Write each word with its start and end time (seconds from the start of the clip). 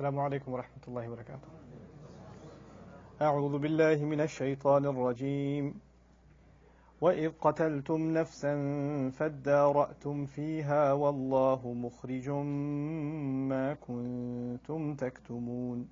السلام 0.00 0.18
عليكم 0.18 0.52
ورحمة 0.52 0.84
الله 0.88 1.08
وبركاته. 1.08 1.48
أعوذ 3.22 3.58
بالله 3.58 4.04
من 4.04 4.20
الشيطان 4.20 4.86
الرجيم. 4.86 5.74
وإذ 7.00 7.30
قتلتم 7.40 8.00
نفسا 8.10 8.54
فادارأتم 9.10 10.26
فيها 10.26 10.92
والله 10.92 11.72
مخرج 11.72 12.28
ما 13.52 13.74
كنتم 13.74 14.94
تكتمون. 14.94 15.88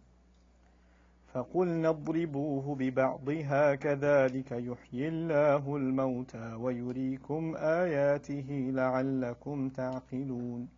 فقلنا 1.34 1.89
اضربوه 1.89 2.75
ببعضها 2.75 3.75
كذلك 3.75 4.53
يحيي 4.53 5.09
الله 5.09 5.77
الموتى 5.77 6.55
ويريكم 6.55 7.55
آياته 7.56 8.70
لعلكم 8.73 9.69
تعقلون 9.69 10.77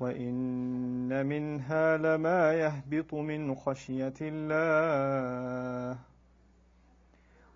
وإن 0.00 1.26
منها 1.26 1.96
لما 1.96 2.52
يهبط 2.52 3.14
من 3.14 3.54
خشية 3.54 4.14
الله 4.20 5.98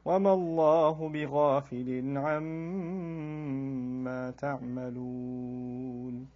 وما 0.05 0.33
الله 0.33 1.09
بغافل 1.09 2.19
عما 2.19 4.31
تعملون 4.31 6.29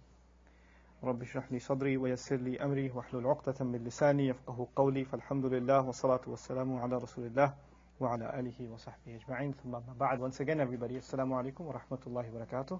رب 1.03 1.21
اشرح 1.21 1.51
لي 1.51 1.59
صدري 1.59 1.97
ويسر 1.97 2.35
لي 2.35 2.63
أمري 2.63 2.91
واحلل 2.91 3.27
عقدة 3.27 3.65
من 3.65 3.83
لساني 3.83 4.27
يفقه 4.27 4.67
قولي 4.75 5.05
فالحمد 5.05 5.45
لله 5.45 5.81
والصلاة 5.81 6.21
والسلام 6.27 6.77
على 6.77 6.97
رسول 6.97 7.25
الله 7.25 7.53
وعلى 7.99 8.39
آله 8.39 8.69
وصحبه 8.73 9.15
أجمعين 9.15 9.53
ثم 9.63 9.77
بعد. 9.99 10.19
Once 10.19 10.39
again 10.39 10.59
everybody 10.59 10.95
alaikum 11.39 11.65
wa 11.67 11.73
rahmatullahi 11.73 12.29
wa 12.33 12.39
barakatuh 12.39 12.79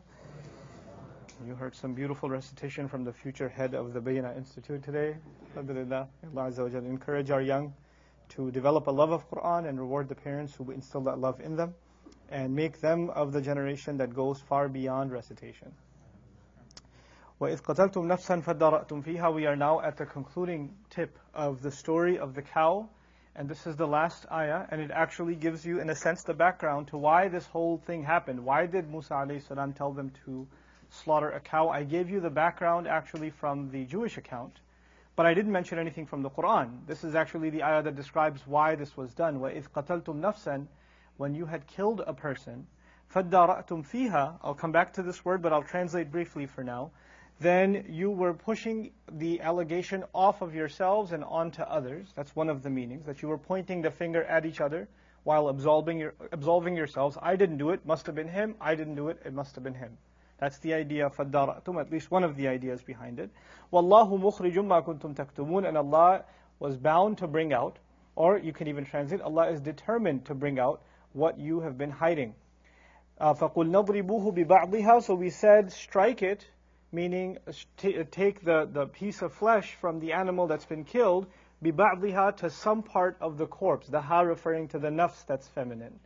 You 1.46 1.56
heard 1.56 1.76
some 1.76 1.94
beautiful 1.94 2.30
recitation 2.30 2.88
from 2.88 3.04
the 3.04 3.14
future 3.14 3.50
head 3.50 3.74
of 3.74 3.94
the 3.94 4.02
Bayyinah 4.02 4.36
Institute 4.36 4.84
today. 4.84 5.16
Alhamdulillah. 5.52 6.08
Allah 6.36 6.66
encourage 6.78 7.32
our 7.32 7.42
young 7.42 7.74
to 8.30 8.52
develop 8.52 8.88
a 8.88 8.92
love 8.92 9.12
of 9.12 9.30
Quran 9.30 9.68
and 9.68 9.80
reward 9.80 10.10
the 10.10 10.16
parents 10.16 10.54
who 10.56 10.72
instill 10.72 11.02
that 11.02 11.20
love 11.20 11.40
in 11.40 11.56
them 11.56 11.74
and 12.30 12.56
make 12.56 12.82
them 12.82 13.10
of 13.10 13.32
the 13.32 13.42
generation 13.42 13.98
that 13.98 14.14
goes 14.14 14.42
far 14.42 14.68
beyond 14.68 15.12
recitation. 15.12 15.72
وَإِذْ 17.40 17.62
قَتَلْتُمْ 17.62 18.06
نَفْسًا 18.06 18.44
فَدَّرَأْتُمْ 18.44 19.04
فِيهَا 19.04 19.34
We 19.34 19.46
are 19.46 19.56
now 19.56 19.80
at 19.82 19.98
the 19.98 20.06
concluding 20.06 20.76
tip 20.90 21.18
of 21.34 21.62
the 21.62 21.72
story 21.72 22.20
of 22.20 22.36
the 22.36 22.42
cow, 22.42 22.90
and 23.36 23.48
this 23.48 23.66
is 23.66 23.78
the 23.78 23.88
last 23.88 24.26
ayah, 24.32 24.66
and 24.72 24.82
it 24.82 24.92
actually 24.92 25.36
gives 25.36 25.66
you, 25.66 25.80
in 25.80 25.90
a 25.90 25.96
sense, 25.96 26.24
the 26.24 26.34
background 26.34 26.90
to 26.90 26.98
why 26.98 27.30
this 27.30 27.46
whole 27.46 27.78
thing 27.78 28.04
happened. 28.04 28.44
Why 28.44 28.66
did 28.66 28.90
Musa 28.90 29.14
alayhi 29.14 29.42
salam 29.42 29.72
tell 29.74 29.94
them 29.94 30.12
to 30.26 30.48
slaughter 30.91 31.31
a 31.31 31.41
cow? 31.41 31.69
I 31.69 31.85
gave 31.85 32.11
you 32.11 32.21
the 32.21 32.31
background 32.31 32.87
actually 32.87 33.31
from 33.31 33.71
the 33.71 33.85
Jewish 33.85 34.17
account, 34.17 34.61
but 35.17 35.27
I 35.27 35.35
didn't 35.35 35.53
mention 35.53 35.79
anything 35.79 36.07
from 36.07 36.23
the 36.23 36.31
Quran. 36.31 36.87
This 36.87 37.05
is 37.05 37.15
actually 37.15 37.51
the 37.51 37.63
ayah 37.63 37.83
that 37.83 37.97
describes 37.97 38.47
why 38.47 38.75
this 38.75 38.97
was 38.97 39.15
done. 39.15 39.41
وَإِذْ 39.41 39.69
قَتَلْتُمْ 39.71 40.21
نَفْسًا 40.21 40.67
When 41.17 41.35
you 41.35 41.47
had 41.47 41.67
killed 41.67 42.03
a 42.07 42.13
person, 42.13 42.67
فَدَّرَأْتُمْ 43.15 43.87
فِيهَا 43.89 44.39
I'll 44.43 44.55
come 44.55 44.73
back 44.73 44.95
to 44.95 45.03
this 45.03 45.25
word, 45.25 45.43
but 45.43 45.53
I'll 45.53 45.63
translate 45.63 46.11
briefly 46.11 46.47
for 46.47 46.65
now 46.65 46.91
then 47.41 47.87
you 47.89 48.11
were 48.11 48.33
pushing 48.33 48.93
the 49.11 49.41
allegation 49.41 50.05
off 50.15 50.41
of 50.41 50.55
yourselves 50.55 51.13
and 51.13 51.25
onto 51.25 51.63
others. 51.63 52.09
That's 52.15 52.35
one 52.37 52.49
of 52.49 52.63
the 52.63 52.71
meanings, 52.71 53.07
that 53.07 53.23
you 53.23 53.29
were 53.29 53.39
pointing 53.39 53.83
the 53.83 53.91
finger 53.91 54.23
at 54.25 54.47
each 54.47 54.61
other 54.61 54.89
while 55.25 55.49
absolving, 55.49 55.99
your, 55.99 56.15
absolving 56.33 56.77
yourselves. 56.77 57.19
I 57.21 57.37
didn't 57.37 57.59
do 57.59 57.71
it, 57.71 57.85
must 57.85 58.07
have 58.07 58.15
been 58.15 58.29
him. 58.29 58.55
I 58.61 58.75
didn't 58.75 58.95
do 58.95 59.09
it, 59.09 59.21
it 59.25 59.33
must 59.33 59.55
have 59.57 59.65
been 59.65 59.75
him. 59.75 59.97
That's 60.39 60.59
the 60.59 60.75
idea 60.75 61.07
of 61.07 61.17
فَدَّرَأْتُمْ, 61.17 61.81
at 61.81 61.91
least 61.91 62.11
one 62.11 62.25
of 62.25 62.37
the 62.37 62.49
ideas 62.49 62.83
behind 62.83 63.19
it. 63.19 63.31
وَاللَّهُ 63.73 64.21
مُخْرِجٌ 64.21 64.55
مَا 64.55 64.85
كُنْتُمْ 64.85 65.15
تَكْتُمُونَ 65.15 65.67
And 65.67 65.77
Allah 65.77 66.25
was 66.59 66.77
bound 66.77 67.19
to 67.19 67.27
bring 67.27 67.53
out, 67.53 67.79
or 68.17 68.39
you 68.39 68.53
can 68.53 68.69
even 68.69 68.85
translate, 68.85 69.21
Allah 69.21 69.51
is 69.51 69.61
determined 69.61 70.27
to 70.27 70.35
bring 70.35 70.59
out 70.59 70.83
what 71.13 71.39
you 71.39 71.61
have 71.61 71.79
been 71.79 71.91
hiding. 71.91 72.35
Uh, 73.19 73.35
فَقُلْ 73.35 73.71
نَضْرِبُوهُ 73.71 74.47
بِبَعْضِهَا 74.47 75.03
So 75.03 75.15
we 75.15 75.31
said, 75.31 75.73
strike 75.73 76.23
it 76.23 76.47
meaning 76.95 77.37
take 77.77 78.45
the, 78.45 78.69
the 78.73 78.87
piece 78.87 79.21
of 79.21 79.33
flesh 79.33 79.75
from 79.81 79.99
the 79.99 80.13
animal 80.13 80.47
that's 80.47 80.65
been 80.65 80.85
killed, 80.85 81.27
بِبَعْضِهَا 81.63 82.37
to 82.37 82.51
some 82.51 82.83
part 82.83 83.17
of 83.21 83.37
the 83.37 83.47
corpse, 83.47 83.89
the 83.89 84.01
ha 84.01 84.21
referring 84.21 84.69
to 84.69 84.79
the 84.79 84.89
nafs 84.89 85.27
that's 85.27 85.49
feminine. 85.49 85.99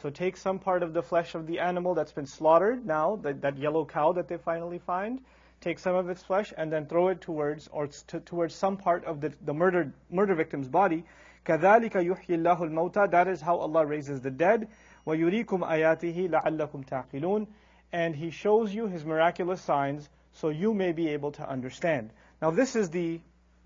So 0.00 0.10
take 0.10 0.36
some 0.36 0.58
part 0.58 0.82
of 0.82 0.92
the 0.92 1.02
flesh 1.02 1.34
of 1.34 1.46
the 1.46 1.58
animal 1.58 1.94
that's 1.94 2.12
been 2.12 2.26
slaughtered 2.26 2.84
now, 2.84 3.16
that, 3.22 3.40
that 3.42 3.56
yellow 3.56 3.84
cow 3.84 4.12
that 4.12 4.28
they 4.28 4.36
finally 4.36 4.78
find, 4.78 5.20
take 5.60 5.78
some 5.78 5.94
of 5.94 6.08
its 6.10 6.22
flesh 6.22 6.52
and 6.56 6.70
then 6.70 6.86
throw 6.86 7.08
it 7.08 7.20
towards 7.20 7.68
or 7.68 7.86
to, 8.08 8.20
towards 8.20 8.54
some 8.54 8.76
part 8.76 9.04
of 9.04 9.20
the, 9.20 9.32
the 9.44 9.54
murdered 9.54 9.92
murder 10.10 10.34
victim's 10.34 10.68
body. 10.68 11.04
كَذَلِكَ 11.46 11.92
يُحْيِي 11.92 12.28
اللَّهُ 12.28 12.60
الْمَوْتَى 12.60 13.10
That 13.10 13.28
is 13.28 13.40
how 13.40 13.56
Allah 13.56 13.86
raises 13.86 14.20
the 14.20 14.30
dead. 14.30 14.68
وَيُرِيكُمْ 15.06 15.66
آيَاتِهِ 15.66 16.30
لَعَلَّكُمْ 16.30 16.86
تَعْقِلُونَ 16.86 17.46
And 17.92 18.14
He 18.14 18.30
shows 18.30 18.74
you 18.74 18.88
His 18.88 19.04
miraculous 19.04 19.62
signs 19.62 20.08
so 20.32 20.50
you 20.50 20.74
may 20.74 20.92
be 20.92 21.08
able 21.08 21.32
to 21.32 21.48
understand. 21.48 22.10
Now 22.42 22.50
this 22.50 22.76
is 22.76 22.90
the 22.90 23.20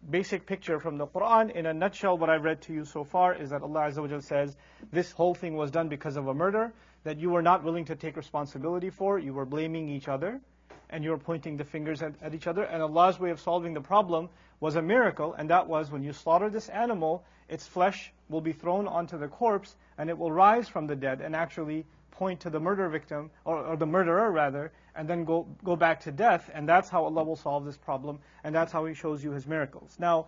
basic 0.09 0.45
picture 0.45 0.79
from 0.79 0.97
the 0.97 1.07
Quran. 1.07 1.51
In 1.51 1.65
a 1.65 1.73
nutshell, 1.73 2.17
what 2.17 2.29
I've 2.29 2.43
read 2.43 2.61
to 2.63 2.73
you 2.73 2.85
so 2.85 3.03
far 3.03 3.33
is 3.33 3.49
that 3.49 3.61
Allah 3.61 3.89
Azza 3.89 4.07
wa 4.07 4.19
says, 4.19 4.55
this 4.91 5.11
whole 5.11 5.33
thing 5.33 5.55
was 5.55 5.71
done 5.71 5.89
because 5.89 6.15
of 6.15 6.27
a 6.27 6.33
murder 6.33 6.73
that 7.03 7.19
you 7.19 7.29
were 7.29 7.41
not 7.41 7.63
willing 7.63 7.85
to 7.85 7.95
take 7.95 8.17
responsibility 8.17 8.89
for. 8.89 9.19
You 9.19 9.33
were 9.33 9.45
blaming 9.45 9.89
each 9.89 10.07
other, 10.07 10.41
and 10.89 11.03
you 11.03 11.11
were 11.11 11.17
pointing 11.17 11.57
the 11.57 11.63
fingers 11.63 12.01
at, 12.01 12.13
at 12.21 12.33
each 12.33 12.47
other. 12.47 12.63
And 12.63 12.81
Allah's 12.81 13.19
way 13.19 13.31
of 13.31 13.39
solving 13.39 13.73
the 13.73 13.81
problem 13.81 14.29
was 14.59 14.75
a 14.75 14.81
miracle, 14.81 15.33
and 15.33 15.49
that 15.49 15.67
was 15.67 15.91
when 15.91 16.03
you 16.03 16.13
slaughter 16.13 16.49
this 16.49 16.69
animal, 16.69 17.23
its 17.49 17.67
flesh 17.67 18.11
will 18.29 18.41
be 18.41 18.53
thrown 18.53 18.87
onto 18.87 19.17
the 19.17 19.27
corpse, 19.27 19.75
and 19.97 20.09
it 20.09 20.17
will 20.17 20.31
rise 20.31 20.67
from 20.67 20.87
the 20.87 20.95
dead 20.95 21.21
and 21.21 21.35
actually 21.35 21.85
point 22.15 22.41
to 22.41 22.49
the 22.49 22.59
murder 22.59 22.89
victim, 22.89 23.31
or, 23.43 23.59
or 23.65 23.77
the 23.77 23.85
murderer 23.85 24.31
rather, 24.31 24.71
and 24.95 25.07
then 25.07 25.25
go, 25.25 25.47
go 25.63 25.75
back 25.75 26.01
to 26.01 26.11
death, 26.11 26.49
and 26.53 26.67
that's 26.67 26.89
how 26.89 27.03
Allah 27.05 27.23
will 27.23 27.35
solve 27.35 27.65
this 27.65 27.77
problem, 27.77 28.19
and 28.43 28.53
that's 28.53 28.71
how 28.71 28.85
He 28.85 28.93
shows 28.93 29.23
you 29.23 29.31
His 29.31 29.45
miracles. 29.45 29.95
Now, 29.99 30.27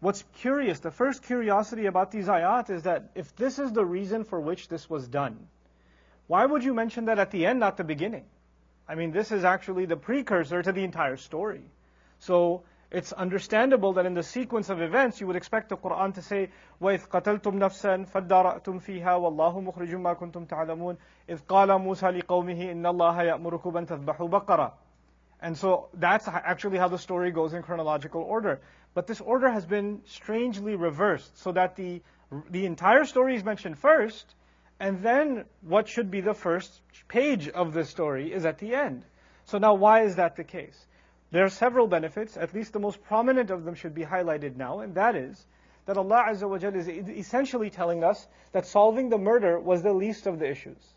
what's 0.00 0.24
curious, 0.34 0.80
the 0.80 0.90
first 0.90 1.22
curiosity 1.22 1.86
about 1.86 2.10
these 2.10 2.26
ayat 2.26 2.70
is 2.70 2.84
that 2.84 3.10
if 3.14 3.34
this 3.36 3.58
is 3.58 3.72
the 3.72 3.84
reason 3.84 4.24
for 4.24 4.40
which 4.40 4.68
this 4.68 4.88
was 4.88 5.08
done, 5.08 5.48
why 6.26 6.44
would 6.44 6.64
you 6.64 6.74
mention 6.74 7.06
that 7.06 7.18
at 7.18 7.30
the 7.30 7.46
end, 7.46 7.60
not 7.60 7.76
the 7.76 7.84
beginning? 7.84 8.24
I 8.88 8.94
mean, 8.94 9.10
this 9.10 9.32
is 9.32 9.44
actually 9.44 9.86
the 9.86 9.96
precursor 9.96 10.62
to 10.62 10.72
the 10.72 10.84
entire 10.84 11.16
story. 11.16 11.62
So, 12.20 12.62
it's 12.91 13.13
understandable 13.13 13.93
that 13.93 14.05
in 14.05 14.13
the 14.13 14.23
sequence 14.23 14.69
of 14.69 14.81
events, 14.81 15.21
you 15.21 15.27
would 15.27 15.37
expect 15.37 15.69
the 15.69 15.77
Quran 15.77 16.13
to 16.15 16.21
say, 16.21 16.49
وَإِذْ 16.81 17.07
قَتَلْتُمْ 17.07 17.53
نَفْسًا 17.53 18.05
فَادَّرَأْتُمْ 18.11 18.81
فِيهَا 18.81 19.15
وَاللَّهُ 19.15 19.63
مُخْرِجٌ 19.63 19.91
مَا 19.95 20.13
كُنْتُمْ 20.13 20.45
تَعْلَمُونَ 20.45 20.97
إِذْ 21.29 21.39
قَالَ 21.47 21.69
مُوسَى 21.69 22.21
لِقَوْمِهِ 22.21 22.71
إِنَّ 22.73 22.85
اللَّهَ 22.85 23.23
يَأْمُرُكُمْ 23.23 23.77
أَن 23.77 23.87
تَذْبَحُوا 23.87 24.29
بَقَرَةً 24.29 24.73
And 25.39 25.57
so 25.57 25.87
that's 25.93 26.27
actually 26.27 26.79
how 26.79 26.89
the 26.89 26.97
story 26.97 27.31
goes 27.31 27.53
in 27.53 27.63
chronological 27.63 28.21
order. 28.21 28.59
But 28.93 29.07
this 29.07 29.21
order 29.21 29.49
has 29.49 29.65
been 29.65 30.01
strangely 30.05 30.75
reversed, 30.75 31.37
so 31.37 31.53
that 31.53 31.77
the, 31.77 32.01
the 32.49 32.65
entire 32.65 33.05
story 33.05 33.35
is 33.35 33.43
mentioned 33.45 33.79
first, 33.79 34.35
and 34.81 35.01
then 35.01 35.45
what 35.61 35.87
should 35.87 36.11
be 36.11 36.19
the 36.19 36.33
first 36.33 36.81
page 37.07 37.47
of 37.47 37.73
the 37.73 37.85
story 37.85 38.33
is 38.33 38.45
at 38.45 38.57
the 38.57 38.75
end. 38.75 39.05
So 39.45 39.59
now 39.59 39.75
why 39.75 40.03
is 40.03 40.17
that 40.17 40.35
the 40.35 40.43
case? 40.43 40.85
There 41.30 41.44
are 41.44 41.50
several 41.50 41.86
benefits, 41.86 42.36
at 42.36 42.54
least 42.54 42.72
the 42.72 42.78
most 42.78 43.02
prominent 43.02 43.50
of 43.50 43.64
them 43.64 43.74
should 43.74 43.94
be 43.94 44.04
highlighted 44.04 44.56
now, 44.56 44.80
and 44.80 44.94
that 44.94 45.16
is 45.16 45.46
that 45.86 45.96
Allah 45.96 46.26
Azza 46.28 46.48
wa 46.48 46.56
is 46.56 46.88
essentially 46.88 47.70
telling 47.70 48.04
us 48.04 48.26
that 48.52 48.66
solving 48.66 49.08
the 49.08 49.18
murder 49.18 49.58
was 49.58 49.82
the 49.82 49.92
least 49.92 50.26
of 50.26 50.38
the 50.38 50.48
issues. 50.48 50.94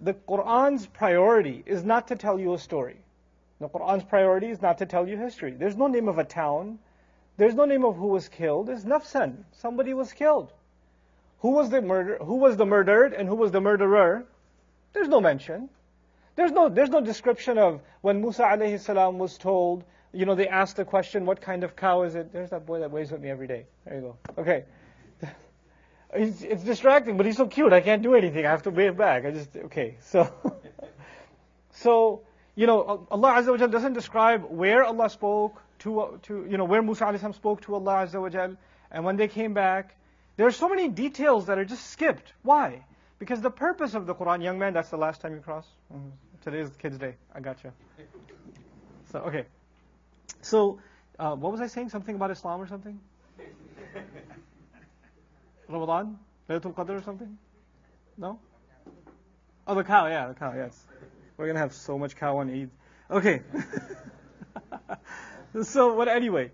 The 0.00 0.14
Quran's 0.14 0.86
priority 0.86 1.62
is 1.64 1.84
not 1.84 2.08
to 2.08 2.16
tell 2.16 2.38
you 2.38 2.54
a 2.54 2.58
story. 2.58 2.96
The 3.60 3.68
Quran's 3.68 4.04
priority 4.04 4.50
is 4.50 4.60
not 4.60 4.78
to 4.78 4.86
tell 4.86 5.08
you 5.08 5.16
history. 5.16 5.52
There's 5.52 5.76
no 5.76 5.86
name 5.86 6.08
of 6.08 6.18
a 6.18 6.24
town. 6.24 6.78
There's 7.36 7.54
no 7.54 7.64
name 7.64 7.84
of 7.84 7.96
who 7.96 8.08
was 8.08 8.28
killed. 8.28 8.68
It's 8.68 8.84
nafsan. 8.84 9.44
Somebody 9.52 9.94
was 9.94 10.12
killed. 10.12 10.52
Who 11.40 11.50
was 11.50 11.70
the 11.70 11.82
murder? 11.82 12.18
Who 12.18 12.36
was 12.36 12.56
the 12.56 12.66
murdered 12.66 13.12
and 13.12 13.28
who 13.28 13.34
was 13.34 13.52
the 13.52 13.60
murderer? 13.60 14.26
There's 14.92 15.08
no 15.08 15.20
mention. 15.20 15.68
There's 16.36 16.50
no, 16.50 16.68
there's 16.68 16.90
no 16.90 17.00
description 17.00 17.58
of 17.58 17.80
when 18.00 18.20
Musa 18.20 18.42
alayhi 18.42 18.80
salam 18.80 19.18
was 19.18 19.38
told, 19.38 19.84
you 20.12 20.26
know, 20.26 20.34
they 20.34 20.48
asked 20.48 20.76
the 20.76 20.84
question, 20.84 21.26
what 21.26 21.40
kind 21.40 21.64
of 21.64 21.76
cow 21.76 22.02
is 22.02 22.14
it? 22.14 22.32
There's 22.32 22.50
that 22.50 22.66
boy 22.66 22.80
that 22.80 22.90
waves 22.90 23.10
with 23.10 23.20
me 23.20 23.30
every 23.30 23.46
day. 23.46 23.66
There 23.84 23.94
you 23.94 24.00
go. 24.00 24.16
Okay. 24.38 24.64
It's, 26.16 26.42
it's 26.42 26.62
distracting, 26.62 27.16
but 27.16 27.26
he's 27.26 27.36
so 27.36 27.48
cute. 27.48 27.72
I 27.72 27.80
can't 27.80 28.00
do 28.00 28.14
anything. 28.14 28.46
I 28.46 28.50
have 28.50 28.62
to 28.62 28.70
wave 28.70 28.96
back. 28.96 29.24
I 29.24 29.32
just, 29.32 29.56
okay. 29.56 29.96
So, 30.00 30.32
so, 31.72 32.22
you 32.54 32.68
know, 32.68 33.08
Allah 33.10 33.32
Azza 33.32 33.50
wa 33.50 33.56
Jal 33.56 33.66
doesn't 33.66 33.94
describe 33.94 34.44
where 34.44 34.84
Allah 34.84 35.10
spoke 35.10 35.60
to, 35.80 36.20
to, 36.22 36.46
you 36.48 36.56
know, 36.56 36.66
where 36.66 36.82
Musa 36.82 37.06
alayhi 37.06 37.18
salam 37.18 37.32
spoke 37.32 37.62
to 37.62 37.74
Allah 37.74 38.06
Azza 38.06 38.20
wa 38.20 38.28
Jal, 38.28 38.56
and 38.92 39.04
when 39.04 39.16
they 39.16 39.26
came 39.26 39.54
back. 39.54 39.96
There 40.36 40.46
are 40.46 40.52
so 40.52 40.68
many 40.68 40.88
details 40.88 41.46
that 41.46 41.58
are 41.58 41.64
just 41.64 41.90
skipped. 41.90 42.32
Why? 42.42 42.84
Because 43.18 43.40
the 43.40 43.50
purpose 43.50 43.94
of 43.94 44.06
the 44.06 44.14
Quran, 44.14 44.42
young 44.42 44.58
man, 44.58 44.72
that's 44.72 44.90
the 44.90 44.96
last 44.96 45.20
time 45.20 45.34
you 45.34 45.40
cross. 45.40 45.66
Mm-hmm. 45.92 46.08
Today 46.44 46.58
is 46.58 46.76
Kids 46.76 46.98
Day. 46.98 47.14
I 47.34 47.40
got 47.40 47.64
you. 47.64 47.72
So, 49.10 49.20
okay. 49.20 49.46
So, 50.42 50.78
uh, 51.18 51.34
what 51.34 51.52
was 51.52 51.62
I 51.62 51.68
saying? 51.68 51.88
Something 51.88 52.16
about 52.16 52.30
Islam 52.30 52.60
or 52.60 52.66
something? 52.66 53.00
Ramadan? 55.70 56.18
Laylatul 56.50 56.74
Qadr 56.74 56.98
or 56.98 57.02
something? 57.02 57.38
No? 58.18 58.38
Oh, 59.66 59.74
the 59.74 59.84
cow, 59.84 60.06
yeah, 60.06 60.28
the 60.28 60.34
cow, 60.34 60.52
yes. 60.54 60.78
We're 61.38 61.46
going 61.46 61.54
to 61.54 61.60
have 61.60 61.72
so 61.72 61.98
much 61.98 62.14
cow 62.14 62.36
on 62.36 62.50
Eid. 62.50 62.68
Okay. 63.10 63.40
so, 65.62 65.96
but 65.96 66.08
anyway. 66.08 66.50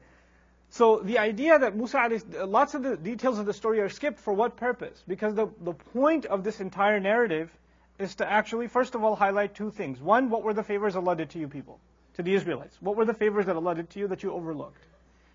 So 0.69 1.01
the 1.01 1.19
idea 1.19 1.59
that 1.59 1.75
Musa, 1.75 2.21
lots 2.47 2.75
of 2.75 2.85
the 2.85 2.97
details 2.97 3.41
of 3.41 3.47
the 3.47 3.53
story 3.53 3.81
are 3.81 3.89
skipped 3.89 4.21
for 4.21 4.33
what 4.33 4.57
purpose? 4.57 5.03
Because 5.09 5.35
the, 5.35 5.49
the 5.61 5.73
point 5.73 6.27
of 6.27 6.45
this 6.45 6.61
entire 6.61 7.01
narrative 7.01 7.51
is 8.01 8.15
to 8.17 8.31
actually, 8.31 8.67
first 8.67 8.95
of 8.95 9.05
all, 9.05 9.15
highlight 9.15 9.55
two 9.55 9.71
things. 9.71 10.01
One, 10.01 10.31
what 10.31 10.43
were 10.43 10.55
the 10.55 10.63
favors 10.63 10.97
Allah 10.97 11.17
did 11.17 11.31
to 11.31 11.39
you 11.39 11.49
people, 11.49 11.79
to 12.15 12.23
the 12.23 12.35
Israelites? 12.35 12.77
What 12.81 12.97
were 12.97 13.05
the 13.05 13.15
favors 13.15 13.47
that 13.47 13.57
Allah 13.57 13.75
did 13.75 13.91
to 13.91 13.99
you 13.99 14.09
that 14.09 14.23
you 14.23 14.33
overlooked? 14.33 14.83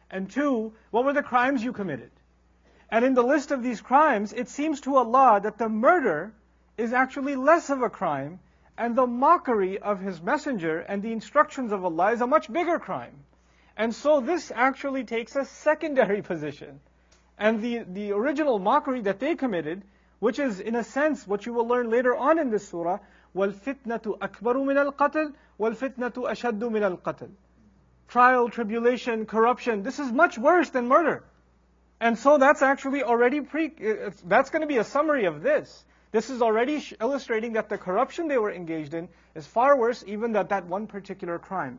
And 0.09 0.29
two, 0.29 0.73
what 0.91 1.05
were 1.05 1.13
the 1.13 1.23
crimes 1.23 1.63
you 1.63 1.73
committed? 1.73 2.11
And 2.89 3.05
in 3.05 3.13
the 3.13 3.23
list 3.23 3.51
of 3.51 3.63
these 3.63 3.81
crimes, 3.81 4.33
it 4.33 4.49
seems 4.49 4.81
to 4.81 4.95
Allah 4.95 5.39
that 5.43 5.57
the 5.57 5.69
murder 5.69 6.33
is 6.77 6.93
actually 6.93 7.35
less 7.35 7.69
of 7.69 7.81
a 7.81 7.89
crime, 7.89 8.39
and 8.77 8.95
the 8.95 9.07
mockery 9.07 9.79
of 9.79 9.99
His 9.99 10.21
Messenger 10.21 10.79
and 10.79 11.01
the 11.01 11.11
instructions 11.11 11.71
of 11.71 11.85
Allah 11.85 12.11
is 12.11 12.21
a 12.21 12.27
much 12.27 12.51
bigger 12.51 12.79
crime. 12.79 13.15
And 13.77 13.93
so 13.93 14.21
this 14.21 14.51
actually 14.53 15.03
takes 15.03 15.35
a 15.35 15.45
secondary 15.45 16.21
position. 16.31 16.79
And 17.37 17.61
the, 17.61 17.79
the 17.79 18.11
original 18.13 18.59
mockery 18.59 19.01
that 19.01 19.19
they 19.19 19.35
committed 19.35 19.83
which 20.18 20.38
is 20.38 20.60
in 20.60 20.76
a 20.76 20.84
sense 20.84 21.26
what 21.26 21.46
you 21.46 21.52
will 21.52 21.66
learn 21.66 21.90
later 21.90 22.14
on 22.14 22.38
in 22.38 22.50
this 22.50 22.68
surah, 22.68 22.98
وَالْفِتْنَةُ 23.34 24.18
أَكْبَرُ 24.18 24.56
مِنَ 24.56 24.92
الْقَتْلِ 24.92 25.32
وَالْفِتْنَةُ 25.58 26.12
أَشَدُّ 26.12 26.58
مِنَ 26.58 26.98
الْقَتْلِ 26.98 27.30
Trial, 28.08 28.48
tribulation, 28.48 29.24
corruption, 29.26 29.82
this 29.82 29.98
is 29.98 30.10
much 30.10 30.36
worse 30.36 30.70
than 30.70 30.88
murder. 30.88 31.22
And 32.00 32.18
so 32.18 32.38
that's 32.38 32.62
actually 32.62 33.02
already 33.02 33.40
pre, 33.40 33.72
that's 34.24 34.50
going 34.50 34.62
to 34.62 34.66
be 34.66 34.78
a 34.78 34.84
summary 34.84 35.26
of 35.26 35.42
this. 35.42 35.84
This 36.12 36.28
is 36.28 36.42
already 36.42 36.82
illustrating 37.00 37.52
that 37.52 37.68
the 37.68 37.78
corruption 37.78 38.26
they 38.26 38.38
were 38.38 38.50
engaged 38.50 38.94
in 38.94 39.08
is 39.34 39.46
far 39.46 39.78
worse 39.78 40.02
even 40.06 40.32
than 40.32 40.48
that 40.48 40.66
one 40.66 40.86
particular 40.88 41.38
crime. 41.38 41.78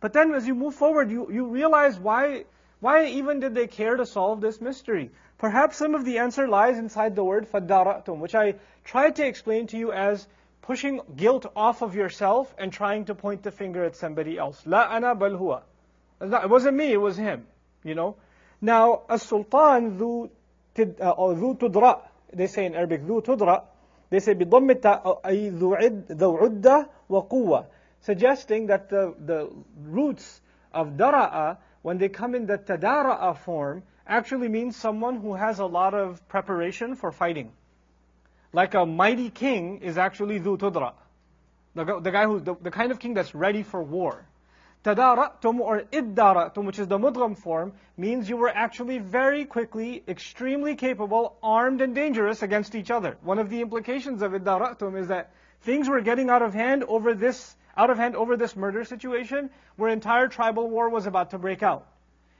But 0.00 0.12
then 0.12 0.34
as 0.34 0.46
you 0.46 0.54
move 0.54 0.74
forward, 0.74 1.10
you, 1.10 1.30
you 1.30 1.46
realize 1.46 1.98
why, 1.98 2.44
why 2.82 3.06
even 3.06 3.40
did 3.40 3.54
they 3.54 3.66
care 3.66 3.96
to 3.96 4.06
solve 4.06 4.40
this 4.40 4.60
mystery? 4.60 5.10
Perhaps 5.38 5.76
some 5.76 5.94
of 5.94 6.04
the 6.04 6.18
answer 6.18 6.48
lies 6.48 6.78
inside 6.78 7.16
the 7.16 7.24
word 7.24 7.50
فَدَّارَأْتُمْ, 7.50 8.18
which 8.18 8.34
I 8.34 8.54
tried 8.84 9.16
to 9.16 9.26
explain 9.26 9.66
to 9.68 9.76
you 9.76 9.92
as 9.92 10.26
pushing 10.62 11.00
guilt 11.16 11.46
off 11.56 11.82
of 11.82 11.94
yourself 11.94 12.54
and 12.58 12.72
trying 12.72 13.06
to 13.06 13.14
point 13.14 13.42
the 13.42 13.50
finger 13.50 13.84
at 13.84 13.96
somebody 13.96 14.36
else. 14.38 14.62
La 14.66 14.82
ana 14.90 15.14
bal 15.14 15.30
huwa. 15.30 15.62
It 16.20 16.50
wasn't 16.50 16.76
me, 16.76 16.92
it 16.92 17.00
was 17.00 17.16
him. 17.16 17.46
You 17.84 17.94
know. 17.94 18.16
Now, 18.60 19.02
a 19.08 19.18
sultan 19.18 19.98
ذو 19.98 20.30
or 20.76 21.34
ذو 21.34 21.58
tudra. 21.58 22.00
They 22.32 22.48
say 22.48 22.66
in 22.66 22.74
Arabic 22.74 23.02
ذو 23.02 23.24
tudra. 23.24 23.62
They 24.10 24.20
say 24.20 24.34
بضم 24.34 24.70
أي 25.24 25.50
ذو 25.50 26.36
عدة 26.36 26.88
وقوة. 27.10 27.66
Suggesting 28.00 28.66
that 28.66 28.88
the, 28.90 29.14
the 29.24 29.50
roots 29.84 30.40
of 30.72 30.96
dara'a, 30.96 31.56
when 31.83 31.99
they 31.99 32.09
come 32.09 32.33
in 32.33 32.47
the 32.47 32.57
tadara'a 32.57 33.37
form, 33.37 33.83
actually 34.07 34.49
means 34.49 34.75
someone 34.75 35.17
who 35.17 35.35
has 35.35 35.59
a 35.59 35.65
lot 35.65 35.93
of 35.93 36.27
preparation 36.27 36.95
for 36.95 37.11
fighting. 37.11 37.51
Like 38.51 38.73
a 38.73 38.85
mighty 38.85 39.29
king 39.29 39.81
is 39.81 39.97
actually 39.97 40.39
Dhu 40.39 40.57
Tudra. 40.57 40.93
The, 41.75 41.99
the 41.99 42.11
guy 42.11 42.25
who, 42.25 42.39
the, 42.39 42.55
the 42.61 42.71
kind 42.71 42.91
of 42.91 42.99
king 42.99 43.13
that's 43.13 43.35
ready 43.35 43.63
for 43.63 43.83
war. 43.83 44.25
Tadara'tum 44.83 45.59
or 45.59 45.81
iddara'tum, 45.81 46.65
which 46.65 46.77
is 46.77 46.87
the 46.87 46.97
mudgham 46.97 47.37
form, 47.37 47.73
means 47.97 48.29
you 48.29 48.37
were 48.37 48.49
actually 48.49 48.99
very 48.99 49.45
quickly, 49.45 50.03
extremely 50.07 50.75
capable, 50.75 51.37
armed 51.41 51.81
and 51.81 51.95
dangerous 51.95 52.43
against 52.43 52.75
each 52.75 52.91
other. 52.91 53.17
One 53.21 53.39
of 53.39 53.49
the 53.49 53.61
implications 53.61 54.21
of 54.21 54.33
iddara'tum 54.33 54.99
is 54.99 55.07
that 55.07 55.31
things 55.61 55.87
were 55.87 56.01
getting 56.01 56.29
out 56.29 56.41
of 56.41 56.53
hand 56.53 56.83
over 56.83 57.13
this, 57.13 57.55
out 57.75 57.89
of 57.89 57.97
hand 57.97 58.15
over 58.15 58.37
this 58.37 58.55
murder 58.55 58.83
situation 58.83 59.49
where 59.75 59.89
entire 59.89 60.27
tribal 60.27 60.69
war 60.69 60.89
was 60.89 61.05
about 61.05 61.31
to 61.31 61.37
break 61.37 61.63
out. 61.63 61.87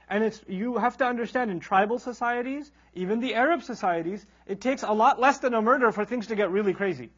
And 0.08 0.22
it's, 0.22 0.40
you 0.46 0.76
have 0.76 0.98
to 0.98 1.06
understand 1.06 1.50
in 1.50 1.60
tribal 1.60 1.98
societies, 1.98 2.70
even 2.94 3.20
the 3.20 3.34
Arab 3.34 3.62
societies, 3.62 4.24
it 4.46 4.60
takes 4.60 4.82
a 4.82 4.92
lot 4.92 5.18
less 5.18 5.38
than 5.38 5.54
a 5.54 5.62
murder 5.62 5.92
for 5.92 6.04
things 6.04 6.26
to 6.28 6.36
get 6.36 6.50
really 6.50 6.74
crazy. 6.74 7.10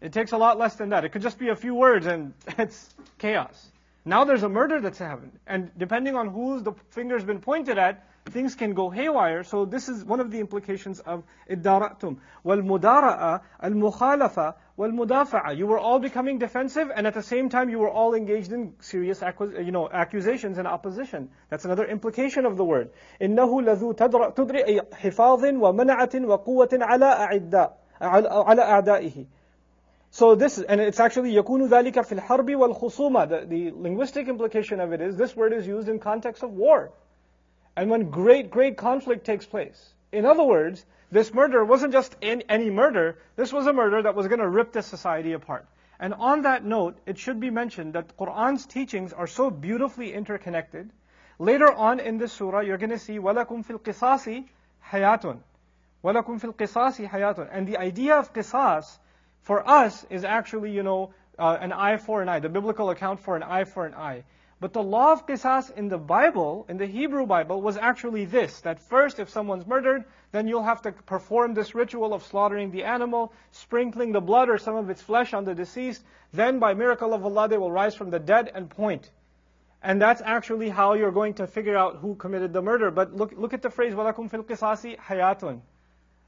It 0.00 0.12
takes 0.12 0.32
a 0.32 0.38
lot 0.38 0.58
less 0.58 0.76
than 0.76 0.90
that. 0.90 1.04
It 1.04 1.10
could 1.10 1.22
just 1.22 1.38
be 1.38 1.48
a 1.48 1.56
few 1.56 1.74
words 1.74 2.06
and 2.06 2.34
it's 2.58 2.94
chaos. 3.18 3.70
Now 4.04 4.24
there's 4.24 4.42
a 4.42 4.48
murder 4.48 4.80
that's 4.80 4.98
happened. 4.98 5.32
And 5.46 5.70
depending 5.78 6.14
on 6.14 6.28
whose 6.28 6.62
the 6.62 6.72
finger's 6.90 7.24
been 7.24 7.40
pointed 7.40 7.78
at, 7.78 8.06
things 8.26 8.54
can 8.54 8.74
go 8.74 8.90
haywire. 8.90 9.44
So 9.44 9.64
this 9.64 9.88
is 9.88 10.04
one 10.04 10.20
of 10.20 10.30
the 10.30 10.40
implications 10.40 11.00
of 11.00 11.24
idara'tum. 11.50 12.18
Wal 12.42 12.58
mudara'a, 12.58 13.40
al 13.60 13.70
mukhalafa, 13.70 14.54
وَالْمُدَافَعَ 14.77 15.57
You 15.57 15.67
were 15.67 15.79
all 15.79 15.99
becoming 15.99 16.39
defensive 16.39 16.91
and 16.95 17.05
at 17.07 17.13
the 17.13 17.23
same 17.23 17.49
time 17.49 17.69
you 17.69 17.79
were 17.79 17.89
all 17.89 18.13
engaged 18.13 18.51
in 18.51 18.73
serious 18.79 19.21
you 19.39 19.71
know, 19.71 19.89
accusations 19.89 20.57
and 20.57 20.67
opposition. 20.67 21.29
That's 21.49 21.65
another 21.65 21.85
implication 21.85 22.45
of 22.45 22.57
the 22.57 22.65
word. 22.65 22.91
إِنَّهُ 23.21 23.35
لَذُو 23.37 23.95
تُدْرِ 23.95 24.89
حِفَاظٍ 24.91 25.59
وَمَنَعَةٍ 25.59 26.25
وَقُوَّةٍ 26.25 26.79
عَلَى 26.81 27.51
أَعِدَّاءِ 27.51 27.71
على 28.01 28.61
أعدائه. 28.61 29.25
So 30.11 30.35
this, 30.35 30.59
and 30.59 30.81
it's 30.81 30.99
actually 30.99 31.35
يكون 31.35 31.69
ذلك 31.69 32.01
في 32.01 32.19
الحرب 32.19 32.55
والخصومة. 32.55 33.29
The, 33.29 33.45
the 33.45 33.71
linguistic 33.71 34.27
implication 34.27 34.79
of 34.79 34.93
it 34.93 35.01
is 35.01 35.15
this 35.15 35.35
word 35.35 35.53
is 35.53 35.67
used 35.67 35.87
in 35.87 35.99
context 35.99 36.43
of 36.43 36.51
war. 36.51 36.91
And 37.75 37.89
when 37.89 38.09
great, 38.09 38.49
great 38.49 38.77
conflict 38.77 39.25
takes 39.25 39.45
place. 39.45 39.93
In 40.11 40.25
other 40.25 40.43
words, 40.43 40.85
this 41.13 41.33
murder 41.33 41.65
wasn't 41.65 41.93
just 41.93 42.15
any 42.21 42.69
murder, 42.69 43.17
this 43.35 43.51
was 43.51 43.65
a 43.67 43.73
murder 43.73 44.01
that 44.03 44.15
was 44.15 44.27
going 44.27 44.39
to 44.39 44.47
rip 44.47 44.71
the 44.71 44.81
society 44.81 45.33
apart. 45.33 45.65
And 45.99 46.13
on 46.13 46.43
that 46.43 46.63
note, 46.63 46.97
it 47.05 47.17
should 47.17 47.39
be 47.39 47.49
mentioned 47.49 47.93
that 47.93 48.15
Qur'an's 48.15 48.65
teachings 48.65 49.11
are 49.11 49.27
so 49.27 49.49
beautifully 49.49 50.13
interconnected. 50.13 50.89
Later 51.39 51.71
on 51.71 51.99
in 51.99 52.17
this 52.17 52.31
surah, 52.31 52.61
you're 52.61 52.77
going 52.77 52.91
to 52.91 52.99
see 52.99 53.17
وَلَكُمْ 53.17 53.65
فِي 53.65 53.79
الْقِصَاصِ 53.79 54.45
حَيَاتٌ 54.91 55.39
وَلَكُمْ 56.03 56.39
فِي 56.39 56.53
الْقِصَاصِ 56.53 57.07
حَيَاتٌ 57.07 57.49
And 57.51 57.67
the 57.67 57.77
idea 57.77 58.15
of 58.15 58.33
qisas 58.33 58.97
for 59.41 59.67
us 59.67 60.05
is 60.09 60.23
actually, 60.23 60.71
you 60.71 60.83
know, 60.83 61.13
uh, 61.37 61.57
an 61.59 61.73
eye 61.73 61.97
for 61.97 62.21
an 62.21 62.29
eye, 62.29 62.39
the 62.39 62.49
biblical 62.49 62.89
account 62.89 63.19
for 63.19 63.35
an 63.35 63.43
eye 63.43 63.63
for 63.63 63.85
an 63.85 63.93
eye. 63.93 64.23
But 64.61 64.73
the 64.73 64.83
law 64.83 65.13
of 65.13 65.25
qisas 65.25 65.71
in 65.77 65.87
the 65.87 65.97
Bible, 65.97 66.65
in 66.67 66.77
the 66.77 66.85
Hebrew 66.85 67.25
Bible, 67.25 67.61
was 67.61 67.77
actually 67.77 68.25
this, 68.25 68.59
that 68.61 68.79
first 68.79 69.19
if 69.19 69.29
someone's 69.29 69.65
murdered, 69.65 70.03
then 70.33 70.49
you'll 70.49 70.63
have 70.63 70.81
to 70.81 70.91
perform 70.91 71.53
this 71.53 71.73
ritual 71.73 72.13
of 72.13 72.23
slaughtering 72.23 72.71
the 72.71 72.83
animal, 72.83 73.31
sprinkling 73.51 74.11
the 74.11 74.19
blood 74.19 74.49
or 74.49 74.57
some 74.57 74.75
of 74.75 74.89
its 74.89 75.01
flesh 75.01 75.33
on 75.33 75.45
the 75.45 75.55
deceased, 75.55 76.03
then 76.33 76.59
by 76.59 76.73
miracle 76.73 77.13
of 77.13 77.23
Allah 77.23 77.47
they 77.47 77.57
will 77.57 77.71
rise 77.71 77.95
from 77.95 78.09
the 78.09 78.19
dead 78.19 78.51
and 78.53 78.69
point. 78.69 79.09
And 79.81 80.01
that's 80.01 80.21
actually 80.21 80.67
how 80.67 80.93
you're 80.93 81.11
going 81.11 81.35
to 81.35 81.47
figure 81.47 81.77
out 81.77 81.97
who 81.97 82.15
committed 82.15 82.51
the 82.51 82.61
murder. 82.61 82.91
But 82.91 83.15
look, 83.15 83.31
look 83.37 83.53
at 83.53 83.61
the 83.61 83.69
phrase, 83.69 83.93
وَلَكُمْ 83.93 84.29
فِي 84.29 84.43
الْقِصَاصِ 84.43 84.97
حَيَاتٌ. 84.97 85.61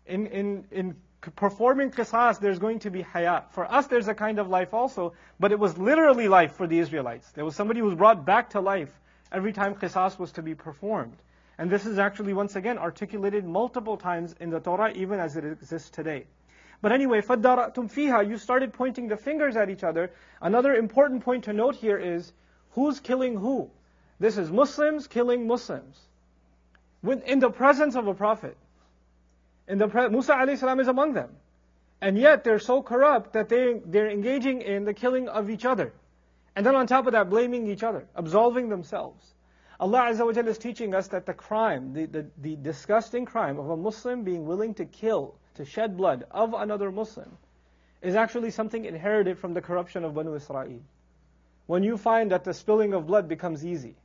In, 0.05 0.27
in, 0.27 0.65
in 0.71 0.95
performing 1.35 1.91
qisas, 1.91 2.39
there's 2.39 2.59
going 2.59 2.79
to 2.79 2.89
be 2.89 3.03
hayat. 3.03 3.51
For 3.51 3.71
us, 3.71 3.87
there's 3.87 4.07
a 4.07 4.13
kind 4.13 4.39
of 4.39 4.49
life 4.49 4.73
also, 4.73 5.13
but 5.39 5.51
it 5.51 5.59
was 5.59 5.77
literally 5.77 6.27
life 6.27 6.53
for 6.53 6.67
the 6.67 6.79
Israelites. 6.79 7.31
There 7.31 7.45
was 7.45 7.55
somebody 7.55 7.79
who 7.79 7.85
was 7.85 7.95
brought 7.95 8.25
back 8.25 8.49
to 8.51 8.61
life 8.61 8.91
every 9.31 9.53
time 9.53 9.75
qisas 9.75 10.17
was 10.17 10.31
to 10.33 10.41
be 10.41 10.55
performed. 10.55 11.17
And 11.57 11.69
this 11.69 11.85
is 11.85 11.99
actually, 11.99 12.33
once 12.33 12.55
again, 12.55 12.79
articulated 12.79 13.45
multiple 13.45 13.97
times 13.97 14.35
in 14.39 14.49
the 14.49 14.59
Torah, 14.59 14.91
even 14.93 15.19
as 15.19 15.37
it 15.37 15.45
exists 15.45 15.91
today. 15.91 16.25
But 16.81 16.91
anyway, 16.91 17.21
فَدَّرَأْتُمْ 17.21 17.91
فِيهَا 17.91 18.27
You 18.27 18.37
started 18.37 18.73
pointing 18.73 19.07
the 19.07 19.17
fingers 19.17 19.55
at 19.55 19.69
each 19.69 19.83
other. 19.83 20.11
Another 20.41 20.73
important 20.73 21.23
point 21.23 21.43
to 21.43 21.53
note 21.53 21.75
here 21.75 21.97
is, 21.97 22.33
who's 22.71 22.99
killing 22.99 23.37
who? 23.37 23.69
This 24.19 24.37
is 24.37 24.49
Muslims 24.51 25.07
killing 25.07 25.45
Muslims. 25.45 25.99
in 27.03 27.39
the 27.39 27.51
presence 27.51 27.95
of 27.95 28.07
a 28.07 28.13
prophet. 28.13 28.57
And 29.68 29.80
the 29.80 29.88
Musa 30.10 30.34
alayhi 30.34 30.80
is 30.80 30.88
among 30.88 31.14
them. 31.14 31.30
And 32.00 32.18
yet 32.18 32.44
they're 32.44 32.58
so 32.58 32.82
corrupt 32.82 33.32
that 33.32 33.48
they, 33.48 33.80
they're 33.84 34.10
engaging 34.10 34.62
in 34.62 34.84
the 34.84 34.94
killing 34.94 35.28
of 35.28 35.50
each 35.50 35.64
other. 35.64 35.92
And 36.54 36.64
then 36.64 36.74
on 36.74 36.86
top 36.86 37.06
of 37.06 37.12
that, 37.12 37.30
blaming 37.30 37.66
each 37.66 37.82
other, 37.82 38.06
absolving 38.14 38.68
themselves. 38.68 39.34
Allah 39.78 40.10
Azza 40.10 40.24
wa 40.24 40.48
is 40.48 40.58
teaching 40.58 40.94
us 40.94 41.08
that 41.08 41.26
the 41.26 41.34
crime, 41.34 41.92
the, 41.92 42.06
the, 42.06 42.26
the 42.38 42.56
disgusting 42.56 43.26
crime 43.26 43.58
of 43.58 43.68
a 43.68 43.76
Muslim 43.76 44.24
being 44.24 44.46
willing 44.46 44.74
to 44.74 44.86
kill, 44.86 45.34
to 45.56 45.64
shed 45.64 45.96
blood 45.96 46.24
of 46.30 46.54
another 46.54 46.90
Muslim, 46.90 47.36
is 48.00 48.14
actually 48.14 48.50
something 48.50 48.84
inherited 48.84 49.38
from 49.38 49.52
the 49.52 49.60
corruption 49.60 50.04
of 50.04 50.14
Banu 50.14 50.34
Israel. 50.34 50.80
When 51.66 51.82
you 51.82 51.98
find 51.98 52.30
that 52.30 52.44
the 52.44 52.54
spilling 52.54 52.94
of 52.94 53.06
blood 53.06 53.28
becomes 53.28 53.66
easy, 53.66 53.96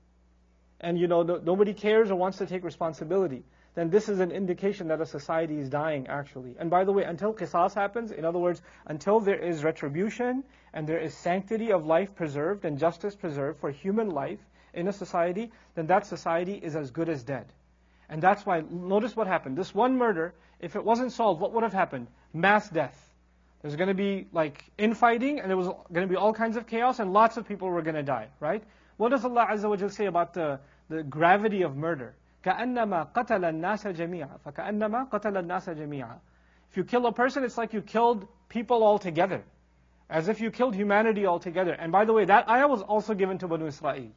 and 0.80 0.98
you 0.98 1.08
know 1.08 1.22
nobody 1.22 1.74
cares 1.74 2.10
or 2.10 2.15
wants 2.15 2.39
to 2.39 2.46
take 2.46 2.63
responsibility, 2.63 3.44
then 3.74 3.90
this 3.90 4.10
is 4.10 4.20
an 4.20 4.32
indication 4.32 4.88
that 4.90 5.00
a 5.00 5.06
society 5.06 5.58
is 5.58 5.70
dying 5.70 6.08
actually. 6.08 6.56
And 6.60 6.70
by 6.70 6.84
the 6.84 6.92
way, 6.92 7.04
until 7.04 7.34
qisas 7.34 7.74
happens, 7.74 8.12
in 8.12 8.25
other 8.25 8.40
words, 8.40 8.62
until 8.86 9.20
there 9.20 9.40
is 9.40 9.63
retribution 9.63 10.44
and 10.74 10.88
there 10.88 11.00
is 11.00 11.13
sanctity 11.13 11.72
of 11.72 11.86
life 11.86 12.13
preserved 12.16 12.66
and 12.66 12.78
justice 12.78 13.16
preserved 13.16 13.60
for 13.60 13.72
human 13.72 14.10
life 14.10 14.40
in 14.74 14.88
a 14.88 14.94
society, 14.94 15.51
then 15.75 15.88
that 15.88 16.06
society 16.06 16.56
is 16.56 16.75
as 16.75 16.92
good 16.92 17.10
as 17.10 17.24
dead. 17.24 17.46
And 18.10 18.22
that's 18.22 18.46
why, 18.46 18.62
notice 18.70 19.16
what 19.16 19.28
happened. 19.28 19.58
This 19.58 19.74
one 19.74 19.98
murder, 19.98 20.34
if 20.60 20.75
it 20.75 20.84
wasn't 20.84 21.13
solved, 21.13 21.40
what 21.40 21.54
would 21.54 21.63
have 21.63 21.74
happened? 21.74 22.08
Mass 22.34 22.70
death. 22.70 22.98
There's 23.62 23.75
going 23.75 23.88
to 23.90 23.94
be 23.94 24.28
like 24.34 24.66
infighting, 24.78 25.40
and 25.40 25.50
there 25.50 25.56
was 25.56 25.68
going 25.68 26.08
to 26.08 26.12
be 26.12 26.16
all 26.16 26.34
kinds 26.34 26.58
of 26.58 26.68
chaos, 26.68 27.00
and 27.00 27.13
lots 27.13 27.38
of 27.38 27.48
people 27.48 27.70
were 27.70 27.82
going 27.82 27.96
to 27.96 28.04
die, 28.04 28.28
right? 28.40 28.63
What 28.98 29.10
does 29.10 29.24
Allah 29.24 29.48
Azza 29.50 29.70
wa 29.70 29.88
say 29.88 30.08
about 30.08 30.34
the, 30.34 30.60
the 30.90 31.04
gravity 31.04 31.62
of 31.62 31.78
murder? 31.78 32.16
كأنما 32.47 33.02
قتل 33.02 33.45
الناس 33.45 33.87
جميعا 33.87 34.37
فكأنما 34.45 35.04
قتل 35.04 35.37
الناس 35.37 35.71
جميعا 35.71 36.18
If 36.71 36.76
you 36.76 36.85
kill 36.85 37.06
a 37.06 37.12
person, 37.12 37.42
it's 37.42 37.59
like 37.59 37.73
you 37.73 37.83
killed 37.83 38.26
people 38.49 38.85
altogether. 38.85 39.42
As 40.09 40.28
if 40.28 40.40
you 40.40 40.50
killed 40.50 40.75
humanity 40.75 41.26
altogether. 41.26 41.73
And 41.73 41.90
by 41.90 42.04
the 42.04 42.12
way, 42.12 42.25
that 42.26 42.49
ayah 42.49 42.68
was 42.68 42.83
also 42.83 43.14
given 43.14 43.38
to 43.38 43.49
Banu 43.49 43.66
Israel. 43.66 44.11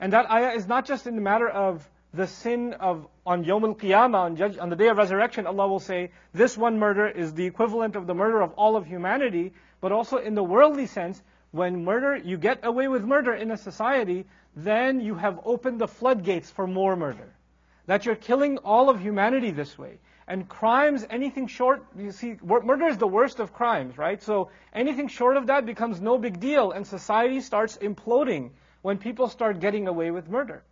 And 0.00 0.12
that 0.12 0.30
ayah 0.30 0.52
is 0.52 0.66
not 0.66 0.86
just 0.86 1.06
in 1.06 1.14
the 1.14 1.22
matter 1.22 1.48
of 1.48 1.88
the 2.12 2.26
sin 2.26 2.74
of 2.74 3.06
on 3.24 3.44
Yom 3.44 3.64
al 3.64 3.74
Qiyamah, 3.74 4.14
on, 4.14 4.36
judge, 4.36 4.58
on 4.58 4.68
the 4.68 4.76
day 4.76 4.88
of 4.88 4.98
resurrection, 4.98 5.46
Allah 5.46 5.68
will 5.68 5.80
say, 5.80 6.10
this 6.32 6.58
one 6.58 6.78
murder 6.78 7.08
is 7.08 7.32
the 7.32 7.46
equivalent 7.46 7.96
of 7.96 8.06
the 8.06 8.14
murder 8.14 8.42
of 8.42 8.52
all 8.54 8.76
of 8.76 8.86
humanity, 8.86 9.52
but 9.80 9.92
also 9.92 10.18
in 10.18 10.34
the 10.34 10.44
worldly 10.44 10.86
sense, 10.86 11.22
when 11.50 11.84
murder, 11.84 12.16
you 12.16 12.36
get 12.36 12.64
away 12.64 12.88
with 12.88 13.04
murder 13.04 13.32
in 13.32 13.50
a 13.50 13.56
society, 13.56 14.26
then 14.56 15.00
you 15.00 15.14
have 15.14 15.40
opened 15.44 15.80
the 15.80 15.88
floodgates 15.88 16.50
for 16.50 16.66
more 16.66 16.96
murder 16.96 17.34
that 17.88 18.06
you're 18.06 18.16
killing 18.16 18.58
all 18.58 18.88
of 18.88 19.00
humanity 19.00 19.50
this 19.50 19.78
way. 19.78 19.98
And 20.26 20.48
crimes, 20.48 21.06
anything 21.10 21.46
short, 21.48 21.84
you 21.98 22.10
see, 22.10 22.36
murder 22.42 22.86
is 22.86 22.96
the 22.96 23.06
worst 23.06 23.40
of 23.40 23.52
crimes, 23.52 23.98
right? 23.98 24.22
So 24.22 24.50
anything 24.72 25.08
short 25.08 25.36
of 25.36 25.48
that 25.48 25.66
becomes 25.66 26.00
no 26.00 26.16
big 26.16 26.40
deal, 26.40 26.70
and 26.70 26.86
society 26.86 27.40
starts 27.40 27.76
imploding 27.76 28.50
when 28.80 28.96
people 28.96 29.28
start 29.28 29.60
getting 29.60 29.86
away 29.86 30.10
with 30.10 30.28
murder. 30.28 30.62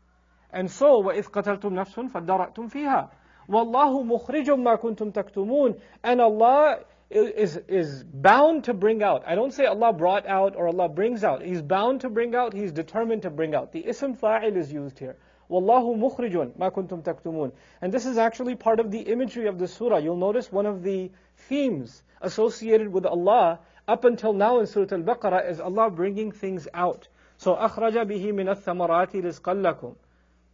And 0.52 0.70
so, 0.70 1.02
وَإِذْ 1.02 1.24
قَتَلْتُمْ 1.30 1.72
نَفْسٌ 1.72 2.12
فَادَّرَأْتُمْ 2.12 2.72
فِيهَا 2.72 3.10
وَاللَّهُ 3.48 4.04
مُخْرِجٌ 4.04 4.46
مَا 4.46 4.80
كُنْتُمْ 4.80 5.12
تَكْتُمُونَ 5.12 5.80
And 6.02 6.20
Allah 6.20 6.78
is, 7.10 7.58
is 7.68 8.04
bound 8.04 8.64
to 8.64 8.74
bring 8.74 9.02
out. 9.02 9.24
I 9.26 9.34
don't 9.34 9.52
say 9.52 9.66
Allah 9.66 9.92
brought 9.92 10.26
out 10.26 10.56
or 10.56 10.68
Allah 10.68 10.88
brings 10.88 11.24
out. 11.24 11.42
He's 11.42 11.62
bound 11.62 12.02
to 12.02 12.10
bring 12.10 12.34
out, 12.34 12.54
He's 12.54 12.72
determined 12.72 13.22
to 13.22 13.30
bring 13.30 13.54
out. 13.54 13.72
The 13.72 13.86
ism 13.86 14.16
fa'il 14.16 14.56
is 14.56 14.72
used 14.72 14.98
here. 14.98 15.16
Wallahu 15.50 15.96
mukhrijun 15.96 16.58
ma 16.58 16.70
kuntum 16.70 17.02
taktumun. 17.02 17.52
And 17.80 17.92
this 17.92 18.06
is 18.06 18.16
actually 18.16 18.54
part 18.54 18.80
of 18.80 18.90
the 18.90 19.00
imagery 19.00 19.46
of 19.46 19.58
the 19.58 19.68
surah. 19.68 19.98
You'll 19.98 20.16
notice 20.16 20.50
one 20.50 20.66
of 20.66 20.82
the 20.82 21.10
themes 21.36 22.02
associated 22.20 22.92
with 22.92 23.04
Allah 23.04 23.60
up 23.86 24.04
until 24.04 24.32
now 24.32 24.60
in 24.60 24.66
Surah 24.66 24.86
Al-Baqarah 24.92 25.50
is 25.50 25.60
Allah 25.60 25.90
bringing 25.90 26.32
things 26.32 26.68
out. 26.72 27.08
So 27.36 27.54
أخرج 27.56 28.06
به 28.06 28.32
من 28.32 28.48
الثمرات 28.48 29.16
رزقا 29.16 29.54
لكم. 29.62 29.94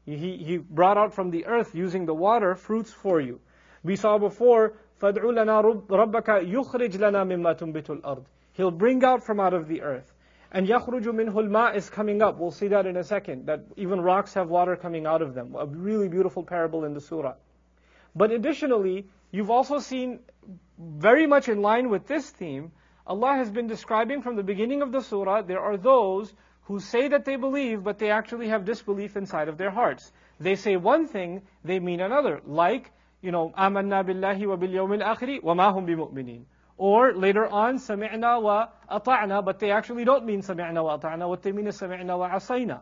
He, 0.06 0.38
he 0.38 0.56
brought 0.56 0.96
out 0.96 1.12
from 1.12 1.30
the 1.30 1.44
earth 1.46 1.74
using 1.74 2.06
the 2.06 2.14
water 2.14 2.54
fruits 2.54 2.90
for 2.90 3.20
you. 3.20 3.40
We 3.84 3.96
saw 3.96 4.18
before 4.18 4.72
فَادْعُ 5.00 5.22
لَنَا 5.22 5.86
رَبَّكَ 5.86 6.50
يُخْرِجْ 6.50 6.96
لَنَا 6.96 7.24
مِمَّا 7.24 7.58
تُنْبِتُ 7.58 8.00
الْأَرْضِ 8.00 8.24
He'll 8.54 8.70
bring 8.72 9.04
out 9.04 9.22
from 9.22 9.38
out 9.38 9.54
of 9.54 9.68
the 9.68 9.82
earth. 9.82 10.11
And 10.52 10.66
يَخْرُجُ 10.66 11.02
مِنْهُ 11.02 11.32
الْمَاء 11.32 11.74
is 11.74 11.90
coming 11.90 12.22
up. 12.22 12.38
We'll 12.38 12.50
see 12.50 12.68
that 12.68 12.86
in 12.86 12.96
a 12.96 13.04
second, 13.04 13.46
that 13.46 13.60
even 13.76 14.00
rocks 14.00 14.34
have 14.34 14.48
water 14.48 14.76
coming 14.76 15.06
out 15.06 15.20
of 15.20 15.34
them. 15.34 15.54
A 15.54 15.66
really 15.66 16.08
beautiful 16.08 16.42
parable 16.42 16.84
in 16.84 16.94
the 16.94 17.00
surah. 17.00 17.34
But 18.14 18.30
additionally, 18.30 19.06
you've 19.30 19.50
also 19.50 19.78
seen, 19.78 20.20
very 20.78 21.26
much 21.26 21.48
in 21.48 21.60
line 21.60 21.90
with 21.90 22.06
this 22.06 22.30
theme, 22.30 22.72
Allah 23.06 23.34
has 23.34 23.50
been 23.50 23.66
describing 23.66 24.22
from 24.22 24.36
the 24.36 24.42
beginning 24.42 24.80
of 24.80 24.90
the 24.90 25.02
surah, 25.02 25.42
there 25.42 25.60
are 25.60 25.76
those 25.76 26.32
who 26.62 26.80
say 26.80 27.08
that 27.08 27.24
they 27.24 27.36
believe, 27.36 27.84
but 27.84 27.98
they 27.98 28.10
actually 28.10 28.48
have 28.48 28.64
disbelief 28.64 29.16
inside 29.16 29.48
of 29.48 29.56
their 29.56 29.70
hearts. 29.70 30.12
They 30.40 30.54
say 30.54 30.76
one 30.76 31.06
thing, 31.06 31.42
they 31.64 31.78
mean 31.78 32.00
another. 32.00 32.40
Like, 32.46 32.90
you 33.22 33.32
know, 33.32 33.52
آمَنَّا 33.56 34.04
بِاللَّهِ 34.04 34.40
وَبِالْيَوْمِ 34.40 35.02
الْآخِرِ 35.02 35.42
وَمَا 35.42 35.74
هُمْ 35.74 35.86
بِمُؤْمِنِينَ 35.86 36.44
or 36.76 37.12
later 37.12 37.46
on, 37.46 37.78
سَمِعْنَا 37.78 38.68
وَأَطَعْنَا, 38.88 39.44
but 39.44 39.58
they 39.58 39.70
actually 39.70 40.04
don't 40.04 40.24
mean 40.24 40.42
سَمِعْنَا 40.42 41.00
وَأَطَعْنَا, 41.00 41.28
what 41.28 41.42
they 41.42 41.52
mean 41.52 41.66
is 41.66 41.78
سَمِعْنَا 41.78 42.06
وَعَصَيْنَا. 42.06 42.80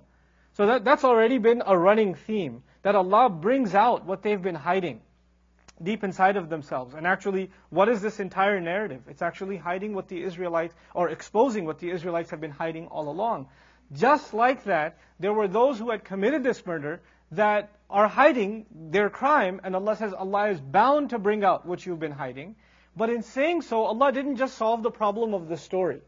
So 0.52 0.66
that, 0.66 0.84
that's 0.84 1.04
already 1.04 1.38
been 1.38 1.62
a 1.66 1.76
running 1.76 2.14
theme, 2.14 2.62
that 2.82 2.94
Allah 2.94 3.28
brings 3.30 3.74
out 3.74 4.04
what 4.04 4.22
they've 4.22 4.40
been 4.40 4.54
hiding 4.54 5.00
deep 5.82 6.04
inside 6.04 6.36
of 6.36 6.48
themselves. 6.48 6.94
And 6.94 7.06
actually, 7.06 7.50
what 7.70 7.88
is 7.88 8.00
this 8.00 8.20
entire 8.20 8.60
narrative? 8.60 9.02
It's 9.08 9.22
actually 9.22 9.56
hiding 9.56 9.94
what 9.94 10.08
the 10.08 10.22
Israelites, 10.22 10.74
or 10.94 11.10
exposing 11.10 11.64
what 11.64 11.78
the 11.78 11.90
Israelites 11.90 12.30
have 12.30 12.40
been 12.40 12.50
hiding 12.50 12.86
all 12.86 13.08
along. 13.08 13.48
Just 13.92 14.34
like 14.34 14.64
that, 14.64 14.98
there 15.20 15.32
were 15.32 15.48
those 15.48 15.78
who 15.78 15.90
had 15.90 16.04
committed 16.04 16.42
this 16.42 16.64
murder 16.64 17.02
that 17.32 17.70
are 17.90 18.08
hiding 18.08 18.66
their 18.70 19.10
crime, 19.10 19.60
and 19.64 19.76
Allah 19.76 19.96
says 19.96 20.12
Allah 20.12 20.48
is 20.50 20.60
bound 20.60 21.10
to 21.10 21.18
bring 21.18 21.44
out 21.44 21.66
what 21.66 21.84
you've 21.84 22.00
been 22.00 22.12
hiding. 22.12 22.56
But 22.96 23.10
in 23.10 23.22
saying 23.22 23.62
so, 23.62 23.84
Allah 23.84 24.10
didn't 24.10 24.36
just 24.36 24.56
solve 24.56 24.82
the 24.82 24.90
problem 24.90 25.34
of 25.34 25.48
the 25.48 25.56
story. 25.56 26.00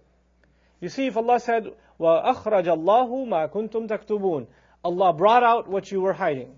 You 0.81 0.89
see, 0.89 1.07
if 1.07 1.17
Allah 1.17 1.41
said, 1.41 1.67
وَأَخْرَجَ 2.01 2.65
اللَّهُ 2.65 3.29
مَا 3.29 3.51
كُنْتُمْ 3.51 3.89
تَكْتُبُونَ 3.89 4.47
Allah 4.85 5.13
brought 5.13 5.43
out 5.43 5.69
what 5.69 5.91
you 5.91 6.01
were 6.01 6.13
hiding. 6.13 6.55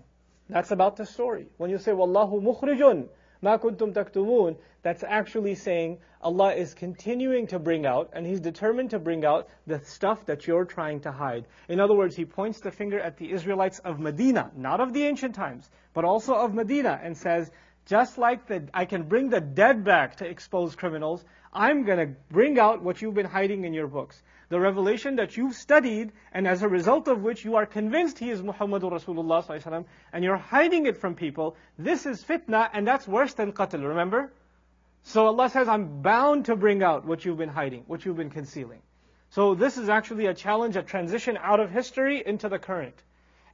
That's 0.47 0.71
about 0.71 0.95
the 0.95 1.05
story. 1.05 1.47
When 1.57 1.69
you 1.69 1.79
say, 1.79 1.91
وَاللَّهُ 1.91 2.43
مُخْرِجٌ 2.43 3.07
مَا 3.43 3.59
كُنْتُمْ 3.59 3.93
تَكْتُبُونَ 3.93 4.57
That's 4.83 5.03
actually 5.03 5.55
saying 5.55 5.97
Allah 6.21 6.53
is 6.53 6.75
continuing 6.75 7.47
to 7.47 7.57
bring 7.57 7.87
out, 7.87 8.11
and 8.13 8.25
He's 8.25 8.39
determined 8.39 8.91
to 8.91 8.99
bring 8.99 9.25
out 9.25 9.49
the 9.65 9.79
stuff 9.79 10.25
that 10.27 10.45
you're 10.45 10.65
trying 10.65 10.99
to 11.01 11.11
hide. 11.11 11.47
In 11.67 11.79
other 11.79 11.95
words, 11.95 12.15
He 12.15 12.25
points 12.25 12.59
the 12.59 12.69
finger 12.69 12.99
at 12.99 13.17
the 13.17 13.31
Israelites 13.31 13.79
of 13.79 13.99
Medina, 13.99 14.51
not 14.55 14.79
of 14.79 14.93
the 14.93 15.03
ancient 15.03 15.33
times, 15.33 15.67
but 15.95 16.05
also 16.05 16.35
of 16.35 16.53
Medina, 16.53 16.99
and 17.01 17.17
says, 17.17 17.49
just 17.86 18.18
like 18.18 18.48
the, 18.48 18.68
I 18.74 18.84
can 18.84 19.04
bring 19.04 19.30
the 19.30 19.40
dead 19.40 19.84
back 19.84 20.16
to 20.16 20.26
expose 20.26 20.74
criminals, 20.74 21.24
I'm 21.52 21.84
going 21.84 21.98
to 21.98 22.14
bring 22.30 22.58
out 22.58 22.82
what 22.82 23.00
you've 23.00 23.14
been 23.14 23.26
hiding 23.26 23.64
in 23.64 23.72
your 23.72 23.86
books. 23.86 24.20
The 24.48 24.60
revelation 24.60 25.16
that 25.16 25.36
you've 25.36 25.54
studied, 25.54 26.12
and 26.32 26.46
as 26.46 26.62
a 26.62 26.68
result 26.68 27.08
of 27.08 27.22
which 27.22 27.44
you 27.44 27.56
are 27.56 27.66
convinced 27.66 28.18
he 28.18 28.30
is 28.30 28.42
Muhammadur 28.42 28.92
Rasulullah 28.92 29.84
and 30.12 30.24
you're 30.24 30.36
hiding 30.36 30.86
it 30.86 30.96
from 30.96 31.14
people, 31.14 31.56
this 31.78 32.06
is 32.06 32.22
fitna, 32.22 32.68
and 32.72 32.86
that's 32.86 33.08
worse 33.08 33.34
than 33.34 33.52
qatl, 33.52 33.88
remember? 33.88 34.32
So 35.02 35.26
Allah 35.26 35.48
says, 35.48 35.68
I'm 35.68 36.02
bound 36.02 36.46
to 36.46 36.56
bring 36.56 36.82
out 36.82 37.06
what 37.06 37.24
you've 37.24 37.38
been 37.38 37.48
hiding, 37.48 37.84
what 37.86 38.04
you've 38.04 38.16
been 38.16 38.30
concealing. 38.30 38.82
So 39.30 39.54
this 39.54 39.78
is 39.78 39.88
actually 39.88 40.26
a 40.26 40.34
challenge, 40.34 40.76
a 40.76 40.82
transition 40.82 41.38
out 41.40 41.60
of 41.60 41.70
history 41.70 42.22
into 42.24 42.48
the 42.48 42.58
current. 42.58 43.00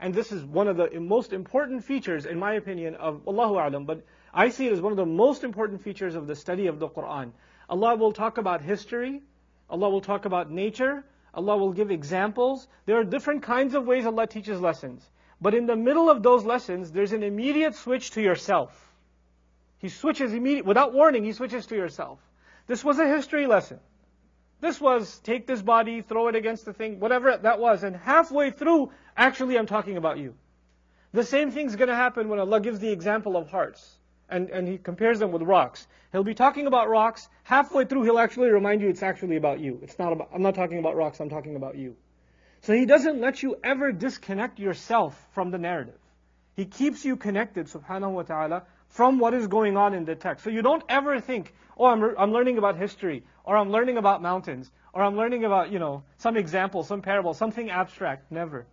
And 0.00 0.12
this 0.14 0.32
is 0.32 0.42
one 0.42 0.68
of 0.68 0.76
the 0.76 0.98
most 0.98 1.32
important 1.32 1.84
features, 1.84 2.26
in 2.26 2.38
my 2.38 2.54
opinion, 2.54 2.96
of 2.96 3.22
Allahu 3.28 3.54
A'lam, 3.54 3.86
but 3.86 4.02
I 4.34 4.48
see 4.48 4.66
it 4.66 4.72
as 4.72 4.80
one 4.80 4.92
of 4.92 4.96
the 4.96 5.06
most 5.06 5.44
important 5.44 5.82
features 5.82 6.14
of 6.14 6.26
the 6.26 6.34
study 6.34 6.66
of 6.66 6.78
the 6.78 6.88
Quran. 6.88 7.32
Allah 7.68 7.96
will 7.96 8.12
talk 8.12 8.38
about 8.38 8.62
history, 8.62 9.22
Allah 9.68 9.90
will 9.90 10.00
talk 10.00 10.24
about 10.24 10.50
nature, 10.50 11.04
Allah 11.34 11.56
will 11.56 11.72
give 11.72 11.90
examples. 11.90 12.68
There 12.86 12.98
are 12.98 13.04
different 13.04 13.42
kinds 13.42 13.74
of 13.74 13.86
ways 13.86 14.06
Allah 14.06 14.26
teaches 14.26 14.60
lessons. 14.60 15.08
But 15.40 15.54
in 15.54 15.66
the 15.66 15.76
middle 15.76 16.08
of 16.08 16.22
those 16.22 16.44
lessons, 16.44 16.92
there's 16.92 17.12
an 17.12 17.22
immediate 17.22 17.74
switch 17.74 18.12
to 18.12 18.22
yourself. 18.22 18.92
He 19.78 19.88
switches 19.88 20.32
immediately, 20.32 20.68
without 20.68 20.92
warning, 20.92 21.24
he 21.24 21.32
switches 21.32 21.66
to 21.66 21.74
yourself. 21.74 22.20
This 22.66 22.84
was 22.84 22.98
a 22.98 23.08
history 23.08 23.46
lesson. 23.46 23.80
This 24.60 24.80
was 24.80 25.18
take 25.20 25.46
this 25.46 25.60
body, 25.60 26.02
throw 26.02 26.28
it 26.28 26.36
against 26.36 26.64
the 26.64 26.72
thing, 26.72 27.00
whatever 27.00 27.36
that 27.36 27.58
was. 27.58 27.82
And 27.82 27.96
halfway 27.96 28.50
through, 28.52 28.92
actually, 29.16 29.58
I'm 29.58 29.66
talking 29.66 29.96
about 29.96 30.18
you. 30.18 30.34
The 31.12 31.24
same 31.24 31.50
thing's 31.50 31.76
going 31.76 31.88
to 31.88 31.96
happen 31.96 32.28
when 32.28 32.38
Allah 32.38 32.60
gives 32.60 32.78
the 32.78 32.92
example 32.92 33.36
of 33.36 33.50
hearts. 33.50 33.98
And, 34.32 34.50
and 34.50 34.66
He 34.66 34.78
compares 34.78 35.18
them 35.18 35.30
with 35.30 35.42
rocks. 35.42 35.86
He'll 36.10 36.24
be 36.24 36.34
talking 36.34 36.66
about 36.66 36.88
rocks. 36.88 37.28
Halfway 37.44 37.84
through, 37.84 38.04
He'll 38.04 38.18
actually 38.18 38.48
remind 38.48 38.80
you 38.80 38.88
it's 38.88 39.02
actually 39.02 39.36
about 39.36 39.60
you. 39.60 39.78
It's 39.82 39.98
not 39.98 40.12
about, 40.12 40.30
I'm 40.34 40.42
not 40.42 40.54
talking 40.54 40.78
about 40.78 40.96
rocks, 40.96 41.20
I'm 41.20 41.30
talking 41.30 41.56
about 41.56 41.76
you. 41.76 41.96
So 42.62 42.72
He 42.72 42.86
doesn't 42.86 43.20
let 43.20 43.42
you 43.42 43.56
ever 43.62 43.92
disconnect 43.92 44.58
yourself 44.58 45.14
from 45.32 45.50
the 45.50 45.58
narrative. 45.58 45.98
He 46.56 46.64
keeps 46.64 47.04
you 47.04 47.16
connected, 47.16 47.66
subhanahu 47.66 48.12
wa 48.12 48.22
ta'ala, 48.22 48.62
from 48.88 49.18
what 49.18 49.34
is 49.34 49.46
going 49.46 49.76
on 49.76 49.94
in 49.94 50.04
the 50.04 50.14
text. 50.14 50.44
So 50.44 50.50
you 50.50 50.62
don't 50.62 50.82
ever 50.88 51.20
think, 51.20 51.54
oh, 51.78 51.86
I'm, 51.86 52.02
I'm 52.18 52.32
learning 52.32 52.58
about 52.58 52.76
history, 52.76 53.24
or 53.44 53.56
I'm 53.56 53.70
learning 53.70 53.96
about 53.96 54.20
mountains, 54.20 54.70
or 54.92 55.02
I'm 55.02 55.16
learning 55.16 55.44
about, 55.44 55.72
you 55.72 55.78
know, 55.78 56.04
some 56.18 56.36
example, 56.36 56.82
some 56.82 57.00
parable, 57.00 57.32
something 57.32 57.70
abstract. 57.70 58.30
Never. 58.30 58.66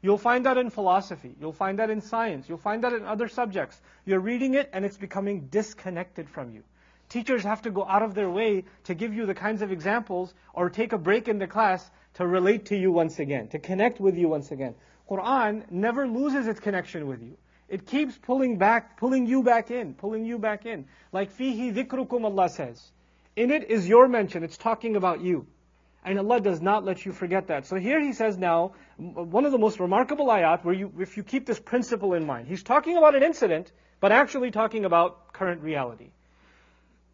You'll 0.00 0.18
find 0.18 0.46
that 0.46 0.56
in 0.56 0.70
philosophy. 0.70 1.34
You'll 1.40 1.52
find 1.52 1.78
that 1.80 1.90
in 1.90 2.00
science. 2.00 2.48
You'll 2.48 2.58
find 2.58 2.84
that 2.84 2.92
in 2.92 3.04
other 3.04 3.28
subjects. 3.28 3.80
You're 4.04 4.20
reading 4.20 4.54
it 4.54 4.70
and 4.72 4.84
it's 4.84 4.96
becoming 4.96 5.48
disconnected 5.50 6.28
from 6.28 6.52
you. 6.54 6.62
Teachers 7.08 7.42
have 7.42 7.62
to 7.62 7.70
go 7.70 7.84
out 7.84 8.02
of 8.02 8.14
their 8.14 8.28
way 8.28 8.64
to 8.84 8.94
give 8.94 9.14
you 9.14 9.26
the 9.26 9.34
kinds 9.34 9.62
of 9.62 9.72
examples 9.72 10.34
or 10.52 10.70
take 10.70 10.92
a 10.92 10.98
break 10.98 11.26
in 11.26 11.38
the 11.38 11.46
class 11.46 11.90
to 12.14 12.26
relate 12.26 12.66
to 12.66 12.76
you 12.76 12.92
once 12.92 13.18
again, 13.18 13.48
to 13.48 13.58
connect 13.58 13.98
with 13.98 14.16
you 14.16 14.28
once 14.28 14.50
again. 14.50 14.74
Quran 15.10 15.70
never 15.70 16.06
loses 16.06 16.46
its 16.46 16.60
connection 16.60 17.08
with 17.08 17.22
you. 17.22 17.36
It 17.68 17.86
keeps 17.86 18.16
pulling 18.16 18.56
back, 18.56 18.98
pulling 18.98 19.26
you 19.26 19.42
back 19.42 19.70
in, 19.70 19.94
pulling 19.94 20.24
you 20.24 20.38
back 20.38 20.64
in. 20.64 20.86
Like 21.12 21.36
fihi 21.36 21.74
dhikrukum, 21.74 22.24
Allah 22.24 22.48
says. 22.50 22.92
In 23.36 23.50
it 23.50 23.70
is 23.70 23.88
your 23.88 24.06
mention. 24.06 24.42
It's 24.42 24.58
talking 24.58 24.96
about 24.96 25.20
you 25.20 25.46
And 26.07 26.19
Allah 26.19 26.41
does 26.41 26.61
not 26.61 26.83
let 26.83 27.05
you 27.05 27.13
forget 27.13 27.47
that. 27.47 27.65
So 27.65 27.77
here 27.77 28.01
he 28.01 28.11
says 28.11 28.37
now, 28.37 28.73
one 28.97 29.45
of 29.45 29.51
the 29.51 29.57
most 29.57 29.79
remarkable 29.79 30.27
ayat 30.27 30.65
where 30.65 30.75
you, 30.75 30.91
if 30.99 31.15
you 31.15 31.23
keep 31.23 31.45
this 31.45 31.59
principle 31.59 32.13
in 32.13 32.25
mind. 32.25 32.47
He's 32.47 32.63
talking 32.63 32.97
about 32.97 33.15
an 33.15 33.23
incident, 33.23 33.71
but 34.01 34.11
actually 34.11 34.51
talking 34.51 34.83
about 34.83 35.31
current 35.31 35.61
reality. 35.61 36.11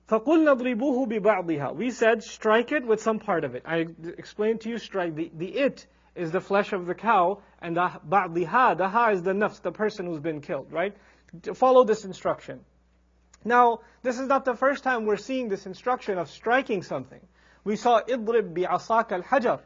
فَقُلْ 0.10 0.26
نَضْرِبُوهُ 0.26 1.08
بِبَعْضِهَا 1.08 1.76
We 1.76 1.92
said, 1.92 2.24
strike 2.24 2.72
it 2.72 2.84
with 2.84 3.00
some 3.00 3.20
part 3.20 3.44
of 3.44 3.54
it. 3.54 3.62
I 3.64 3.86
explained 4.18 4.62
to 4.62 4.70
you, 4.70 4.80
strike. 4.80 5.16
The, 5.16 5.32
the 5.36 5.48
it 5.56 5.86
is 6.16 6.32
the 6.32 6.42
flesh 6.42 6.74
of 6.74 6.88
the 6.88 6.96
cow, 6.96 7.44
and 7.62 7.78
the 7.78 7.92
ba'diha, 8.10 8.76
the 8.76 8.90
ha 8.90 9.10
is 9.12 9.22
the 9.22 9.34
nafs, 9.34 9.62
the 9.62 9.72
person 9.72 10.08
who's 10.08 10.20
been 10.20 10.42
killed, 10.42 10.72
right? 10.72 10.98
To 11.44 11.54
follow 11.54 11.84
this 11.84 12.06
instruction. 12.06 12.62
Now, 13.46 13.82
this 14.02 14.20
is 14.20 14.28
not 14.28 14.46
the 14.46 14.56
first 14.56 14.84
time 14.84 15.06
we're 15.06 15.18
seeing 15.18 15.48
this 15.48 15.68
instruction 15.68 16.18
of 16.18 16.28
striking 16.30 16.82
something. 16.82 17.22
We 17.64 17.76
saw 17.76 18.02
idrib 18.02 18.54
bi'asak 18.54 19.12
al-hajar. 19.12 19.60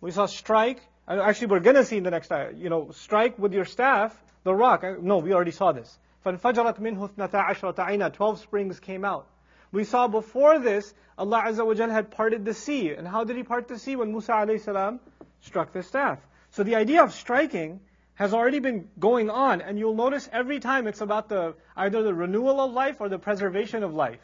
We 0.00 0.10
saw 0.10 0.26
strike, 0.26 0.80
actually 1.08 1.48
we're 1.48 1.60
gonna 1.60 1.84
see 1.84 1.96
in 1.96 2.04
the 2.04 2.10
next 2.10 2.30
ayah, 2.32 2.52
you 2.52 2.68
know, 2.68 2.90
strike 2.92 3.38
with 3.38 3.52
your 3.52 3.64
staff 3.64 4.20
the 4.44 4.54
rock. 4.54 4.84
No, 5.00 5.18
we 5.18 5.32
already 5.32 5.50
saw 5.50 5.72
this. 5.72 5.98
فَانْفَجَرَتْ 6.24 6.78
مِنْهُ 6.78 7.10
اثْنَتَا 7.10 7.48
عَشْرَةَ 7.48 7.74
عَيْنًا 7.74 8.12
12 8.12 8.38
springs 8.40 8.78
came 8.78 9.04
out. 9.04 9.26
We 9.72 9.84
saw 9.84 10.06
before 10.06 10.58
this, 10.58 10.94
Allah 11.18 11.44
Azza 11.46 11.66
wa 11.66 11.74
Jal 11.74 11.90
had 11.90 12.10
parted 12.10 12.44
the 12.44 12.54
sea. 12.54 12.92
And 12.92 13.08
how 13.08 13.24
did 13.24 13.36
He 13.36 13.42
part 13.42 13.68
the 13.68 13.78
sea? 13.78 13.96
When 13.96 14.12
Musa 14.12 14.32
alayhi 14.32 14.60
salam 14.60 15.00
struck 15.40 15.72
the 15.72 15.82
staff. 15.82 16.18
So 16.50 16.62
the 16.62 16.76
idea 16.76 17.02
of 17.02 17.12
striking 17.12 17.80
has 18.14 18.32
already 18.32 18.60
been 18.60 18.88
going 18.98 19.28
on, 19.28 19.60
and 19.60 19.78
you'll 19.78 19.96
notice 19.96 20.28
every 20.32 20.60
time 20.60 20.86
it's 20.86 21.00
about 21.00 21.28
the 21.28 21.54
either 21.76 22.02
the 22.02 22.14
renewal 22.14 22.60
of 22.60 22.72
life 22.72 23.00
or 23.00 23.08
the 23.08 23.18
preservation 23.18 23.82
of 23.82 23.92
life. 23.92 24.20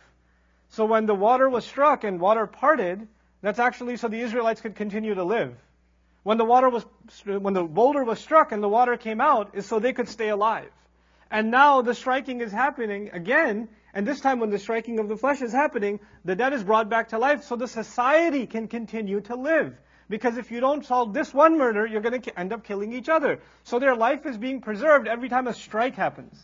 So 0.70 0.86
when 0.86 1.06
the 1.06 1.16
water 1.16 1.50
was 1.50 1.66
struck 1.66 2.04
and 2.04 2.20
water 2.20 2.48
parted, 2.48 3.08
that's 3.42 3.60
actually 3.60 3.98
so 3.98 4.08
the 4.08 4.22
Israelites 4.22 4.62
could 4.62 4.76
continue 4.76 5.14
to 5.14 5.24
live. 5.24 5.56
When 6.24 6.38
the 6.38 6.46
water 6.46 6.70
was 6.70 6.86
when 7.26 7.54
the 7.54 7.64
boulder 7.64 8.04
was 8.04 8.20
struck 8.20 8.52
and 8.52 8.64
the 8.64 8.70
water 8.70 8.98
came 8.98 9.22
out, 9.22 9.54
is 9.54 9.66
so 9.68 9.80
they 9.80 9.94
could 9.94 10.10
stay 10.10 10.30
alive. 10.30 10.72
And 11.30 11.52
now 11.52 11.82
the 11.82 11.94
striking 11.94 12.42
is 12.42 12.52
happening 12.52 13.10
again, 13.14 13.70
and 13.94 14.08
this 14.08 14.22
time 14.22 14.40
when 14.40 14.50
the 14.50 14.60
striking 14.60 15.00
of 15.00 15.08
the 15.08 15.18
flesh 15.18 15.42
is 15.42 15.52
happening, 15.52 16.00
the 16.24 16.36
dead 16.36 16.54
is 16.54 16.64
brought 16.64 16.90
back 16.90 17.10
to 17.10 17.20
life 17.20 17.44
so 17.44 17.56
the 17.56 17.68
society 17.68 18.48
can 18.48 18.68
continue 18.68 19.22
to 19.22 19.36
live. 19.36 19.76
Because 20.10 20.38
if 20.38 20.52
you 20.52 20.60
don't 20.60 20.86
solve 20.86 21.14
this 21.14 21.34
one 21.34 21.58
murder, 21.58 21.86
you're 21.86 22.02
going 22.02 22.22
to 22.22 22.40
end 22.40 22.54
up 22.54 22.64
killing 22.64 22.94
each 22.94 23.10
other. 23.10 23.40
So 23.64 23.80
their 23.80 23.96
life 23.96 24.26
is 24.26 24.38
being 24.38 24.62
preserved 24.62 25.08
every 25.08 25.30
time 25.30 25.48
a 25.48 25.54
strike 25.54 25.96
happens, 25.96 26.40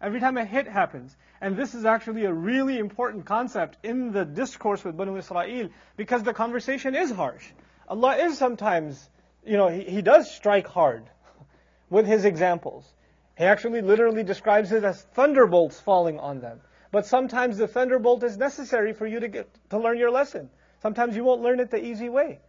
every 0.00 0.20
time 0.20 0.36
a 0.36 0.44
hit 0.44 0.68
happens. 0.68 1.16
And 1.40 1.56
this 1.56 1.74
is 1.74 1.86
actually 1.86 2.26
a 2.26 2.32
really 2.32 2.78
important 2.78 3.24
concept 3.24 3.78
in 3.82 4.12
the 4.12 4.24
discourse 4.24 4.84
with 4.84 4.96
Banu 4.96 5.16
Israel 5.16 5.70
because 5.96 6.22
the 6.22 6.34
conversation 6.34 6.94
is 6.94 7.10
harsh. 7.10 7.44
Allah 7.88 8.16
is 8.16 8.36
sometimes, 8.36 9.08
you 9.44 9.56
know, 9.56 9.68
He, 9.68 9.84
he 9.84 10.02
does 10.02 10.30
strike 10.30 10.66
hard 10.66 11.04
with 11.90 12.06
His 12.06 12.26
examples. 12.26 12.84
He 13.38 13.44
actually 13.44 13.80
literally 13.80 14.22
describes 14.22 14.70
it 14.70 14.84
as 14.84 15.02
thunderbolts 15.14 15.80
falling 15.80 16.18
on 16.18 16.40
them. 16.40 16.60
But 16.92 17.06
sometimes 17.06 17.56
the 17.56 17.68
thunderbolt 17.68 18.22
is 18.22 18.36
necessary 18.36 18.92
for 18.92 19.06
you 19.06 19.20
to 19.20 19.28
get 19.28 19.48
to 19.70 19.78
learn 19.78 19.96
your 19.96 20.10
lesson. 20.10 20.50
Sometimes 20.82 21.16
you 21.16 21.24
won't 21.24 21.40
learn 21.40 21.60
it 21.60 21.70
the 21.70 21.82
easy 21.82 22.08
way. 22.08 22.40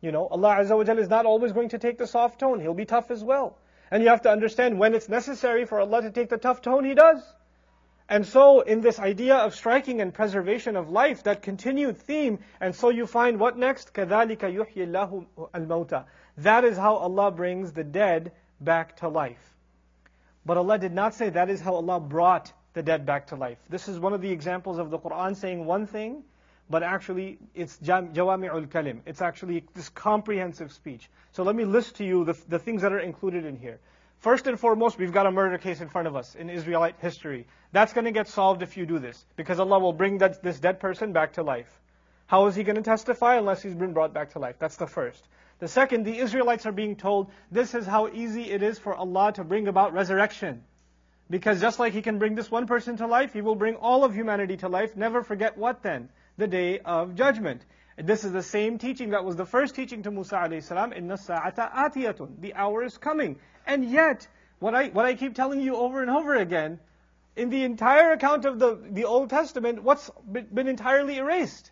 You 0.00 0.10
know, 0.10 0.26
Allah 0.26 0.56
Azza 0.56 0.76
wa 0.76 0.94
is 0.94 1.08
not 1.08 1.26
always 1.26 1.52
going 1.52 1.68
to 1.68 1.78
take 1.78 1.98
the 1.98 2.06
soft 2.06 2.40
tone. 2.40 2.60
He'll 2.60 2.74
be 2.74 2.86
tough 2.86 3.10
as 3.10 3.22
well. 3.22 3.58
And 3.90 4.02
you 4.02 4.08
have 4.08 4.22
to 4.22 4.30
understand 4.30 4.78
when 4.78 4.94
it's 4.94 5.08
necessary 5.08 5.66
for 5.66 5.80
Allah 5.80 6.02
to 6.02 6.10
take 6.10 6.30
the 6.30 6.38
tough 6.38 6.62
tone, 6.62 6.84
He 6.84 6.94
does. 6.94 7.22
And 8.09 8.25
so, 8.25 8.61
in 8.61 8.81
this 8.81 8.99
idea 8.99 9.35
of 9.35 9.55
striking 9.55 9.99
and 9.99 10.13
preservation 10.13 10.75
of 10.75 10.89
life, 10.89 11.23
that 11.23 11.41
continued 11.41 11.97
theme, 11.97 12.39
and 12.61 12.75
so 12.75 12.89
you 12.89 13.07
find 13.07 13.39
what 13.39 13.57
next? 13.57 13.93
كَذَلِكَ 13.93 14.37
يُحْيِي 14.37 14.87
اللَّهُ 14.87 15.25
الْمَوْتَى 15.53 16.05
That 16.37 16.63
is 16.63 16.77
how 16.77 16.95
Allah 16.95 17.31
brings 17.31 17.71
the 17.71 17.83
dead 17.83 18.31
back 18.61 18.97
to 18.97 19.07
life. 19.07 19.55
But 20.45 20.57
Allah 20.57 20.77
did 20.77 20.93
not 20.93 21.15
say 21.15 21.29
that 21.29 21.49
is 21.49 21.61
how 21.61 21.73
Allah 21.73 21.99
brought 21.99 22.53
the 22.73 22.83
dead 22.83 23.05
back 23.05 23.27
to 23.27 23.35
life. 23.35 23.57
This 23.69 23.87
is 23.87 23.99
one 23.99 24.13
of 24.13 24.21
the 24.21 24.31
examples 24.31 24.77
of 24.77 24.91
the 24.91 24.99
Quran 24.99 25.35
saying 25.35 25.65
one 25.65 25.87
thing 25.87 26.23
but 26.69 26.83
actually 26.83 27.37
it's 27.53 27.77
jawami'ul 27.77 28.67
kalim. 28.67 28.99
It's 29.05 29.21
actually 29.21 29.63
this 29.73 29.89
comprehensive 29.89 30.71
speech. 30.71 31.09
So 31.31 31.43
let 31.43 31.55
me 31.55 31.65
list 31.65 31.95
to 31.97 32.05
you 32.05 32.25
the, 32.25 32.37
the 32.47 32.59
things 32.59 32.81
that 32.81 32.91
are 32.91 32.99
included 32.99 33.45
in 33.45 33.55
here. 33.55 33.79
First 34.20 34.46
and 34.46 34.60
foremost, 34.60 34.98
we've 34.98 35.12
got 35.12 35.26
a 35.26 35.30
murder 35.30 35.56
case 35.56 35.80
in 35.80 35.88
front 35.88 36.06
of 36.06 36.14
us 36.14 36.34
in 36.34 36.50
Israelite 36.50 36.96
history. 36.98 37.46
That's 37.72 37.94
going 37.94 38.04
to 38.04 38.10
get 38.10 38.28
solved 38.28 38.62
if 38.62 38.76
you 38.76 38.84
do 38.84 38.98
this, 38.98 39.24
because 39.36 39.58
Allah 39.58 39.78
will 39.78 39.94
bring 39.94 40.18
that, 40.18 40.42
this 40.42 40.60
dead 40.60 40.78
person 40.78 41.12
back 41.12 41.32
to 41.34 41.42
life. 41.42 41.80
How 42.26 42.46
is 42.46 42.54
he 42.54 42.62
going 42.62 42.76
to 42.76 42.82
testify 42.82 43.36
unless 43.36 43.62
he's 43.62 43.74
been 43.74 43.94
brought 43.94 44.12
back 44.12 44.32
to 44.32 44.38
life? 44.38 44.56
That's 44.58 44.76
the 44.76 44.86
first. 44.86 45.26
The 45.58 45.68
second, 45.68 46.04
the 46.04 46.18
Israelites 46.18 46.66
are 46.66 46.72
being 46.72 46.96
told 46.96 47.30
this 47.50 47.74
is 47.74 47.86
how 47.86 48.08
easy 48.08 48.50
it 48.50 48.62
is 48.62 48.78
for 48.78 48.94
Allah 48.94 49.32
to 49.34 49.44
bring 49.44 49.68
about 49.68 49.94
resurrection. 49.94 50.64
Because 51.30 51.60
just 51.60 51.78
like 51.78 51.94
He 51.94 52.02
can 52.02 52.18
bring 52.18 52.34
this 52.34 52.50
one 52.50 52.66
person 52.66 52.98
to 52.98 53.06
life, 53.06 53.32
He 53.32 53.40
will 53.40 53.54
bring 53.54 53.76
all 53.76 54.04
of 54.04 54.14
humanity 54.14 54.58
to 54.58 54.68
life. 54.68 54.96
Never 54.96 55.22
forget 55.22 55.56
what 55.56 55.82
then? 55.82 56.10
the 56.40 56.48
day 56.48 56.80
of 56.80 57.14
judgment. 57.14 57.62
This 57.97 58.25
is 58.25 58.31
the 58.33 58.43
same 58.43 58.77
teaching 58.77 59.11
that 59.11 59.23
was 59.23 59.35
the 59.35 59.45
first 59.45 59.75
teaching 59.75 60.03
to 60.03 60.11
Musa 60.11 60.35
alayhi 60.35 60.63
salam, 60.63 60.91
inna 60.91 61.17
sa'ata 61.17 61.71
atiyatun. 61.73 62.41
The 62.41 62.53
hour 62.53 62.83
is 62.83 62.97
coming. 62.97 63.37
And 63.65 63.89
yet, 63.89 64.27
what 64.59 64.75
I, 64.75 64.89
what 64.89 65.05
I 65.05 65.15
keep 65.15 65.33
telling 65.33 65.61
you 65.61 65.75
over 65.77 66.01
and 66.01 66.11
over 66.11 66.35
again, 66.35 66.79
in 67.35 67.49
the 67.49 67.63
entire 67.63 68.11
account 68.11 68.45
of 68.45 68.59
the, 68.59 68.79
the 68.89 69.05
Old 69.05 69.29
Testament, 69.29 69.81
what's 69.83 70.09
been 70.31 70.67
entirely 70.67 71.17
erased? 71.17 71.71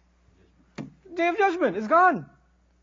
Day 1.13 1.27
of 1.27 1.37
Judgment 1.37 1.77
is 1.77 1.87
gone. 1.87 2.25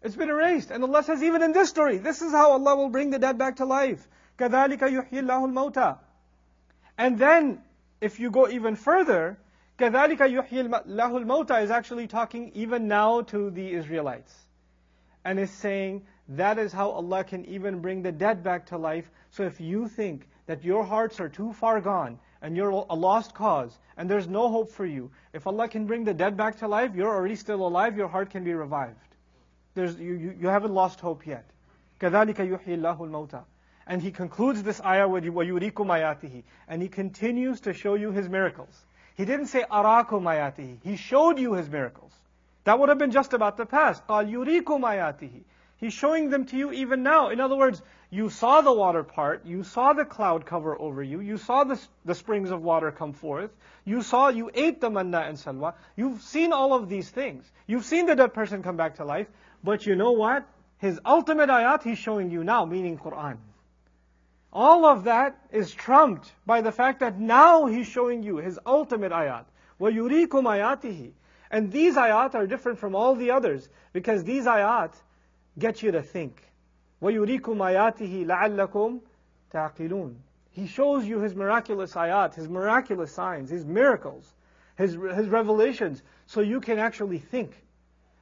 It's 0.02 0.16
been 0.16 0.30
erased. 0.30 0.70
And 0.70 0.82
Allah 0.82 1.02
says, 1.02 1.22
even 1.22 1.42
in 1.42 1.52
this 1.52 1.68
story, 1.68 1.98
this 1.98 2.22
is 2.22 2.32
how 2.32 2.52
Allah 2.52 2.76
will 2.76 2.88
bring 2.88 3.10
the 3.10 3.18
dead 3.18 3.36
back 3.38 3.56
to 3.56 3.66
life. 3.66 4.06
كَذَلِكَ 4.38 4.78
يُحْيِي 4.78 5.12
اللَّهُ 5.12 5.52
الْمَوْتَى 5.52 5.98
And 6.96 7.18
then, 7.18 7.62
if 8.00 8.20
you 8.20 8.30
go 8.30 8.48
even 8.48 8.76
further, 8.76 9.38
كَذَلِكَ 9.78 10.18
يُحْيِي 10.18 10.84
اللَّهُ 10.84 11.24
الْمَوْتَى 11.24 11.62
is 11.62 11.70
actually 11.70 12.06
talking 12.06 12.52
even 12.54 12.86
now 12.86 13.22
to 13.22 13.50
the 13.50 13.72
Israelites. 13.72 14.34
And 15.24 15.38
is 15.38 15.50
saying, 15.50 16.02
that 16.28 16.58
is 16.58 16.72
how 16.72 16.90
Allah 16.90 17.24
can 17.24 17.44
even 17.46 17.80
bring 17.80 18.02
the 18.02 18.12
dead 18.12 18.42
back 18.42 18.66
to 18.66 18.78
life. 18.78 19.10
So 19.30 19.44
if 19.44 19.60
you 19.60 19.88
think 19.88 20.28
that 20.46 20.64
your 20.64 20.84
hearts 20.84 21.18
are 21.18 21.28
too 21.28 21.52
far 21.52 21.80
gone, 21.80 22.18
and 22.42 22.56
you're 22.56 22.70
a 22.70 22.94
lost 22.94 23.34
cause, 23.34 23.78
and 23.96 24.08
there's 24.08 24.28
no 24.28 24.50
hope 24.50 24.70
for 24.70 24.86
you, 24.86 25.10
if 25.32 25.46
Allah 25.46 25.68
can 25.68 25.86
bring 25.86 26.04
the 26.04 26.14
dead 26.14 26.36
back 26.36 26.58
to 26.58 26.68
life, 26.68 26.94
you're 26.94 27.14
already 27.14 27.36
still 27.36 27.66
alive, 27.66 27.96
your 27.96 28.08
heart 28.08 28.30
can 28.30 28.44
be 28.44 28.54
revived. 28.54 28.96
There's, 29.74 29.98
you, 29.98 30.14
you, 30.14 30.36
you 30.40 30.48
haven't 30.48 30.72
lost 30.72 31.00
hope 31.00 31.26
yet. 31.26 31.44
كَذَلِكَ 32.00 32.36
يُحْيِي 32.36 32.78
اللَّهُ 32.78 32.98
الْمَوْتَى 32.98 33.42
And 33.86 34.00
he 34.00 34.10
concludes 34.10 34.62
this 34.62 34.80
ayah 34.82 35.08
with 35.08 35.24
وَيُرِيكُمْ 35.24 35.72
آيَاتِهِ 35.74 36.42
And 36.68 36.80
he 36.80 36.88
continues 36.88 37.60
to 37.62 37.72
show 37.72 37.94
you 37.94 38.10
his 38.10 38.28
miracles. 38.28 38.84
He 39.14 39.24
didn't 39.24 39.46
say 39.46 39.64
أَرَاكُمْ 39.70 40.22
آيَاتِهِ 40.22 40.78
He 40.82 40.96
showed 40.96 41.38
you 41.38 41.54
his 41.54 41.68
miracles. 41.68 42.12
That 42.64 42.78
would 42.78 42.88
have 42.88 42.98
been 42.98 43.10
just 43.10 43.32
about 43.32 43.56
the 43.56 43.66
past. 43.66 44.06
قَالْ 44.06 44.30
يُرِيكُمْ 44.30 44.80
آيَاتِهِ 44.80 45.42
He's 45.76 45.94
showing 45.94 46.28
them 46.28 46.44
to 46.46 46.56
you 46.56 46.72
even 46.72 47.02
now. 47.02 47.30
In 47.30 47.40
other 47.40 47.56
words, 47.56 47.82
you 48.10 48.28
saw 48.28 48.60
the 48.60 48.72
water 48.72 49.02
part, 49.02 49.46
you 49.46 49.62
saw 49.62 49.92
the 49.94 50.04
cloud 50.04 50.44
cover 50.44 50.78
over 50.78 51.02
you, 51.02 51.20
you 51.20 51.38
saw 51.38 51.64
the, 51.64 51.80
the 52.04 52.14
springs 52.14 52.50
of 52.50 52.62
water 52.62 52.90
come 52.90 53.12
forth, 53.14 53.50
you 53.84 54.02
saw, 54.02 54.28
you 54.28 54.50
ate 54.52 54.80
the 54.80 54.90
manna 54.90 55.20
and 55.20 55.38
salwa, 55.38 55.74
you've 55.96 56.20
seen 56.20 56.52
all 56.52 56.74
of 56.74 56.88
these 56.88 57.08
things. 57.08 57.50
You've 57.66 57.84
seen 57.84 58.06
the 58.06 58.16
dead 58.16 58.34
person 58.34 58.62
come 58.62 58.76
back 58.76 58.96
to 58.96 59.04
life, 59.04 59.28
but 59.64 59.86
you 59.86 59.96
know 59.96 60.12
what? 60.12 60.44
His 60.78 61.00
ultimate 61.06 61.48
ayat 61.48 61.82
he's 61.82 61.98
showing 61.98 62.30
you 62.30 62.42
now, 62.42 62.64
meaning 62.64 62.98
Quran. 62.98 63.36
All 64.54 64.84
of 64.84 65.04
that 65.04 65.38
is 65.52 65.72
trumped 65.72 66.32
by 66.44 66.60
the 66.60 66.72
fact 66.72 67.00
that 67.00 67.18
now 67.18 67.66
he's 67.66 67.86
showing 67.86 68.22
you 68.22 68.38
his 68.38 68.58
ultimate 68.66 69.12
ayat. 69.12 69.44
وَيُرِيكُمْ 69.80 70.28
آيَاتِهِ 70.28 71.12
And 71.50 71.70
these 71.70 71.94
ayat 71.94 72.34
are 72.34 72.46
different 72.46 72.78
from 72.78 72.94
all 72.94 73.14
the 73.14 73.30
others 73.30 73.68
because 73.92 74.24
these 74.24 74.46
ayat 74.46 74.92
get 75.58 75.82
you 75.82 75.92
to 75.92 76.02
think. 76.02 76.42
وَيُرِيكُمْ 77.00 77.40
آيَاتِهِ 77.40 78.26
لَعَلَّكُمْ 78.26 79.00
تَعْقِلُونَ 79.52 80.16
He 80.50 80.66
shows 80.66 81.06
you 81.06 81.20
His 81.20 81.34
miraculous 81.34 81.94
ayat, 81.94 82.34
His 82.34 82.48
miraculous 82.48 83.12
signs, 83.12 83.50
His 83.50 83.64
miracles, 83.64 84.34
His, 84.76 84.92
His 84.92 85.28
revelations, 85.28 86.02
so 86.26 86.40
you 86.40 86.60
can 86.60 86.78
actually 86.78 87.18
think. 87.18 87.54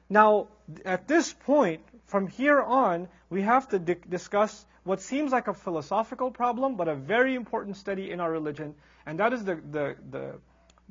Now, 0.09 0.47
at 0.85 1.07
this 1.07 1.33
point, 1.33 1.81
from 2.05 2.27
here 2.27 2.61
on, 2.61 3.07
we 3.29 3.41
have 3.41 3.67
to 3.69 3.79
di- 3.79 3.95
discuss 4.07 4.65
what 4.83 5.01
seems 5.01 5.31
like 5.31 5.47
a 5.47 5.53
philosophical 5.53 6.31
problem, 6.31 6.75
but 6.75 6.87
a 6.87 6.95
very 6.95 7.35
important 7.35 7.77
study 7.77 8.11
in 8.11 8.19
our 8.19 8.31
religion, 8.31 8.75
and 9.05 9.19
that 9.19 9.33
is 9.33 9.43
the, 9.43 9.55
the, 9.55 9.95
the 10.09 10.39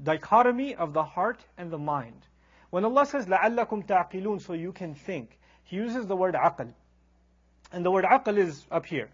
dichotomy 0.03 0.75
of 0.75 0.93
the 0.93 1.03
heart 1.03 1.45
and 1.57 1.71
the 1.71 1.79
mind. 1.79 2.27
When 2.71 2.85
Allah 2.85 3.07
says, 3.07 3.27
لَعَلَّكُمْ 3.27 3.87
تَعْقِلُونَ 3.87 4.43
So 4.43 4.53
you 4.53 4.73
can 4.73 4.95
think. 4.95 5.39
He 5.65 5.77
uses 5.77 6.07
the 6.07 6.17
word 6.17 6.35
aql. 6.35 6.73
And 7.73 7.85
the 7.85 7.91
word 7.91 8.05
aql 8.05 8.37
is 8.39 8.65
up 8.71 8.87
here. 8.87 9.11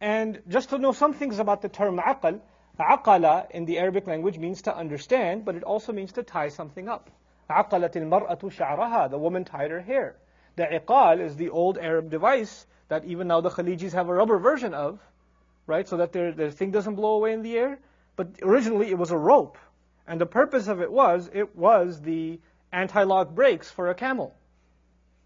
And 0.00 0.42
just 0.48 0.70
to 0.70 0.78
know 0.78 0.92
some 0.92 1.14
things 1.14 1.38
about 1.38 1.62
the 1.62 1.68
term 1.68 1.98
aql, 1.98 2.40
aqala 2.78 3.50
in 3.50 3.64
the 3.64 3.78
Arabic 3.78 4.06
language 4.06 4.38
means 4.38 4.62
to 4.62 4.76
understand, 4.76 5.44
but 5.44 5.54
it 5.54 5.64
also 5.64 5.92
means 5.92 6.12
to 6.12 6.22
tie 6.22 6.48
something 6.48 6.88
up. 6.88 7.10
عقلت 7.48 7.96
المرأة 7.96 8.40
شعرها, 8.40 9.10
the 9.10 9.18
woman 9.18 9.44
tied 9.44 9.70
her 9.70 9.80
hair. 9.80 10.16
The 10.56 10.64
iqal 10.64 11.20
is 11.20 11.36
the 11.36 11.50
old 11.50 11.78
Arab 11.78 12.10
device 12.10 12.66
that 12.91 13.05
even 13.05 13.29
now 13.29 13.39
the 13.39 13.49
Khalijis 13.49 13.93
have 13.93 14.09
a 14.09 14.13
rubber 14.13 14.37
version 14.37 14.73
of, 14.73 14.99
right, 15.65 15.87
so 15.87 15.95
that 15.95 16.11
their, 16.11 16.33
their 16.33 16.51
thing 16.51 16.71
doesn't 16.71 16.95
blow 16.95 17.13
away 17.13 17.31
in 17.31 17.41
the 17.41 17.57
air. 17.57 17.79
But 18.17 18.27
originally 18.41 18.89
it 18.89 18.97
was 18.97 19.11
a 19.11 19.17
rope. 19.17 19.57
And 20.05 20.19
the 20.19 20.25
purpose 20.25 20.67
of 20.67 20.81
it 20.81 20.91
was, 20.91 21.29
it 21.33 21.55
was 21.55 22.01
the 22.01 22.41
anti-lock 22.73 23.29
brakes 23.29 23.71
for 23.71 23.89
a 23.89 23.95
camel. 23.95 24.35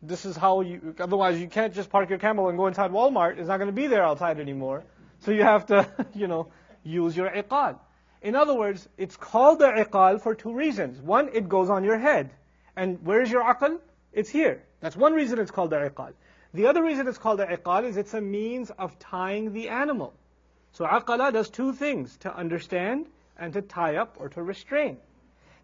This 0.03 0.25
is 0.25 0.37
how 0.37 0.61
you, 0.61 0.93
otherwise 0.99 1.41
you 1.41 1.47
can't 1.47 1.73
just 1.73 1.89
park 1.89 2.07
your 2.07 2.19
camel 2.19 2.49
and 2.49 2.57
go 2.59 2.67
inside 2.67 2.91
Walmart. 2.91 3.39
It's 3.39 3.47
not 3.47 3.57
going 3.57 3.71
to 3.75 3.81
be 3.81 3.87
there 3.87 4.03
outside 4.03 4.39
anymore. 4.39 4.83
So 5.21 5.31
you 5.31 5.41
have 5.41 5.65
to, 5.65 5.89
you 6.13 6.27
know, 6.27 6.51
use 6.83 7.17
your 7.17 7.31
iqal. 7.31 7.79
In 8.21 8.35
other 8.35 8.53
words, 8.53 8.87
it's 8.95 9.17
called 9.17 9.57
the 9.57 9.69
iqal 9.69 10.21
for 10.21 10.35
two 10.35 10.53
reasons. 10.53 11.01
One, 11.01 11.29
it 11.33 11.49
goes 11.49 11.71
on 11.71 11.83
your 11.83 11.97
head. 11.97 12.29
And 12.75 13.03
where 13.03 13.23
is 13.23 13.31
your 13.31 13.43
aql? 13.43 13.79
It's 14.13 14.29
here. 14.29 14.61
That's 14.81 14.95
one 14.95 15.13
reason 15.13 15.39
it's 15.39 15.49
called 15.49 15.71
the 15.71 15.77
iqal. 15.77 16.13
The 16.55 16.67
other 16.67 16.81
reason 16.81 17.05
it's 17.09 17.17
called 17.17 17.39
the 17.39 17.45
iqal 17.45 17.83
is 17.83 17.97
it's 17.97 18.13
a 18.13 18.21
means 18.21 18.71
of 18.71 18.97
tying 18.97 19.51
the 19.51 19.67
animal. 19.67 20.13
So 20.71 20.85
aqala 20.85 21.33
does 21.33 21.49
two 21.49 21.73
things, 21.73 22.15
to 22.17 22.33
understand 22.33 23.07
and 23.37 23.51
to 23.51 23.61
tie 23.61 23.97
up 23.97 24.15
or 24.21 24.29
to 24.29 24.41
restrain. 24.41 24.97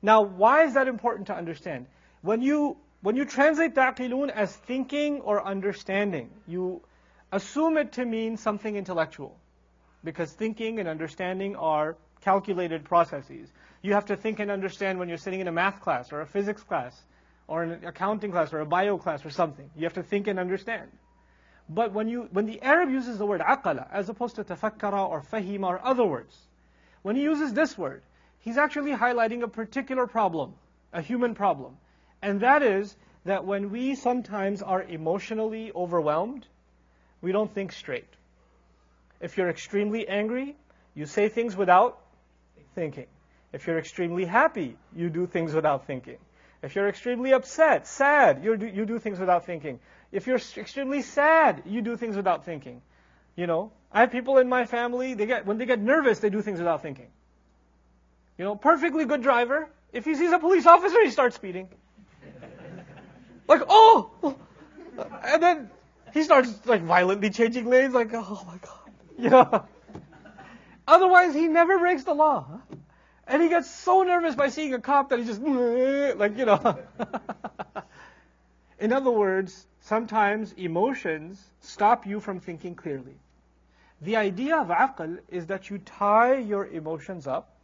Now, 0.02 0.24
why 0.24 0.64
is 0.64 0.74
that 0.74 0.90
important 0.90 1.28
to 1.28 1.34
understand? 1.34 1.86
When 2.22 2.42
you 2.42 2.76
when 3.02 3.16
you 3.16 3.24
translate 3.24 3.74
taqilun 3.74 4.32
as 4.32 4.54
thinking 4.54 5.22
or 5.22 5.42
understanding, 5.42 6.30
you 6.46 6.82
assume 7.32 7.78
it 7.78 7.94
to 7.94 8.06
mean 8.06 8.36
something 8.36 8.76
intellectual. 8.76 9.40
Because 10.04 10.34
thinking 10.34 10.80
and 10.80 10.90
understanding 10.90 11.56
are 11.56 11.96
calculated 12.20 12.84
processes. 12.84 13.48
You 13.82 13.94
have 13.94 14.08
to 14.08 14.18
think 14.18 14.40
and 14.42 14.52
understand 14.52 15.00
when 15.00 15.08
you're 15.08 15.18
sitting 15.18 15.40
in 15.40 15.48
a 15.48 15.54
math 15.54 15.80
class 15.80 16.12
or 16.12 16.20
a 16.20 16.28
physics 16.28 16.64
class 16.64 17.02
or 17.52 17.64
an 17.64 17.86
accounting 17.86 18.32
class 18.32 18.54
or 18.54 18.62
a 18.62 18.66
bio 18.66 18.98
class 18.98 19.26
or 19.26 19.30
something. 19.30 19.70
You 19.76 19.84
have 19.84 19.96
to 19.96 20.04
think 20.04 20.28
and 20.28 20.40
understand. 20.40 20.90
But 21.68 21.92
when, 21.92 22.08
you, 22.08 22.30
when 22.32 22.46
the 22.46 22.62
Arab 22.62 22.90
uses 22.90 23.18
the 23.18 23.26
word 23.26 23.42
aqala 23.42 23.88
as 23.92 24.08
opposed 24.08 24.38
to 24.38 24.46
tafakkara 24.46 25.10
or 25.10 25.22
fahima 25.22 25.66
or 25.66 25.86
other 25.86 26.06
words, 26.06 26.34
when 27.02 27.18
he 27.18 27.24
uses 27.24 27.54
this 27.54 27.78
word, 27.78 28.04
he's 28.40 28.58
actually 28.58 28.94
highlighting 28.94 29.44
a 29.44 29.50
particular 29.50 30.08
problem, 30.08 30.54
a 30.94 31.02
human 31.02 31.36
problem. 31.36 31.76
And 32.22 32.40
that 32.40 32.64
is 32.64 32.96
that 33.26 33.44
when 33.44 33.70
we 33.70 33.96
sometimes 33.96 34.62
are 34.62 34.82
emotionally 34.82 35.74
overwhelmed, 35.76 36.48
we 37.22 37.34
don't 37.34 37.54
think 37.54 37.74
straight. 37.74 38.08
If 39.20 39.38
you're 39.38 39.50
extremely 39.50 40.08
angry, 40.08 40.56
you 40.96 41.06
say 41.06 41.28
things 41.28 41.58
without 41.58 42.00
thinking. 42.76 43.08
If 43.52 43.68
you're 43.68 43.78
extremely 43.78 44.24
happy, 44.24 44.78
you 44.96 45.10
do 45.10 45.28
things 45.28 45.54
without 45.54 45.86
thinking. 45.86 46.18
If 46.64 46.76
you're 46.76 46.88
extremely 46.88 47.34
upset, 47.34 47.88
sad, 47.88 48.44
you 48.44 48.56
do, 48.56 48.68
you 48.68 48.86
do 48.86 49.00
things 49.00 49.20
without 49.20 49.46
thinking. 49.46 49.80
If 50.12 50.28
you're 50.28 50.40
extremely 50.58 51.02
sad, 51.02 51.64
you 51.66 51.82
do 51.82 51.98
things 51.98 52.16
without 52.16 52.46
thinking. 52.46 52.82
You 53.36 53.48
know, 53.48 53.72
I 53.92 54.02
have 54.02 54.12
people 54.12 54.38
in 54.38 54.48
my 54.48 54.66
family, 54.66 55.16
they 55.16 55.26
get, 55.26 55.46
when 55.46 55.58
they 55.58 55.66
get 55.66 55.80
nervous, 55.80 56.20
they 56.20 56.30
do 56.30 56.42
things 56.42 56.60
without 56.60 56.82
thinking. 56.82 57.08
You 58.38 58.46
know, 58.46 58.56
perfectly 58.56 59.06
good 59.06 59.22
driver. 59.22 59.70
If 59.92 60.06
he 60.06 60.16
sees 60.16 60.32
a 60.32 60.40
police 60.40 60.66
officer, 60.66 61.04
he 61.04 61.10
starts 61.10 61.36
speeding. 61.36 61.70
Like, 63.48 63.64
oh, 63.68 64.12
oh! 64.24 64.38
And 65.26 65.44
then 65.44 65.70
he 66.14 66.24
starts 66.24 66.66
like 66.66 66.84
violently 66.84 67.30
changing 67.30 67.66
lanes, 67.66 67.94
like, 67.94 68.14
oh 68.14 68.44
my 68.48 68.58
god. 68.58 68.78
You 69.18 69.30
know? 69.30 69.66
Otherwise, 70.88 71.34
he 71.34 71.48
never 71.48 71.78
breaks 71.78 72.04
the 72.06 72.14
law. 72.14 72.62
And 73.32 73.42
he 73.42 73.48
gets 73.48 73.72
so 73.72 74.04
nervous 74.04 74.36
by 74.36 74.50
seeing 74.50 74.74
a 74.74 74.82
cop 74.82 75.10
that 75.10 75.20
he 75.20 75.24
just, 75.24 75.42
like, 76.18 76.38
you 76.38 76.44
know. 76.44 76.80
In 78.80 78.92
other 78.92 79.10
words, 79.10 79.66
sometimes 79.80 80.52
emotions 80.52 81.42
stop 81.62 82.06
you 82.06 82.20
from 82.20 82.42
thinking 82.42 82.76
clearly. 82.76 83.16
The 84.02 84.18
idea 84.18 84.58
of 84.58 84.68
aql 84.68 85.20
is 85.30 85.46
that 85.46 85.70
you 85.70 85.78
tie 85.78 86.40
your 86.40 86.68
emotions 86.68 87.26
up, 87.26 87.56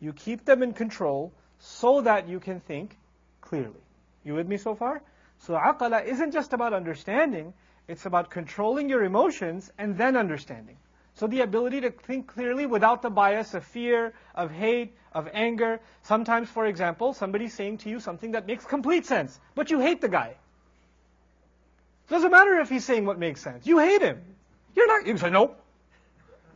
you 0.00 0.12
keep 0.12 0.44
them 0.44 0.62
in 0.62 0.74
control 0.74 1.32
so 1.60 2.02
that 2.02 2.28
you 2.28 2.38
can 2.38 2.60
think 2.60 2.98
clearly. 3.40 3.80
You 4.22 4.34
with 4.34 4.46
me 4.46 4.58
so 4.58 4.74
far? 4.74 5.00
So 5.38 5.54
aqala 5.54 6.04
isn't 6.04 6.32
just 6.32 6.52
about 6.52 6.74
understanding, 6.74 7.54
it's 7.88 8.04
about 8.04 8.28
controlling 8.28 8.90
your 8.90 9.02
emotions 9.02 9.72
and 9.78 9.96
then 9.96 10.14
understanding. 10.14 10.76
So 11.16 11.26
the 11.26 11.40
ability 11.40 11.80
to 11.80 11.90
think 11.90 12.28
clearly 12.28 12.66
without 12.66 13.02
the 13.02 13.10
bias 13.10 13.54
of 13.54 13.64
fear, 13.64 14.12
of 14.34 14.50
hate, 14.50 14.94
of 15.12 15.28
anger. 15.32 15.80
Sometimes, 16.02 16.48
for 16.48 16.66
example, 16.66 17.14
somebody's 17.14 17.54
saying 17.54 17.78
to 17.78 17.88
you 17.88 18.00
something 18.00 18.32
that 18.32 18.46
makes 18.46 18.66
complete 18.66 19.06
sense, 19.06 19.40
but 19.54 19.70
you 19.70 19.80
hate 19.80 20.02
the 20.02 20.10
guy. 20.10 20.34
Doesn't 22.08 22.30
matter 22.30 22.60
if 22.60 22.68
he's 22.68 22.84
saying 22.84 23.06
what 23.06 23.18
makes 23.18 23.40
sense. 23.40 23.66
You 23.66 23.78
hate 23.78 24.02
him. 24.02 24.22
You're 24.74 24.86
not, 24.86 25.06
you 25.06 25.16
say 25.16 25.30
no. 25.30 25.54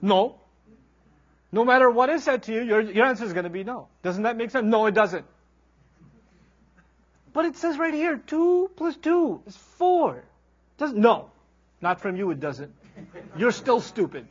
No. 0.02 0.36
No 1.52 1.64
matter 1.64 1.90
what 1.90 2.10
is 2.10 2.22
said 2.22 2.42
to 2.44 2.52
you, 2.52 2.60
your, 2.62 2.80
your 2.82 3.06
answer 3.06 3.24
is 3.24 3.32
going 3.32 3.44
to 3.44 3.50
be 3.50 3.64
no. 3.64 3.88
Doesn't 4.02 4.24
that 4.24 4.36
make 4.36 4.50
sense? 4.50 4.66
No, 4.66 4.86
it 4.86 4.94
doesn't. 4.94 5.24
But 7.32 7.46
it 7.46 7.56
says 7.56 7.78
right 7.78 7.94
here, 7.94 8.18
2 8.18 8.72
plus 8.76 8.96
2 8.96 9.42
is 9.46 9.56
4. 9.56 10.22
Doesn't, 10.76 10.98
no. 10.98 11.30
Not 11.80 12.00
from 12.00 12.16
you, 12.16 12.30
it 12.30 12.40
doesn't. 12.40 12.72
You're 13.36 13.52
still 13.52 13.80
stupid. 13.80 14.26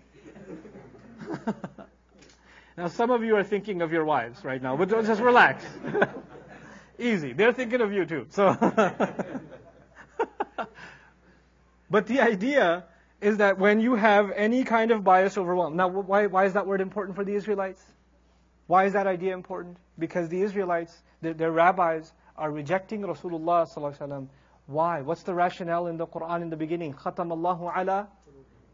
now, 2.77 2.87
some 2.87 3.11
of 3.11 3.23
you 3.23 3.35
are 3.35 3.43
thinking 3.43 3.81
of 3.81 3.91
your 3.91 4.05
wives 4.05 4.43
right 4.43 4.61
now, 4.61 4.77
but 4.77 4.89
just 4.89 5.21
relax. 5.21 5.65
Easy. 6.99 7.33
They're 7.33 7.53
thinking 7.53 7.81
of 7.81 7.93
you 7.93 8.05
too. 8.05 8.25
So, 8.29 8.55
but 11.89 12.07
the 12.07 12.19
idea 12.19 12.85
is 13.21 13.37
that 13.37 13.57
when 13.57 13.79
you 13.79 13.95
have 13.95 14.31
any 14.31 14.63
kind 14.63 14.91
of 14.91 15.03
bias 15.03 15.37
overwhelmed. 15.37 15.75
Now, 15.75 15.87
why, 15.87 16.27
why 16.27 16.45
is 16.45 16.53
that 16.53 16.65
word 16.65 16.81
important 16.81 17.15
for 17.15 17.25
the 17.25 17.33
Israelites? 17.33 17.83
Why 18.67 18.85
is 18.85 18.93
that 18.93 19.07
idea 19.07 19.33
important? 19.33 19.77
Because 19.97 20.29
the 20.29 20.41
Israelites, 20.41 20.95
their, 21.21 21.33
their 21.33 21.51
rabbis, 21.51 22.13
are 22.37 22.51
rejecting 22.51 23.01
Rasulullah. 23.01 24.27
Why? 24.67 25.01
What's 25.01 25.23
the 25.23 25.33
rationale 25.33 25.87
in 25.87 25.97
the 25.97 26.07
Quran 26.07 26.43
in 26.43 26.49
the 26.49 26.55
beginning? 26.55 26.93
Khatam 26.93 27.31
Allahu 27.31 27.69
ala 27.75 28.07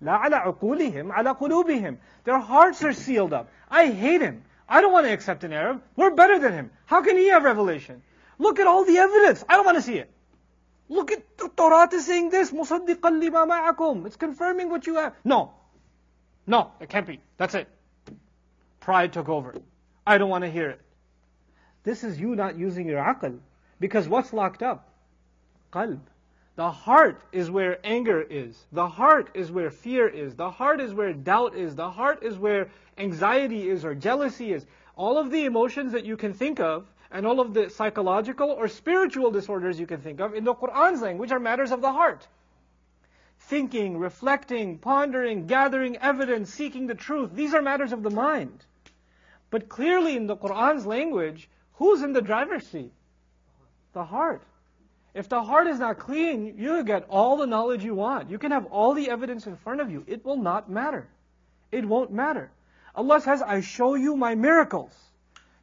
La 0.02 0.24
ala 0.24 0.52
uqulihim, 0.52 1.18
ala 1.18 1.36
qulubihim. 1.36 1.98
Their 2.24 2.40
hearts 2.40 2.84
are 2.84 2.94
sealed 2.94 3.34
up. 3.34 3.50
I 3.70 3.88
hate 3.88 4.22
him. 4.22 4.44
I 4.68 4.82
don't 4.82 4.92
want 4.92 5.06
to 5.06 5.14
accept 5.14 5.44
an 5.44 5.54
Arab. 5.54 5.82
We're 5.96 6.16
better 6.16 6.40
than 6.40 6.54
him. 6.54 6.72
How 6.86 7.02
can 7.02 7.18
he 7.18 7.28
have 7.28 7.44
revelation? 7.44 8.02
Look 8.40 8.60
at 8.60 8.68
all 8.68 8.84
the 8.84 8.98
evidence. 8.98 9.44
I 9.48 9.56
don't 9.56 9.66
want 9.66 9.78
to 9.78 9.82
see 9.82 9.98
it. 9.98 10.10
Look 10.90 11.12
at 11.12 11.38
the 11.38 11.50
Torah 11.50 11.90
is 11.94 12.06
saying 12.06 12.30
this. 12.30 12.52
Musaddiqan 12.52 13.20
lima 13.20 13.46
ma'akum. 13.48 14.06
It's 14.06 14.16
confirming 14.16 14.70
what 14.70 14.86
you 14.86 14.96
have. 14.96 15.14
No. 15.24 15.54
No, 16.46 16.72
it 16.80 16.90
can't 16.90 17.08
be. 17.08 17.20
That's 17.38 17.56
it. 17.56 17.68
Pride 18.80 19.14
took 19.14 19.30
over. 19.30 19.56
I 20.06 20.18
don't 20.18 20.30
want 20.30 20.44
to 20.44 20.50
hear 20.52 20.70
it. 20.70 20.82
This 21.84 22.04
is 22.04 22.20
you 22.20 22.36
not 22.36 22.58
using 22.58 22.88
your 22.88 23.02
aql. 23.02 23.40
Because 23.80 24.08
what's 24.08 24.32
locked 24.34 24.62
up? 24.62 24.90
Qalb. 25.74 26.02
The 26.56 26.72
heart 26.72 27.22
is 27.34 27.52
where 27.52 27.80
anger 27.84 28.22
is. 28.22 28.66
The 28.72 28.88
heart 28.88 29.30
is 29.34 29.52
where 29.52 29.70
fear 29.70 30.08
is. 30.08 30.36
The 30.36 30.50
heart 30.50 30.80
is 30.80 30.94
where 30.94 31.12
doubt 31.12 31.56
is. 31.56 31.76
The 31.76 31.90
heart 31.90 32.24
is 32.24 32.38
where 32.38 32.70
anxiety 32.98 33.70
is 33.70 33.84
or 33.84 33.94
jealousy 33.94 34.54
is. 34.54 34.66
All 34.96 35.18
of 35.18 35.32
the 35.32 35.44
emotions 35.44 35.92
that 35.92 36.06
you 36.06 36.16
can 36.16 36.34
think 36.34 36.62
of 36.62 36.88
and 37.12 37.26
all 37.26 37.42
of 37.42 37.54
the 37.54 37.70
psychological 37.70 38.50
or 38.52 38.70
spiritual 38.70 39.32
disorders 39.32 39.80
you 39.80 39.86
can 39.86 40.00
think 40.00 40.22
of 40.22 40.34
in 40.34 40.46
the 40.46 40.54
Qur'an's 40.54 41.02
language 41.02 41.32
are 41.34 41.40
matters 41.40 41.72
of 41.72 41.82
the 41.82 41.92
heart. 41.92 42.26
Thinking, 43.38 43.98
reflecting, 43.98 44.78
pondering, 44.78 45.48
gathering 45.48 45.98
evidence, 45.98 46.54
seeking 46.54 46.88
the 46.88 46.96
truth, 46.96 47.32
these 47.34 47.54
are 47.54 47.62
matters 47.62 47.92
of 47.92 48.02
the 48.02 48.10
mind. 48.10 48.66
But 49.50 49.68
clearly 49.68 50.16
in 50.16 50.28
the 50.28 50.38
Qur'an's 50.38 50.86
language, 50.86 51.50
who's 51.74 52.02
in 52.02 52.14
the 52.14 52.22
driver's 52.22 52.66
seat? 52.66 52.94
The 53.92 54.06
heart. 54.06 54.42
If 55.16 55.30
the 55.30 55.42
heart 55.42 55.68
is 55.68 55.80
not 55.80 55.98
clean, 55.98 56.56
you 56.58 56.84
get 56.84 57.06
all 57.10 57.38
the 57.38 57.48
knowledge 57.48 57.86
you 57.86 57.96
want. 57.96 58.30
You 58.30 58.38
can 58.38 58.52
have 58.52 58.66
all 58.66 58.94
the 58.94 59.10
evidence 59.10 59.48
in 59.48 59.56
front 59.56 59.80
of 59.80 59.90
you. 59.90 60.04
It 60.08 60.26
will 60.26 60.36
not 60.36 60.70
matter. 60.70 61.08
It 61.72 61.86
won't 61.86 62.12
matter. 62.12 62.52
Allah 62.94 63.22
says, 63.22 63.42
I 63.42 63.62
show 63.62 63.96
you 63.96 64.18
my 64.18 64.36
miracles. 64.36 64.94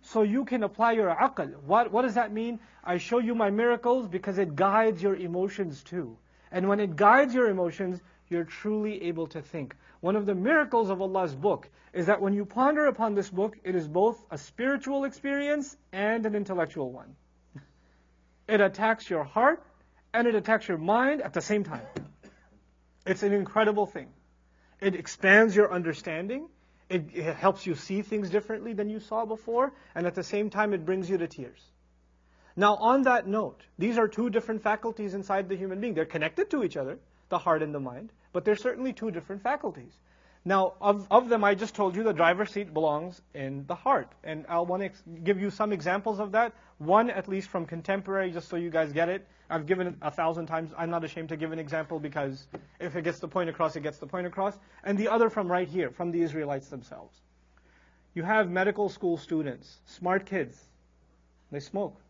So 0.00 0.22
you 0.22 0.46
can 0.46 0.62
apply 0.62 0.92
your 0.92 1.14
aql. 1.14 1.54
What, 1.66 1.92
what 1.92 2.02
does 2.02 2.14
that 2.14 2.32
mean? 2.32 2.60
I 2.82 2.96
show 2.96 3.18
you 3.18 3.34
my 3.34 3.50
miracles 3.50 4.08
because 4.08 4.38
it 4.38 4.56
guides 4.56 5.02
your 5.02 5.16
emotions 5.16 5.82
too. 5.82 6.16
And 6.50 6.66
when 6.66 6.80
it 6.80 6.96
guides 6.96 7.34
your 7.34 7.50
emotions, 7.50 8.00
you're 8.30 8.44
truly 8.44 9.02
able 9.02 9.26
to 9.28 9.42
think. 9.42 9.76
One 10.00 10.16
of 10.16 10.24
the 10.24 10.34
miracles 10.34 10.88
of 10.88 11.02
Allah's 11.02 11.34
book 11.34 11.68
is 11.92 12.06
that 12.06 12.22
when 12.22 12.32
you 12.32 12.46
ponder 12.46 12.86
upon 12.86 13.14
this 13.14 13.28
book, 13.28 13.58
it 13.64 13.74
is 13.74 13.86
both 13.86 14.24
a 14.30 14.38
spiritual 14.38 15.04
experience 15.04 15.76
and 15.92 16.24
an 16.24 16.34
intellectual 16.34 16.90
one. 16.90 17.14
It 18.48 18.60
attacks 18.60 19.08
your 19.08 19.24
heart 19.24 19.62
and 20.12 20.26
it 20.26 20.34
attacks 20.34 20.68
your 20.68 20.78
mind 20.78 21.22
at 21.22 21.32
the 21.32 21.40
same 21.40 21.64
time. 21.64 21.86
It's 23.06 23.22
an 23.22 23.32
incredible 23.32 23.86
thing. 23.86 24.08
It 24.80 24.94
expands 24.94 25.54
your 25.56 25.72
understanding. 25.72 26.48
It, 26.88 27.06
it, 27.14 27.36
helps 27.36 27.66
you 27.66 27.74
see 27.74 28.02
things 28.02 28.28
differently 28.30 28.74
than 28.74 28.88
you 28.88 29.00
saw 29.00 29.24
before. 29.24 29.72
And 29.94 30.06
at 30.06 30.14
the 30.14 30.22
same 30.22 30.50
time, 30.50 30.74
it 30.74 30.84
brings 30.84 31.08
you 31.08 31.18
to 31.18 31.26
tears. 31.26 31.60
Now, 32.54 32.76
on 32.76 33.02
that 33.02 33.26
note, 33.26 33.62
these 33.78 33.96
are 33.96 34.08
two 34.08 34.28
different 34.28 34.62
faculties 34.62 35.14
inside 35.14 35.48
the 35.48 35.56
human 35.56 35.80
being. 35.80 35.94
They're 35.94 36.04
connected 36.04 36.50
to 36.50 36.64
each 36.64 36.76
other, 36.76 36.98
the 37.30 37.38
heart 37.38 37.62
and 37.62 37.74
the 37.74 37.80
mind, 37.80 38.12
but 38.32 38.44
they're 38.44 38.56
certainly 38.56 38.92
two 38.92 39.10
different 39.10 39.42
faculties. 39.42 39.96
Now, 40.44 40.74
of, 40.80 41.06
of 41.10 41.28
them, 41.28 41.44
I 41.44 41.54
just 41.54 41.74
told 41.76 41.94
you 41.94 42.02
the 42.02 42.12
driver's 42.12 42.50
seat 42.50 42.74
belongs 42.74 43.20
in 43.32 43.64
the 43.66 43.76
heart. 43.76 44.10
And 44.24 44.44
I'll 44.48 44.66
want 44.66 44.82
to 44.82 44.86
ex- 44.86 45.02
give 45.22 45.40
you 45.40 45.50
some 45.50 45.72
examples 45.72 46.18
of 46.18 46.32
that. 46.32 46.52
One, 46.78 47.10
at 47.10 47.28
least 47.28 47.48
from 47.48 47.64
contemporary, 47.64 48.32
just 48.32 48.48
so 48.48 48.56
you 48.56 48.68
guys 48.70 48.92
get 48.92 49.08
it. 49.08 49.26
I've 49.48 49.66
given 49.66 49.86
it 49.86 49.94
a 50.02 50.10
thousand 50.10 50.46
times. 50.46 50.72
I'm 50.76 50.90
not 50.90 51.04
ashamed 51.04 51.28
to 51.28 51.36
give 51.36 51.52
an 51.52 51.60
example 51.60 52.00
because 52.00 52.48
if 52.80 52.96
it 52.96 53.02
gets 53.04 53.20
the 53.20 53.28
point 53.28 53.50
across, 53.50 53.76
it 53.76 53.82
gets 53.82 53.98
the 53.98 54.06
point 54.06 54.26
across. 54.26 54.58
And 54.82 54.98
the 54.98 55.08
other 55.08 55.30
from 55.30 55.50
right 55.50 55.68
here, 55.68 55.90
from 55.90 56.10
the 56.10 56.22
Israelites 56.22 56.68
themselves. 56.68 57.16
You 58.14 58.24
have 58.24 58.50
medical 58.50 58.88
school 58.88 59.16
students, 59.18 59.78
smart 59.86 60.26
kids. 60.26 60.58
They 61.52 61.60
smoke. 61.60 62.00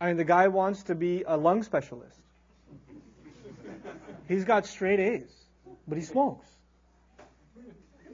I 0.00 0.06
mean, 0.06 0.16
the 0.16 0.24
guy 0.24 0.48
wants 0.48 0.84
to 0.84 0.94
be 0.94 1.24
a 1.26 1.36
lung 1.36 1.62
specialist. 1.62 2.18
He's 4.28 4.44
got 4.44 4.66
straight 4.66 4.98
A's, 4.98 5.30
but 5.86 5.98
he 5.98 6.04
smokes. 6.04 6.46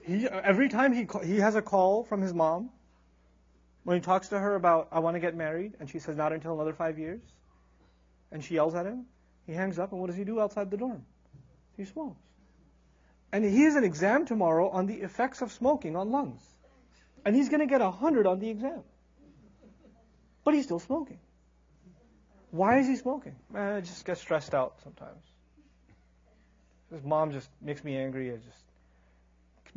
He, 0.08 0.26
every 0.26 0.70
time 0.70 0.94
he, 0.94 1.06
he 1.22 1.36
has 1.36 1.54
a 1.54 1.60
call 1.60 2.02
from 2.02 2.22
his 2.22 2.32
mom, 2.32 2.70
when 3.84 3.98
he 3.98 4.00
talks 4.00 4.28
to 4.28 4.38
her 4.38 4.54
about, 4.54 4.88
I 4.90 5.00
want 5.00 5.16
to 5.16 5.20
get 5.20 5.36
married, 5.36 5.74
and 5.80 5.88
she 5.88 5.98
says, 5.98 6.16
not 6.16 6.32
until 6.32 6.54
another 6.54 6.72
five 6.72 6.98
years, 6.98 7.20
and 8.32 8.42
she 8.42 8.54
yells 8.54 8.74
at 8.74 8.86
him, 8.86 9.04
he 9.46 9.52
hangs 9.52 9.78
up, 9.78 9.92
and 9.92 10.00
what 10.00 10.06
does 10.06 10.16
he 10.16 10.24
do 10.24 10.40
outside 10.40 10.70
the 10.70 10.78
dorm? 10.78 11.04
He 11.76 11.84
smokes. 11.84 12.20
And 13.32 13.44
he 13.44 13.64
has 13.64 13.76
an 13.76 13.84
exam 13.84 14.24
tomorrow 14.24 14.70
on 14.70 14.86
the 14.86 14.94
effects 14.94 15.42
of 15.42 15.52
smoking 15.52 15.94
on 15.94 16.10
lungs. 16.10 16.42
And 17.26 17.36
he's 17.36 17.50
going 17.50 17.60
to 17.60 17.66
get 17.66 17.82
a 17.82 17.90
100 17.90 18.26
on 18.26 18.38
the 18.38 18.48
exam. 18.48 18.82
But 20.42 20.54
he's 20.54 20.64
still 20.64 20.78
smoking. 20.78 21.18
Why 22.50 22.78
is 22.78 22.86
he 22.86 22.96
smoking? 22.96 23.36
I 23.54 23.80
just 23.80 24.06
get 24.06 24.16
stressed 24.16 24.54
out 24.54 24.76
sometimes. 24.82 25.22
His 26.90 27.02
mom 27.02 27.32
just 27.32 27.50
makes 27.60 27.84
me 27.84 27.98
angry. 27.98 28.32
I 28.32 28.36
just 28.36 28.67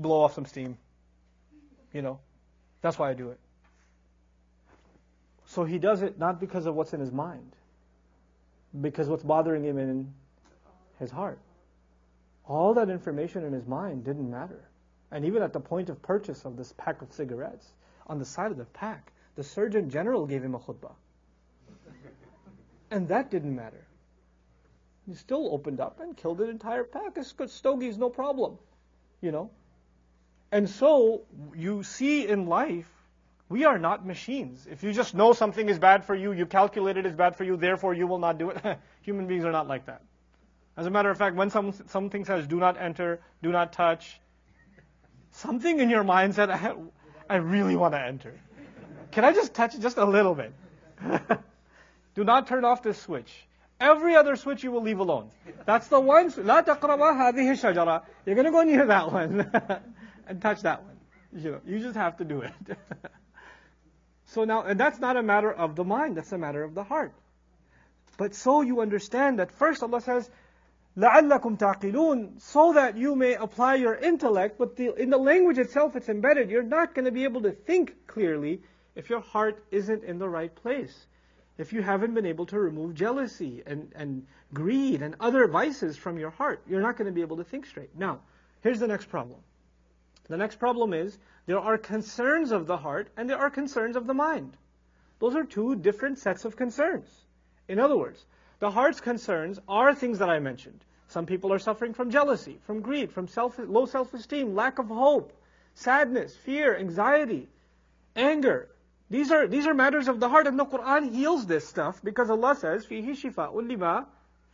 blow 0.01 0.23
off 0.23 0.33
some 0.33 0.45
steam. 0.45 0.77
You 1.93 2.01
know, 2.01 2.19
that's 2.81 2.97
why 2.97 3.09
I 3.09 3.13
do 3.13 3.29
it. 3.29 3.39
So 5.47 5.65
he 5.65 5.79
does 5.79 6.01
it 6.01 6.17
not 6.17 6.39
because 6.39 6.65
of 6.65 6.75
what's 6.75 6.93
in 6.93 6.99
his 6.99 7.11
mind, 7.11 7.51
because 8.79 9.07
what's 9.09 9.23
bothering 9.23 9.63
him 9.63 9.77
in 9.77 10.13
his 10.99 11.11
heart. 11.11 11.39
All 12.45 12.73
that 12.75 12.89
information 12.89 13.43
in 13.43 13.53
his 13.53 13.67
mind 13.67 14.05
didn't 14.05 14.29
matter. 14.29 14.63
And 15.11 15.25
even 15.25 15.43
at 15.43 15.51
the 15.51 15.59
point 15.59 15.89
of 15.89 16.01
purchase 16.01 16.45
of 16.45 16.55
this 16.55 16.73
pack 16.77 17.01
of 17.01 17.11
cigarettes, 17.11 17.67
on 18.07 18.17
the 18.17 18.25
side 18.25 18.51
of 18.51 18.57
the 18.57 18.65
pack, 18.65 19.11
the 19.35 19.43
Surgeon 19.43 19.89
General 19.89 20.25
gave 20.25 20.43
him 20.43 20.55
a 20.55 20.59
khutbah. 20.59 20.93
And 22.89 23.07
that 23.09 23.29
didn't 23.29 23.55
matter. 23.55 23.85
He 25.05 25.15
still 25.15 25.53
opened 25.53 25.79
up 25.79 25.99
and 25.99 26.15
killed 26.15 26.41
an 26.41 26.49
entire 26.49 26.83
pack 26.83 27.17
of 27.17 27.25
stogies, 27.51 27.97
no 27.97 28.09
problem. 28.09 28.57
You 29.21 29.31
know? 29.31 29.49
And 30.52 30.68
so 30.68 31.22
you 31.54 31.82
see 31.82 32.26
in 32.26 32.46
life, 32.46 32.90
we 33.48 33.64
are 33.64 33.78
not 33.78 34.06
machines. 34.06 34.66
If 34.70 34.82
you 34.82 34.92
just 34.92 35.14
know 35.14 35.32
something 35.32 35.68
is 35.68 35.78
bad 35.78 36.04
for 36.04 36.14
you, 36.14 36.32
you 36.32 36.46
calculate 36.46 36.96
it 36.96 37.06
is 37.06 37.14
bad 37.14 37.36
for 37.36 37.44
you, 37.44 37.56
therefore 37.56 37.94
you 37.94 38.06
will 38.06 38.18
not 38.18 38.38
do 38.38 38.50
it. 38.50 38.78
Human 39.02 39.26
beings 39.26 39.44
are 39.44 39.52
not 39.52 39.68
like 39.68 39.86
that. 39.86 40.02
As 40.76 40.86
a 40.86 40.90
matter 40.90 41.10
of 41.10 41.18
fact, 41.18 41.36
when 41.36 41.50
some, 41.50 41.72
something 41.88 42.24
says 42.24 42.46
do 42.46 42.58
not 42.58 42.80
enter, 42.80 43.20
do 43.42 43.50
not 43.50 43.72
touch, 43.72 44.20
something 45.30 45.80
in 45.80 45.90
your 45.90 46.04
mind 46.04 46.34
said, 46.34 46.50
I, 46.50 46.74
I 47.28 47.36
really 47.36 47.76
want 47.76 47.94
to 47.94 48.00
enter. 48.00 48.34
Can 49.12 49.24
I 49.24 49.32
just 49.32 49.54
touch 49.54 49.74
it 49.74 49.80
just 49.80 49.96
a 49.96 50.04
little 50.04 50.34
bit? 50.34 50.52
do 52.14 52.24
not 52.24 52.46
turn 52.46 52.64
off 52.64 52.82
this 52.82 53.00
switch. 53.00 53.32
Every 53.78 54.16
other 54.16 54.36
switch 54.36 54.64
you 54.64 54.72
will 54.72 54.82
leave 54.82 55.00
alone. 55.00 55.30
That's 55.66 55.88
the 55.88 56.00
one. 56.00 56.30
لا 56.30 56.64
تقربا 56.64 57.12
هذه 57.12 57.52
الشجرة. 57.52 58.02
You're 58.24 58.34
going 58.34 58.46
to 58.46 58.50
go 58.50 58.62
near 58.62 58.86
that 58.86 59.12
one. 59.12 59.50
and 60.26 60.40
touch 60.40 60.62
that 60.62 60.82
one. 60.82 60.96
You 61.32 61.52
know, 61.52 61.60
you 61.66 61.78
just 61.80 61.96
have 61.96 62.16
to 62.18 62.24
do 62.24 62.40
it. 62.40 62.52
so 64.26 64.44
now, 64.44 64.62
and 64.62 64.78
that's 64.78 64.98
not 64.98 65.16
a 65.16 65.22
matter 65.22 65.52
of 65.52 65.76
the 65.76 65.84
mind, 65.84 66.16
that's 66.16 66.32
a 66.32 66.38
matter 66.38 66.62
of 66.62 66.74
the 66.74 66.84
heart. 66.84 67.12
But 68.16 68.34
so 68.34 68.62
you 68.62 68.80
understand 68.80 69.38
that 69.38 69.52
first 69.52 69.82
Allah 69.82 70.00
says, 70.00 70.30
لَعَلَّكُمْ 70.96 71.58
تَعْقِلُونَ 71.58 72.40
So 72.40 72.72
that 72.72 72.96
you 72.96 73.14
may 73.14 73.34
apply 73.34 73.74
your 73.74 73.94
intellect, 73.94 74.56
but 74.58 74.76
the, 74.76 74.94
in 74.94 75.10
the 75.10 75.18
language 75.18 75.58
itself 75.58 75.94
it's 75.94 76.08
embedded. 76.08 76.50
You're 76.50 76.62
not 76.62 76.94
going 76.94 77.04
to 77.04 77.10
be 77.10 77.24
able 77.24 77.42
to 77.42 77.52
think 77.52 78.06
clearly 78.06 78.62
if 78.94 79.10
your 79.10 79.20
heart 79.20 79.62
isn't 79.70 80.04
in 80.04 80.18
the 80.18 80.28
right 80.28 80.54
place. 80.54 81.06
If 81.58 81.72
you 81.72 81.82
haven't 81.82 82.14
been 82.14 82.26
able 82.26 82.46
to 82.46 82.58
remove 82.58 82.94
jealousy 82.94 83.62
and, 83.66 83.92
and 83.94 84.26
greed 84.52 85.02
and 85.02 85.16
other 85.20 85.48
vices 85.48 85.96
from 85.96 86.18
your 86.18 86.30
heart, 86.30 86.62
you're 86.66 86.82
not 86.82 86.96
going 86.96 87.06
to 87.06 87.12
be 87.12 87.22
able 87.22 87.38
to 87.38 87.44
think 87.44 87.66
straight. 87.66 87.96
Now, 87.96 88.20
here's 88.62 88.78
the 88.78 88.86
next 88.86 89.08
problem. 89.10 89.40
The 90.30 90.36
next 90.36 90.58
problem 90.58 90.92
is 90.92 91.18
there 91.46 91.60
are 91.60 91.78
concerns 91.78 92.50
of 92.50 92.66
the 92.66 92.76
heart 92.76 93.08
and 93.16 93.30
there 93.30 93.38
are 93.38 93.50
concerns 93.50 93.96
of 93.96 94.06
the 94.06 94.14
mind. 94.14 94.56
Those 95.18 95.34
are 95.34 95.44
two 95.44 95.76
different 95.76 96.18
sets 96.18 96.44
of 96.44 96.56
concerns. 96.56 97.08
In 97.68 97.78
other 97.78 97.96
words, 97.96 98.24
the 98.58 98.70
heart's 98.70 99.00
concerns 99.00 99.58
are 99.68 99.94
things 99.94 100.18
that 100.18 100.30
I 100.30 100.38
mentioned. 100.38 100.84
Some 101.08 101.26
people 101.26 101.52
are 101.52 101.58
suffering 101.58 101.94
from 101.94 102.10
jealousy, 102.10 102.58
from 102.64 102.80
greed, 102.80 103.12
from 103.12 103.28
self, 103.28 103.58
low 103.58 103.86
self-esteem, 103.86 104.54
lack 104.54 104.78
of 104.78 104.88
hope, 104.88 105.32
sadness, 105.74 106.36
fear, 106.36 106.76
anxiety, 106.76 107.48
anger. 108.16 108.68
These 109.08 109.30
are, 109.30 109.46
these 109.46 109.66
are 109.66 109.74
matters 109.74 110.08
of 110.08 110.18
the 110.18 110.28
heart, 110.28 110.48
and 110.48 110.58
the 110.58 110.66
Quran 110.66 111.14
heals 111.14 111.46
this 111.46 111.66
stuff 111.68 112.00
because 112.02 112.28
Allah 112.28 112.56
says, 112.56 112.84
فِيهِ 112.86 113.10
شِفَاءٌ 113.10 113.54
لِمَا 113.54 114.06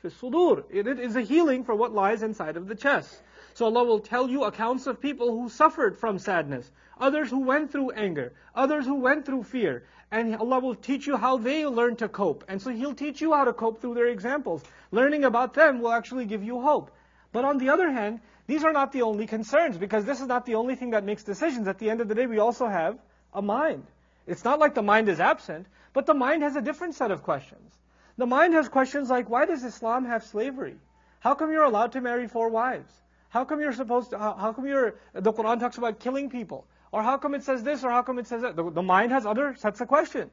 فِي 0.05 0.11
الصُّدُورِ 0.11 0.65
It 0.71 0.87
is 0.99 1.17
a 1.17 1.23
healing 1.23 1.65
for 1.65 1.75
what 1.75 1.93
lies 1.93 2.23
inside 2.23 2.57
of 2.57 2.69
the 2.69 2.75
chest. 2.75 3.23
So 3.58 3.66
Allah 3.66 3.86
will 3.86 4.00
tell 4.00 4.30
you 4.30 4.44
accounts 4.44 4.86
of 4.86 5.02
people 5.02 5.32
who 5.32 5.50
suffered 5.50 5.98
from 5.98 6.20
sadness, 6.20 6.72
others 7.00 7.32
who 7.32 7.40
went 7.40 7.72
through 7.72 7.90
anger, 7.90 8.34
others 8.54 8.86
who 8.86 9.00
went 9.00 9.26
through 9.26 9.46
fear. 9.46 9.84
And 10.12 10.36
Allah 10.36 10.60
will 10.60 10.76
teach 10.76 11.08
you 11.08 11.18
how 11.18 11.38
they 11.38 11.66
learned 11.66 11.98
to 11.98 12.08
cope. 12.08 12.44
And 12.48 12.62
so 12.62 12.70
He'll 12.70 12.94
teach 12.94 13.20
you 13.20 13.34
how 13.34 13.46
to 13.46 13.54
cope 13.54 13.82
through 13.82 13.96
their 13.96 14.10
examples. 14.10 14.64
Learning 14.92 15.24
about 15.24 15.56
them 15.56 15.82
will 15.82 15.92
actually 15.92 16.26
give 16.26 16.44
you 16.44 16.62
hope. 16.62 16.92
But 17.32 17.46
on 17.46 17.58
the 17.58 17.70
other 17.70 17.90
hand, 17.90 18.20
these 18.46 18.64
are 18.64 18.74
not 18.74 18.92
the 18.92 19.02
only 19.02 19.26
concerns 19.26 19.80
because 19.80 20.06
this 20.06 20.22
is 20.22 20.28
not 20.28 20.46
the 20.46 20.54
only 20.54 20.76
thing 20.76 20.92
that 20.92 21.04
makes 21.04 21.24
decisions. 21.24 21.68
At 21.68 21.80
the 21.80 21.90
end 21.90 22.00
of 22.00 22.08
the 22.08 22.14
day, 22.14 22.28
we 22.28 22.38
also 22.38 22.68
have 22.68 23.00
a 23.34 23.42
mind. 23.42 23.88
It's 24.28 24.44
not 24.44 24.60
like 24.60 24.76
the 24.76 24.84
mind 24.84 25.10
is 25.10 25.20
absent, 25.20 25.66
but 25.94 26.06
the 26.06 26.14
mind 26.14 26.44
has 26.44 26.56
a 26.56 26.62
different 26.62 26.94
set 26.94 27.10
of 27.10 27.24
questions. 27.24 27.74
The 28.18 28.28
mind 28.28 28.54
has 28.54 28.70
questions 28.70 29.10
like, 29.10 29.32
why 29.32 29.46
does 29.46 29.64
Islam 29.64 30.06
have 30.06 30.24
slavery? 30.26 30.76
How 31.22 31.34
come 31.34 31.52
you're 31.52 31.64
allowed 31.64 31.94
to 31.94 32.02
marry 32.02 32.28
four 32.28 32.50
wives? 32.50 32.94
How 33.30 33.46
come 33.46 33.60
you're 33.60 33.74
supposed 33.74 34.12
to, 34.12 34.18
how, 34.18 34.34
how 34.34 34.54
come 34.54 34.66
you're, 34.66 34.96
the 35.14 35.34
Quran 35.34 35.60
talks 35.60 35.78
about 35.78 36.00
killing 36.00 36.30
people? 36.30 36.66
Or 36.92 37.04
how 37.04 37.18
come 37.18 37.36
it 37.36 37.44
says 37.44 37.64
this, 37.64 37.84
or 37.84 37.90
how 37.90 38.02
come 38.02 38.20
it 38.20 38.28
says 38.28 38.42
that? 38.42 38.56
The, 38.56 38.72
the 38.72 38.82
mind 38.82 39.12
has 39.12 39.26
other 39.26 39.56
sets 39.58 39.82
of 39.82 39.88
questions. 39.88 40.32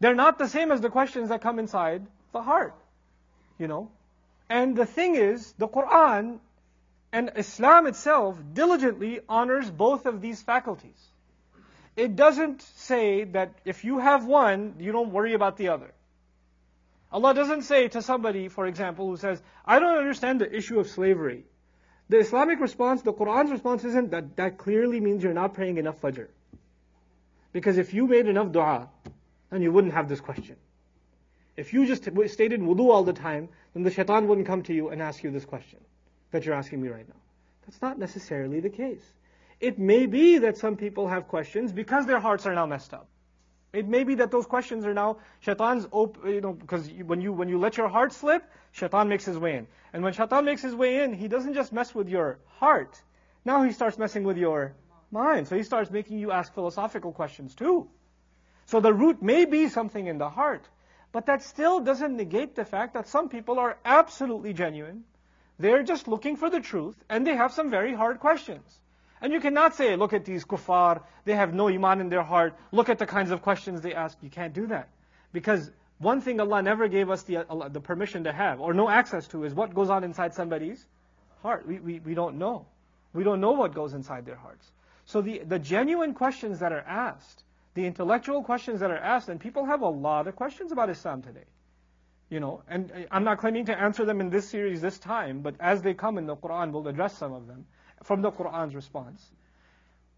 They're 0.00 0.14
not 0.14 0.38
the 0.38 0.48
same 0.48 0.70
as 0.72 0.80
the 0.80 0.90
questions 0.90 1.30
that 1.30 1.40
come 1.40 1.58
inside 1.58 2.06
the 2.32 2.42
heart. 2.42 2.74
You 3.58 3.68
know? 3.68 3.90
And 4.48 4.76
the 4.76 4.86
thing 4.86 5.14
is, 5.14 5.52
the 5.58 5.68
Quran 5.68 6.38
and 7.12 7.32
Islam 7.36 7.86
itself 7.86 8.38
diligently 8.52 9.20
honors 9.28 9.70
both 9.70 10.06
of 10.06 10.20
these 10.20 10.42
faculties. 10.42 11.08
It 11.96 12.16
doesn't 12.16 12.62
say 12.62 13.24
that 13.24 13.52
if 13.64 13.84
you 13.84 13.98
have 13.98 14.24
one, 14.24 14.74
you 14.78 14.92
don't 14.92 15.12
worry 15.12 15.34
about 15.34 15.56
the 15.56 15.68
other. 15.68 15.92
Allah 17.12 17.34
doesn't 17.34 17.62
say 17.62 17.88
to 17.88 18.02
somebody, 18.02 18.48
for 18.48 18.66
example, 18.66 19.08
who 19.08 19.16
says, 19.16 19.42
I 19.66 19.78
don't 19.80 19.98
understand 19.98 20.40
the 20.40 20.54
issue 20.54 20.78
of 20.78 20.88
slavery. 20.88 21.44
The 22.10 22.18
Islamic 22.18 22.58
response, 22.58 23.02
the 23.02 23.12
Quran's 23.12 23.52
response 23.52 23.84
isn't 23.84 24.10
that 24.10 24.34
that 24.34 24.58
clearly 24.58 24.98
means 24.98 25.22
you're 25.22 25.32
not 25.32 25.54
praying 25.54 25.76
enough 25.76 26.00
fajr. 26.00 26.26
Because 27.52 27.78
if 27.78 27.94
you 27.94 28.08
made 28.08 28.26
enough 28.26 28.50
dua, 28.50 28.88
then 29.50 29.62
you 29.62 29.70
wouldn't 29.70 29.94
have 29.94 30.08
this 30.08 30.20
question. 30.20 30.56
If 31.56 31.72
you 31.72 31.86
just 31.86 32.02
stayed 32.02 32.52
in 32.52 32.62
wudu 32.62 32.90
all 32.90 33.04
the 33.04 33.12
time, 33.12 33.48
then 33.74 33.84
the 33.84 33.92
shaitan 33.92 34.26
wouldn't 34.26 34.48
come 34.48 34.64
to 34.64 34.74
you 34.74 34.88
and 34.88 35.00
ask 35.00 35.22
you 35.22 35.30
this 35.30 35.44
question 35.44 35.78
that 36.32 36.44
you're 36.44 36.56
asking 36.56 36.82
me 36.82 36.88
right 36.88 37.06
now. 37.08 37.20
That's 37.64 37.80
not 37.80 37.96
necessarily 37.96 38.58
the 38.58 38.70
case. 38.70 39.04
It 39.60 39.78
may 39.78 40.06
be 40.06 40.38
that 40.38 40.58
some 40.58 40.76
people 40.76 41.06
have 41.06 41.28
questions 41.28 41.70
because 41.70 42.06
their 42.06 42.18
hearts 42.18 42.44
are 42.44 42.54
now 42.56 42.66
messed 42.66 42.92
up. 42.92 43.06
It 43.72 43.86
may 43.86 44.02
be 44.04 44.16
that 44.16 44.30
those 44.30 44.46
questions 44.46 44.84
are 44.84 44.94
now 44.94 45.18
shaitan's, 45.40 45.86
op- 45.92 46.24
you 46.24 46.40
know, 46.40 46.52
because 46.52 46.90
when 46.90 47.20
you 47.20 47.32
when 47.32 47.48
you 47.48 47.58
let 47.58 47.76
your 47.76 47.88
heart 47.88 48.12
slip, 48.12 48.42
shaitan 48.72 49.08
makes 49.08 49.24
his 49.24 49.38
way 49.38 49.56
in. 49.56 49.66
And 49.92 50.02
when 50.02 50.12
shaitan 50.12 50.44
makes 50.44 50.62
his 50.62 50.74
way 50.74 51.04
in, 51.04 51.12
he 51.14 51.28
doesn't 51.28 51.54
just 51.54 51.72
mess 51.72 51.94
with 51.94 52.08
your 52.08 52.38
heart. 52.58 53.00
Now 53.44 53.62
he 53.62 53.72
starts 53.72 53.96
messing 53.96 54.24
with 54.24 54.36
your 54.36 54.74
mind. 55.10 55.46
So 55.48 55.56
he 55.56 55.62
starts 55.62 55.90
making 55.90 56.18
you 56.18 56.32
ask 56.32 56.52
philosophical 56.52 57.12
questions 57.12 57.54
too. 57.54 57.88
So 58.66 58.80
the 58.80 58.92
root 58.92 59.22
may 59.22 59.44
be 59.44 59.68
something 59.68 60.06
in 60.06 60.18
the 60.18 60.28
heart, 60.28 60.68
but 61.12 61.26
that 61.26 61.42
still 61.42 61.80
doesn't 61.80 62.16
negate 62.16 62.54
the 62.54 62.64
fact 62.64 62.94
that 62.94 63.08
some 63.08 63.28
people 63.28 63.58
are 63.58 63.78
absolutely 63.84 64.52
genuine. 64.52 65.04
They're 65.58 65.82
just 65.82 66.08
looking 66.08 66.36
for 66.36 66.50
the 66.50 66.60
truth, 66.60 66.96
and 67.08 67.26
they 67.26 67.34
have 67.36 67.52
some 67.52 67.70
very 67.70 67.94
hard 67.94 68.20
questions. 68.20 68.80
And 69.22 69.32
you 69.32 69.40
cannot 69.40 69.74
say, 69.74 69.96
look 69.96 70.12
at 70.12 70.24
these 70.24 70.44
kuffar, 70.44 71.02
they 71.24 71.34
have 71.34 71.52
no 71.52 71.68
iman 71.68 72.00
in 72.00 72.08
their 72.08 72.22
heart, 72.22 72.56
look 72.72 72.88
at 72.88 72.98
the 72.98 73.06
kinds 73.06 73.30
of 73.30 73.42
questions 73.42 73.82
they 73.82 73.94
ask. 73.94 74.16
You 74.22 74.30
can't 74.30 74.54
do 74.54 74.66
that. 74.68 74.88
Because 75.32 75.70
one 75.98 76.22
thing 76.22 76.40
Allah 76.40 76.62
never 76.62 76.88
gave 76.88 77.10
us 77.10 77.22
the, 77.24 77.38
uh, 77.48 77.68
the 77.68 77.80
permission 77.80 78.24
to 78.24 78.32
have, 78.32 78.60
or 78.60 78.72
no 78.72 78.88
access 78.88 79.28
to, 79.28 79.44
is 79.44 79.52
what 79.52 79.74
goes 79.74 79.90
on 79.90 80.04
inside 80.04 80.34
somebody's 80.34 80.84
heart. 81.42 81.66
We, 81.66 81.78
we, 81.78 81.98
we 82.00 82.14
don't 82.14 82.38
know. 82.38 82.66
We 83.12 83.22
don't 83.22 83.40
know 83.40 83.52
what 83.52 83.74
goes 83.74 83.92
inside 83.92 84.24
their 84.24 84.36
hearts. 84.36 84.66
So 85.04 85.20
the, 85.20 85.40
the 85.40 85.58
genuine 85.58 86.14
questions 86.14 86.60
that 86.60 86.72
are 86.72 86.84
asked, 86.86 87.42
the 87.74 87.84
intellectual 87.84 88.42
questions 88.42 88.80
that 88.80 88.90
are 88.90 88.98
asked, 88.98 89.28
and 89.28 89.38
people 89.38 89.66
have 89.66 89.82
a 89.82 89.88
lot 89.88 90.26
of 90.28 90.36
questions 90.36 90.72
about 90.72 90.88
Islam 90.88 91.20
today. 91.22 91.44
You 92.30 92.40
know, 92.40 92.62
and 92.68 92.92
I'm 93.10 93.24
not 93.24 93.38
claiming 93.38 93.66
to 93.66 93.78
answer 93.78 94.04
them 94.04 94.20
in 94.20 94.30
this 94.30 94.48
series 94.48 94.80
this 94.80 94.98
time, 94.98 95.40
but 95.40 95.56
as 95.60 95.82
they 95.82 95.94
come 95.94 96.16
in 96.16 96.26
the 96.26 96.36
Quran, 96.36 96.70
we'll 96.70 96.86
address 96.88 97.18
some 97.18 97.32
of 97.32 97.46
them 97.46 97.66
from 98.02 98.22
the 98.22 98.30
Quran's 98.30 98.74
response. 98.74 99.30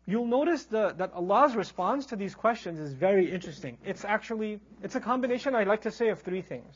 You'll 0.06 0.26
notice 0.26 0.64
the, 0.64 0.94
that 0.98 1.12
Allah's 1.12 1.54
response 1.54 2.06
to 2.06 2.16
these 2.16 2.34
questions 2.34 2.80
is 2.80 2.92
very 2.92 3.30
interesting. 3.30 3.78
It's 3.84 4.04
actually, 4.04 4.60
it's 4.82 4.96
a 4.96 5.00
combination, 5.00 5.54
I 5.54 5.64
like 5.64 5.82
to 5.82 5.92
say, 5.92 6.08
of 6.08 6.20
three 6.20 6.42
things. 6.42 6.74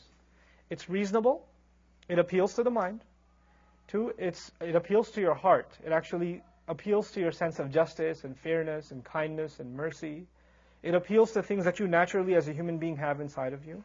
It's 0.71 0.89
reasonable, 0.89 1.45
it 2.09 2.19
appeals 2.19 2.55
to 2.55 2.63
the 2.63 2.71
mind. 2.71 3.01
Two, 3.89 4.13
it's, 4.19 4.51
it 4.61 4.75
appeals 4.75 5.11
to 5.13 5.21
your 5.21 5.35
heart. 5.35 5.71
It 5.85 5.93
actually 5.93 6.43
appeals 6.69 7.11
to 7.13 7.21
your 7.21 7.33
sense 7.33 7.59
of 7.59 7.71
justice 7.71 8.25
and 8.25 8.37
fairness 8.37 8.91
and 8.91 9.05
kindness 9.05 9.61
and 9.61 9.75
mercy. 9.75 10.27
It 10.83 10.95
appeals 10.95 11.33
to 11.33 11.43
things 11.43 11.65
that 11.65 11.79
you 11.79 11.87
naturally 11.87 12.35
as 12.35 12.49
a 12.49 12.53
human 12.53 12.79
being 12.79 12.97
have 12.97 13.21
inside 13.21 13.53
of 13.53 13.65
you. 13.65 13.83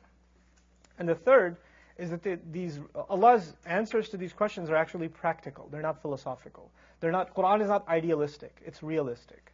And 0.98 1.08
the 1.08 1.16
third 1.16 1.58
is 2.02 2.10
that 2.10 2.52
these 2.52 2.80
Allah's 3.10 3.54
answers 3.66 4.10
to 4.10 4.18
these 4.18 4.34
questions 4.34 4.72
are 4.72 4.76
actually 4.76 5.08
practical. 5.08 5.70
They're 5.72 5.84
not 5.84 6.02
philosophical. 6.02 6.72
They're 7.00 7.12
not 7.12 7.36
Quran 7.36 7.62
is 7.62 7.70
not 7.70 7.88
idealistic. 7.88 8.58
It's 8.66 8.82
realistic. 8.82 9.52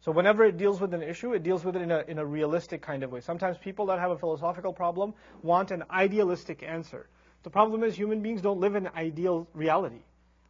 So 0.00 0.10
whenever 0.12 0.44
it 0.44 0.56
deals 0.56 0.80
with 0.80 0.94
an 0.94 1.02
issue, 1.02 1.34
it 1.34 1.42
deals 1.42 1.64
with 1.66 1.76
it 1.76 1.82
in 1.82 1.90
a 1.90 2.04
in 2.08 2.18
a 2.18 2.24
realistic 2.24 2.80
kind 2.80 3.02
of 3.02 3.12
way. 3.12 3.20
Sometimes 3.20 3.58
people 3.58 3.86
that 3.86 3.98
have 3.98 4.10
a 4.10 4.18
philosophical 4.18 4.72
problem 4.72 5.12
want 5.42 5.70
an 5.70 5.84
idealistic 5.90 6.62
answer. 6.62 7.06
The 7.42 7.50
problem 7.50 7.84
is 7.84 7.94
human 7.94 8.22
beings 8.22 8.40
don't 8.40 8.60
live 8.60 8.74
in 8.74 8.88
ideal 8.88 9.46
reality. 9.52 10.02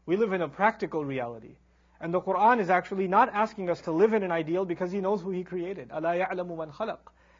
We 0.06 0.16
live 0.16 0.32
in 0.32 0.42
a 0.42 0.48
practical 0.48 1.04
reality. 1.04 1.56
And 2.00 2.14
the 2.14 2.20
Quran 2.20 2.60
is 2.60 2.70
actually 2.70 3.08
not 3.08 3.28
asking 3.34 3.70
us 3.70 3.80
to 3.82 3.92
live 3.92 4.12
in 4.12 4.22
an 4.22 4.30
ideal 4.30 4.64
because 4.64 4.92
He 4.92 5.00
knows 5.00 5.20
who 5.20 5.30
He 5.30 5.42
created. 5.42 5.90
Allah 5.90 6.14
ya'lamu 6.14 6.56
man 6.56 6.70
khalaq. 6.70 6.98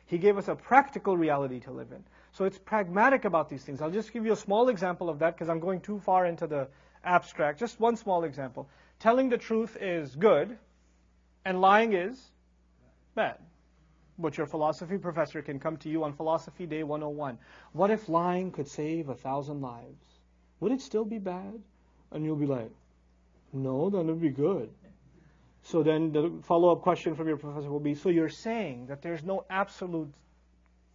He 0.08 0.16
gave 0.16 0.38
us 0.38 0.48
a 0.48 0.54
practical 0.54 1.16
reality 1.16 1.60
to 1.60 1.70
live 1.70 1.92
in. 1.92 2.02
So 2.32 2.44
it's 2.44 2.58
pragmatic 2.58 3.26
about 3.26 3.50
these 3.50 3.62
things. 3.62 3.82
I'll 3.82 3.90
just 3.90 4.12
give 4.12 4.24
you 4.24 4.32
a 4.32 4.36
small 4.36 4.70
example 4.70 5.10
of 5.10 5.18
that 5.18 5.34
because 5.34 5.50
I'm 5.50 5.60
going 5.60 5.80
too 5.80 6.00
far 6.00 6.24
into 6.24 6.46
the 6.46 6.68
abstract. 7.04 7.60
Just 7.60 7.78
one 7.78 7.96
small 7.96 8.24
example. 8.24 8.68
Telling 9.00 9.28
the 9.28 9.36
truth 9.36 9.76
is 9.80 10.16
good, 10.16 10.56
and 11.44 11.60
lying 11.60 11.92
is 11.92 12.18
bad. 13.14 13.36
But 14.18 14.38
your 14.38 14.46
philosophy 14.46 14.96
professor 14.96 15.42
can 15.42 15.60
come 15.60 15.76
to 15.78 15.90
you 15.90 16.02
on 16.04 16.14
Philosophy 16.14 16.64
Day 16.64 16.82
101. 16.82 17.38
What 17.72 17.90
if 17.90 18.08
lying 18.08 18.50
could 18.50 18.66
save 18.66 19.10
a 19.10 19.14
thousand 19.14 19.60
lives? 19.60 20.04
Would 20.60 20.72
it 20.72 20.80
still 20.80 21.04
be 21.04 21.18
bad? 21.18 21.60
And 22.12 22.24
you'll 22.24 22.36
be 22.36 22.46
like, 22.46 22.70
no, 23.52 23.90
then 23.90 24.08
it 24.08 24.12
would 24.12 24.22
be 24.22 24.30
good. 24.30 24.70
So 25.70 25.82
then 25.82 26.12
the 26.12 26.32
follow 26.44 26.72
up 26.72 26.80
question 26.80 27.14
from 27.14 27.28
your 27.28 27.36
professor 27.36 27.70
will 27.70 27.78
be 27.78 27.94
so 27.94 28.08
you're 28.08 28.30
saying 28.30 28.86
that 28.86 29.02
there's 29.02 29.22
no 29.22 29.44
absolute 29.50 30.12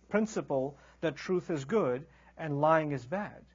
principle 0.09 0.77
that 1.01 1.15
truth 1.15 1.51
is 1.51 1.63
good 1.65 2.05
and 2.39 2.59
lying 2.59 2.91
is 2.91 3.05
bad. 3.05 3.45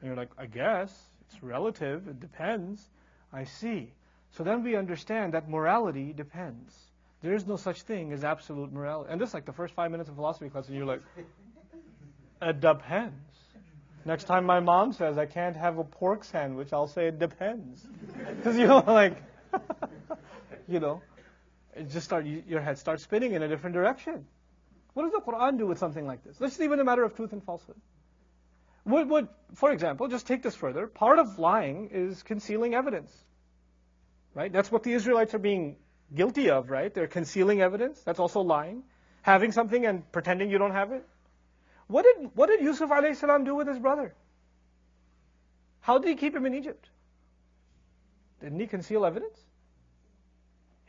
And 0.00 0.08
you're 0.08 0.16
like, 0.16 0.30
I 0.38 0.46
guess. 0.46 0.90
It's 1.28 1.42
relative. 1.42 2.08
It 2.08 2.18
depends. 2.18 2.88
I 3.32 3.44
see. 3.44 3.92
So 4.30 4.42
then 4.42 4.62
we 4.62 4.74
understand 4.76 5.34
that 5.34 5.50
morality 5.50 6.14
depends. 6.14 6.74
There 7.20 7.34
is 7.34 7.46
no 7.46 7.56
such 7.56 7.82
thing 7.82 8.12
as 8.12 8.24
absolute 8.24 8.72
morality. 8.72 9.10
And 9.12 9.20
this 9.20 9.30
is 9.30 9.34
like 9.34 9.44
the 9.44 9.52
first 9.52 9.74
five 9.74 9.90
minutes 9.90 10.08
of 10.08 10.16
philosophy 10.16 10.48
class, 10.48 10.66
and 10.68 10.76
you're 10.76 10.86
like, 10.86 11.02
it 12.40 12.60
depends. 12.60 13.14
Next 14.04 14.24
time 14.24 14.44
my 14.44 14.60
mom 14.60 14.92
says 14.92 15.18
I 15.18 15.26
can't 15.26 15.56
have 15.56 15.78
a 15.78 15.84
pork 15.84 16.24
sandwich, 16.24 16.72
I'll 16.72 16.86
say 16.86 17.08
it 17.08 17.18
depends. 17.18 17.86
Because 18.36 18.56
you 18.56 18.66
know, 18.66 18.84
like, 18.86 19.22
you 20.68 20.80
know, 20.80 21.02
it 21.74 21.90
just 21.90 22.06
start 22.06 22.26
your 22.26 22.60
head 22.60 22.78
starts 22.78 23.02
spinning 23.02 23.32
in 23.32 23.42
a 23.42 23.48
different 23.48 23.74
direction. 23.74 24.26
What 24.94 25.04
does 25.04 25.12
the 25.12 25.20
Quran 25.20 25.58
do 25.58 25.66
with 25.66 25.78
something 25.78 26.06
like 26.06 26.22
this? 26.24 26.40
Let's 26.40 26.60
even 26.60 26.78
a 26.80 26.84
matter 26.84 27.02
of 27.02 27.16
truth 27.16 27.32
and 27.32 27.42
falsehood. 27.42 27.76
Would, 28.84 29.28
for 29.54 29.72
example, 29.72 30.08
just 30.08 30.26
take 30.26 30.42
this 30.42 30.54
further. 30.54 30.86
Part 30.86 31.18
of 31.18 31.38
lying 31.38 31.88
is 31.90 32.22
concealing 32.22 32.74
evidence. 32.74 33.10
Right? 34.34 34.52
That's 34.52 34.70
what 34.70 34.82
the 34.82 34.92
Israelites 34.92 35.34
are 35.34 35.38
being 35.38 35.76
guilty 36.14 36.50
of, 36.50 36.70
right? 36.70 36.92
They're 36.92 37.06
concealing 37.06 37.60
evidence. 37.60 38.00
That's 38.02 38.18
also 38.18 38.40
lying. 38.40 38.82
Having 39.22 39.52
something 39.52 39.86
and 39.86 40.10
pretending 40.12 40.50
you 40.50 40.58
don't 40.58 40.72
have 40.72 40.92
it. 40.92 41.06
What 41.86 42.04
did, 42.04 42.30
what 42.34 42.48
did 42.48 42.60
Yusuf 42.60 42.90
salam 43.16 43.44
do 43.44 43.54
with 43.54 43.68
his 43.68 43.78
brother? 43.78 44.14
How 45.80 45.98
did 45.98 46.08
he 46.08 46.14
keep 46.14 46.34
him 46.34 46.46
in 46.46 46.54
Egypt? 46.54 46.88
Didn't 48.40 48.60
he 48.60 48.66
conceal 48.66 49.04
evidence? 49.04 49.43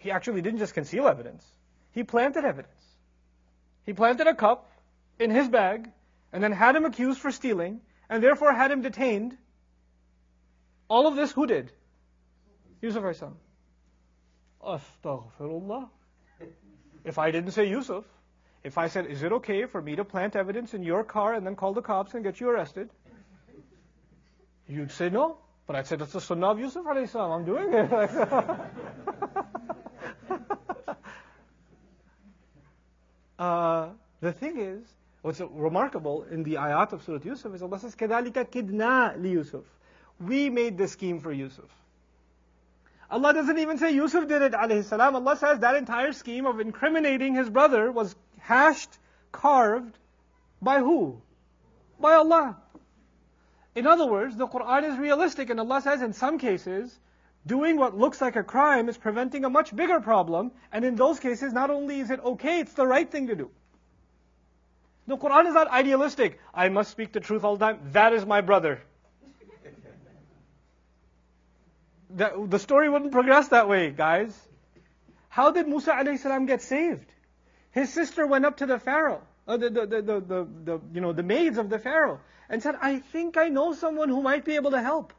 He 0.06 0.12
actually 0.12 0.44
didn't 0.44 0.60
just 0.60 0.76
conceal 0.76 1.08
evidence. 1.08 1.44
He 1.92 2.04
planted 2.04 2.46
evidence. 2.46 2.86
He 3.88 3.94
planted 3.94 4.28
a 4.28 4.36
cup 4.36 4.70
in 5.18 5.32
his 5.32 5.48
bag 5.50 5.90
and 6.32 6.44
then 6.44 6.52
had 6.52 6.76
him 6.76 6.86
accused 6.86 7.20
for 7.20 7.32
stealing 7.32 7.82
and 8.08 8.22
therefore 8.22 8.54
had 8.54 8.70
him 8.70 8.84
detained. 8.84 9.36
All 10.90 11.08
of 11.08 11.16
this 11.16 11.32
who 11.32 11.48
did? 11.48 11.72
Yusuf 12.84 13.16
salam. 13.16 13.38
Astaghfirullah. 14.64 15.90
If 17.04 17.18
I 17.18 17.32
didn't 17.32 17.54
say 17.54 17.68
Yusuf, 17.68 18.06
if 18.64 18.78
I 18.78 18.90
said, 18.90 19.08
is 19.08 19.24
it 19.24 19.32
okay 19.32 19.66
for 19.66 19.82
me 19.82 19.96
to 19.96 20.06
plant 20.06 20.36
evidence 20.36 20.76
in 20.76 20.84
your 20.84 21.04
car 21.04 21.34
and 21.34 21.44
then 21.48 21.56
call 21.56 21.74
the 21.74 21.82
cops 21.82 22.14
and 22.14 22.24
get 22.24 22.40
you 22.40 22.48
arrested? 22.48 22.92
You'd 24.68 24.92
say 24.92 25.10
no. 25.10 25.38
But 25.66 25.78
I'd 25.78 25.88
say 25.88 25.96
that's 25.96 26.14
the 26.14 26.22
sunnah 26.22 26.52
of 26.52 26.60
Yusuf. 26.60 26.86
I'm 26.86 27.44
doing 27.44 27.74
it. 27.74 28.66
uh, 33.39 33.89
the 34.21 34.33
thing 34.33 34.59
is, 34.59 34.87
what's 35.23 35.41
remarkable 35.41 36.25
in 36.31 36.43
the 36.43 36.55
ayat 36.55 36.93
of 36.93 37.03
Surah 37.03 37.21
Yusuf 37.25 37.55
is 37.55 37.63
Allah 37.63 37.79
says, 37.79 37.95
كَذَلِكَ 37.95 38.51
كِدْنَا 38.51 39.19
لِيُوسُف 39.19 39.65
We 40.21 40.51
made 40.51 40.79
the 40.79 40.89
scheme 40.89 41.21
for 41.21 41.33
Yusuf. 41.33 41.71
Allah 43.11 43.33
doesn't 43.35 43.59
even 43.59 43.79
say 43.79 43.93
Yusuf 43.93 44.29
did 44.29 44.43
it, 44.43 44.53
alayhi 44.53 44.85
salam. 44.85 45.17
Allah 45.17 45.37
says 45.37 45.59
that 45.61 45.75
entire 45.75 46.13
scheme 46.13 46.47
of 46.47 46.61
incriminating 46.61 47.35
his 47.35 47.51
brother 47.51 47.91
was 47.91 48.15
hashed, 48.39 48.91
carved 49.33 49.99
by 50.63 50.79
who? 50.79 51.21
By 51.99 52.15
Allah. 52.15 52.57
In 53.75 53.87
other 53.87 54.07
words, 54.07 54.37
the 54.37 54.47
Quran 54.47 54.85
is 54.93 54.99
realistic, 54.99 55.51
and 55.51 55.59
Allah 55.59 55.81
says 55.81 56.03
in 56.03 56.13
some 56.13 56.39
cases, 56.39 56.99
doing 57.46 57.78
what 57.78 57.98
looks 57.98 58.22
like 58.22 58.36
a 58.36 58.44
crime 58.44 58.90
is 58.90 58.98
preventing 58.98 59.46
a 59.46 59.50
much 59.50 59.76
bigger 59.76 60.00
problem, 60.00 60.52
and 60.72 60.84
in 60.84 60.96
those 60.96 61.20
cases, 61.20 61.54
not 61.54 61.70
only 61.70 62.00
is 62.00 62.10
it 62.10 62.20
okay, 62.20 62.60
it's 62.60 62.74
the 62.74 62.88
right 62.88 63.10
thing 63.10 63.28
to 63.28 63.36
do. 63.36 63.52
The 65.08 65.18
Quran 65.18 65.48
is 65.48 65.54
not 65.54 65.68
idealistic. 65.68 66.40
I 66.54 66.70
must 66.70 66.90
speak 66.90 67.14
the 67.14 67.20
truth 67.20 67.44
all 67.44 67.58
the 67.58 67.66
time. 67.66 67.80
That 67.92 68.14
is 68.14 68.26
my 68.26 68.42
brother. 68.42 68.82
the, 72.10 72.48
the 72.48 72.58
story 72.58 72.90
wouldn't 72.90 73.12
progress 73.12 73.50
that 73.50 73.70
way, 73.70 73.92
guys. 73.92 74.36
How 75.30 75.52
did 75.52 75.68
Musa 75.68 75.92
alayhi 75.92 76.48
get 76.48 76.62
saved? 76.62 77.12
His 77.72 77.94
sister 77.94 78.26
went 78.26 78.46
up 78.46 78.58
to 78.58 78.66
the 78.66 78.80
Pharaoh, 78.80 79.22
uh, 79.48 79.58
the, 79.58 79.70
the, 79.70 79.86
the, 79.86 80.02
the, 80.02 80.48
the, 80.64 80.82
you 80.94 81.02
know, 81.02 81.12
the 81.12 81.24
maids 81.24 81.58
of 81.58 81.70
the 81.70 81.78
Pharaoh, 81.78 82.22
and 82.50 82.64
said, 82.64 82.76
I 82.82 83.00
think 83.00 83.38
I 83.38 83.50
know 83.50 83.74
someone 83.74 84.10
who 84.10 84.22
might 84.22 84.46
be 84.46 84.56
able 84.56 84.72
to 84.72 84.82
help. 84.82 85.14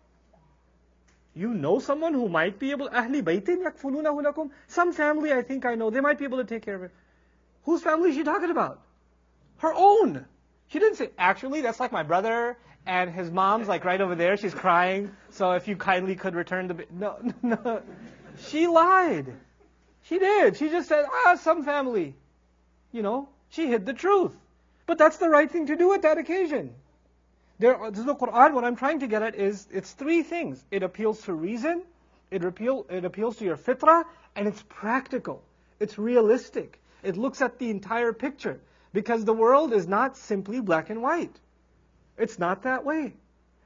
You 1.37 1.53
know 1.53 1.81
someone 1.81 2.15
who 2.15 2.31
might 2.31 2.59
be 2.59 2.71
able, 2.71 2.89
Ahli 2.89 3.23
baytin 3.23 3.63
yakfulunahu 3.63 4.25
lakum? 4.25 4.51
Some 4.69 4.95
family 4.95 5.35
I 5.35 5.43
think 5.43 5.67
I 5.67 5.75
know, 5.75 5.91
they 5.91 6.01
might 6.01 6.19
be 6.19 6.25
able 6.25 6.39
to 6.39 6.45
take 6.45 6.63
care 6.63 6.75
of 6.75 6.83
it. 6.85 6.93
Whose 7.65 7.83
family 7.83 8.09
is 8.09 8.17
she 8.17 8.25
talking 8.25 8.51
about? 8.51 8.81
Her 9.59 9.75
own. 9.75 10.25
She 10.69 10.79
didn't 10.79 10.97
say, 10.97 11.11
actually, 11.19 11.61
that's 11.61 11.79
like 11.79 11.93
my 11.93 12.05
brother, 12.05 12.57
and 12.87 13.11
his 13.11 13.31
mom's 13.31 13.69
like 13.69 13.85
right 13.85 14.01
over 14.01 14.15
there, 14.15 14.39
she's 14.39 14.55
crying, 14.55 15.15
so 15.29 15.53
if 15.53 15.69
you 15.69 15.77
kindly 15.77 16.17
could 16.17 16.35
return 16.35 16.69
the, 16.69 16.87
no, 16.91 17.19
no. 17.43 17.83
She 18.49 18.67
lied. 18.67 19.27
She 20.05 20.19
did. 20.19 20.57
She 20.57 20.71
just 20.71 20.89
said, 20.89 21.05
ah, 21.07 21.37
some 21.37 21.65
family. 21.65 22.15
You 22.93 23.03
know, 23.03 23.29
she 23.51 23.67
hid 23.67 23.85
the 23.85 23.93
truth. 23.93 24.33
But 24.87 24.97
that's 24.97 25.19
the 25.19 25.29
right 25.29 25.51
thing 25.51 25.67
to 25.67 25.77
do 25.77 25.93
at 25.93 26.03
that 26.03 26.17
occasion. 26.17 26.75
There, 27.60 27.78
this 27.92 28.00
is 28.00 28.06
the 28.06 28.16
Quran. 28.16 28.54
What 28.54 28.64
I'm 28.64 28.76
trying 28.76 29.02
to 29.02 29.08
get 29.08 29.22
at 29.22 29.36
is 29.36 29.68
it's 29.72 29.92
three 29.92 30.24
things. 30.24 30.64
It 30.72 30.82
appeals 30.84 31.22
to 31.24 31.34
reason, 31.34 31.84
it, 32.32 32.44
appeal, 32.44 32.86
it 32.90 33.06
appeals 33.06 33.38
to 33.38 33.46
your 33.46 33.58
fitrah, 33.58 34.06
and 34.36 34.48
it's 34.48 34.64
practical. 34.68 35.44
It's 35.80 35.98
realistic. 35.98 36.80
It 37.04 37.18
looks 37.18 37.42
at 37.42 37.60
the 37.60 37.70
entire 37.70 38.14
picture. 38.14 38.60
Because 38.94 39.26
the 39.26 39.34
world 39.34 39.74
is 39.74 39.88
not 39.88 40.18
simply 40.18 40.60
black 40.60 40.90
and 40.90 41.02
white. 41.02 41.40
It's 42.18 42.38
not 42.40 42.64
that 42.64 42.84
way. 42.84 43.14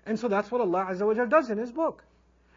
And 0.05 0.19
so 0.19 0.27
that's 0.27 0.51
what 0.51 0.61
Allah 0.61 0.87
Azza 0.89 1.05
wa 1.07 1.25
does 1.25 1.49
in 1.49 1.57
His 1.57 1.71
book. 1.71 2.03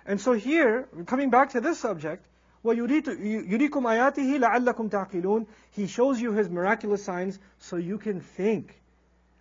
And 0.04 0.20
so 0.20 0.32
here, 0.32 0.88
coming 1.06 1.30
back 1.30 1.50
to 1.50 1.60
this 1.60 1.78
subject, 1.78 2.26
وَيُرِيكُمْ 2.64 3.70
آيَاتِهِ 3.70 4.38
لَعَلَّكُمْ 4.38 4.90
تَعْقِلُونَ 4.90 5.46
He 5.70 5.86
shows 5.86 6.20
you 6.20 6.32
His 6.32 6.48
miraculous 6.50 7.04
signs 7.04 7.38
so 7.58 7.76
you 7.76 7.98
can 7.98 8.20
think. 8.20 8.80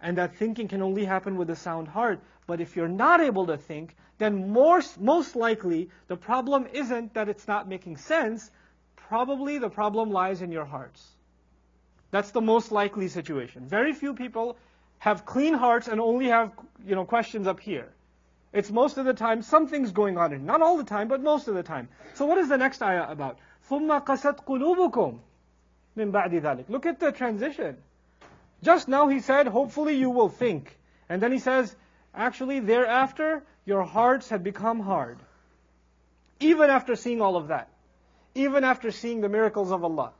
And 0.01 0.17
that 0.17 0.35
thinking 0.35 0.67
can 0.67 0.81
only 0.81 1.05
happen 1.05 1.37
with 1.37 1.49
a 1.49 1.55
sound 1.55 1.87
heart. 1.87 2.19
But 2.45 2.61
if 2.61 2.75
you're 2.75 2.87
not 2.87 3.19
able 3.19 3.47
to 3.47 3.57
think, 3.57 3.95
then 4.17 4.49
more, 4.49 4.81
most 4.99 5.35
likely 5.35 5.89
the 6.07 6.15
problem 6.15 6.67
isn't 6.71 7.13
that 7.13 7.29
it's 7.29 7.47
not 7.47 7.67
making 7.67 7.97
sense. 7.97 8.49
Probably 8.95 9.57
the 9.57 9.69
problem 9.69 10.11
lies 10.11 10.41
in 10.41 10.51
your 10.51 10.65
hearts. 10.65 11.05
That's 12.11 12.31
the 12.31 12.41
most 12.41 12.71
likely 12.71 13.07
situation. 13.07 13.67
Very 13.67 13.93
few 13.93 14.13
people 14.13 14.57
have 14.99 15.25
clean 15.25 15.53
hearts 15.53 15.87
and 15.87 15.99
only 16.01 16.27
have 16.27 16.51
you 16.85 16.95
know 16.95 17.05
questions 17.05 17.47
up 17.47 17.59
here. 17.59 17.89
It's 18.53 18.71
most 18.71 18.97
of 18.97 19.05
the 19.05 19.13
time 19.13 19.41
something's 19.41 19.91
going 19.91 20.17
on 20.17 20.33
in. 20.33 20.45
Not 20.45 20.61
all 20.61 20.77
the 20.77 20.83
time, 20.83 21.09
but 21.09 21.21
most 21.21 21.47
of 21.47 21.55
the 21.55 21.63
time. 21.63 21.89
So 22.15 22.25
what 22.25 22.37
is 22.37 22.49
the 22.49 22.57
next 22.57 22.81
ayah 22.81 23.07
about? 23.09 23.37
ثُمَّ 23.69 24.03
قَسَتْ 24.05 24.45
قُلُوبُكُمْ 24.45 25.19
مِنْ 25.97 26.11
بَعْدِ 26.11 26.41
ذَلِكَ 26.41 26.69
Look 26.69 26.85
at 26.85 26.99
the 26.99 27.11
transition. 27.11 27.77
Just 28.62 28.88
now 28.88 29.08
he 29.08 29.20
said, 29.20 29.46
hopefully 29.46 29.96
you 29.96 30.10
will 30.10 30.28
think. 30.28 30.78
And 31.08 31.20
then 31.20 31.32
he 31.32 31.38
says, 31.38 31.74
actually 32.14 32.60
thereafter, 32.60 33.42
your 33.64 33.82
hearts 33.82 34.28
have 34.30 34.42
become 34.42 34.80
hard. 34.80 35.18
Even 36.40 36.70
after 36.70 36.96
seeing 36.96 37.20
all 37.20 37.36
of 37.36 37.48
that. 37.48 37.68
Even 38.34 38.64
after 38.64 38.90
seeing 38.90 39.20
the 39.20 39.28
miracles 39.28 39.72
of 39.72 39.84
Allah. 39.84 40.12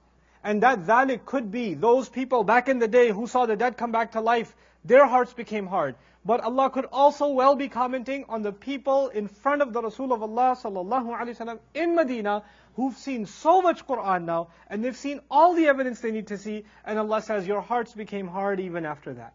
And 0.45 0.62
that 0.62 0.86
dhalik 0.86 1.24
could 1.24 1.51
be 1.51 1.74
those 1.74 2.09
people 2.09 2.43
back 2.43 2.68
in 2.68 2.78
the 2.78 2.88
day 2.88 3.11
who 3.11 3.26
saw 3.26 3.47
the 3.47 3.57
dead 3.57 3.76
come 3.76 3.93
back 3.93 4.12
to 4.12 4.20
life, 4.20 4.55
their 4.84 5.07
hearts 5.07 5.32
became 5.32 5.66
hard. 5.66 5.95
But 6.24 6.40
Allah 6.40 6.70
could 6.70 6.86
also 6.93 7.28
well 7.28 7.57
be 7.57 7.68
commenting 7.68 8.24
on 8.28 8.43
the 8.43 8.53
people 8.53 9.09
in 9.09 9.28
front 9.28 9.62
of 9.62 9.72
the 9.72 9.82
Rasul 9.82 10.12
of 10.12 10.22
Allah 10.22 10.57
sallallahu 10.61 11.18
alaihi 11.18 11.36
wasallam 11.36 11.59
in 11.74 11.95
Medina 11.97 12.45
who've 12.77 12.97
seen 12.97 13.27
so 13.27 13.61
much 13.61 13.87
Quran 13.87 14.25
now, 14.25 14.49
and 14.68 14.85
they've 14.85 14.97
seen 14.97 15.20
all 15.31 15.55
the 15.55 15.66
evidence 15.66 16.01
they 16.01 16.11
need 16.11 16.29
to 16.29 16.39
see, 16.39 16.64
and 16.85 16.99
Allah 16.99 17.23
says, 17.23 17.47
Your 17.47 17.61
hearts 17.61 17.93
became 17.93 18.27
hard 18.27 18.61
even 18.61 18.87
after 18.87 19.12
that. 19.14 19.35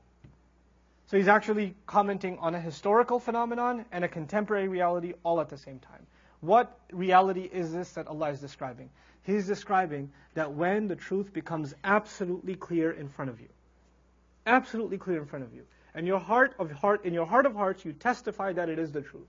So 1.08 1.18
He's 1.18 1.28
actually 1.28 1.76
commenting 1.86 2.38
on 2.40 2.56
a 2.56 2.60
historical 2.60 3.20
phenomenon 3.20 3.86
and 3.92 4.04
a 4.04 4.08
contemporary 4.08 4.68
reality 4.68 5.14
all 5.24 5.40
at 5.40 5.50
the 5.50 5.58
same 5.58 5.80
time. 5.80 6.06
What 6.42 6.78
reality 6.92 7.50
is 7.52 7.72
this 7.72 7.92
that 7.94 8.08
Allah 8.08 8.30
is 8.32 8.40
describing? 8.40 8.90
He's 9.24 9.48
describing 9.48 10.12
that 10.36 10.54
when 10.54 10.88
the 10.88 10.96
truth 10.96 11.34
becomes 11.34 11.74
absolutely 11.84 12.56
clear 12.56 12.92
in 12.92 13.10
front 13.10 13.30
of 13.30 13.40
you, 13.40 13.50
absolutely 14.46 14.98
clear 14.98 15.20
in 15.20 15.26
front 15.26 15.46
of 15.46 15.54
you, 15.54 15.64
and 15.94 16.06
your 16.06 16.20
heart 16.20 16.54
of 16.60 16.72
heart, 16.72 17.06
in 17.06 17.14
your 17.14 17.26
heart 17.26 17.46
of 17.46 17.56
hearts, 17.56 17.84
you 17.84 17.94
testify 17.94 18.54
that 18.54 18.70
it 18.70 18.80
is 18.80 18.92
the 18.92 19.02
truth, 19.02 19.28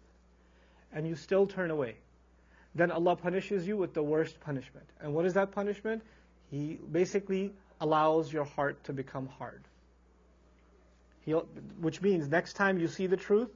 and 0.93 1.07
you 1.07 1.15
still 1.15 1.47
turn 1.47 1.71
away 1.71 1.97
then 2.79 2.91
Allah 2.91 3.17
punishes 3.17 3.67
you 3.67 3.77
with 3.77 3.95
the 3.95 4.03
worst 4.03 4.41
punishment. 4.41 4.87
And 5.01 5.15
what 5.15 5.27
is 5.27 5.35
that 5.35 5.53
punishment? 5.53 6.03
He 6.51 6.79
basically 6.91 7.53
allows 7.81 8.33
your 8.33 8.45
heart 8.45 8.83
to 8.85 8.93
become 8.93 9.29
hard. 9.39 9.63
He, 11.21 11.33
which 11.33 12.01
means 12.01 12.29
next 12.29 12.55
time 12.55 12.79
you 12.79 12.89
see 12.89 13.07
the 13.07 13.17
truth, 13.17 13.51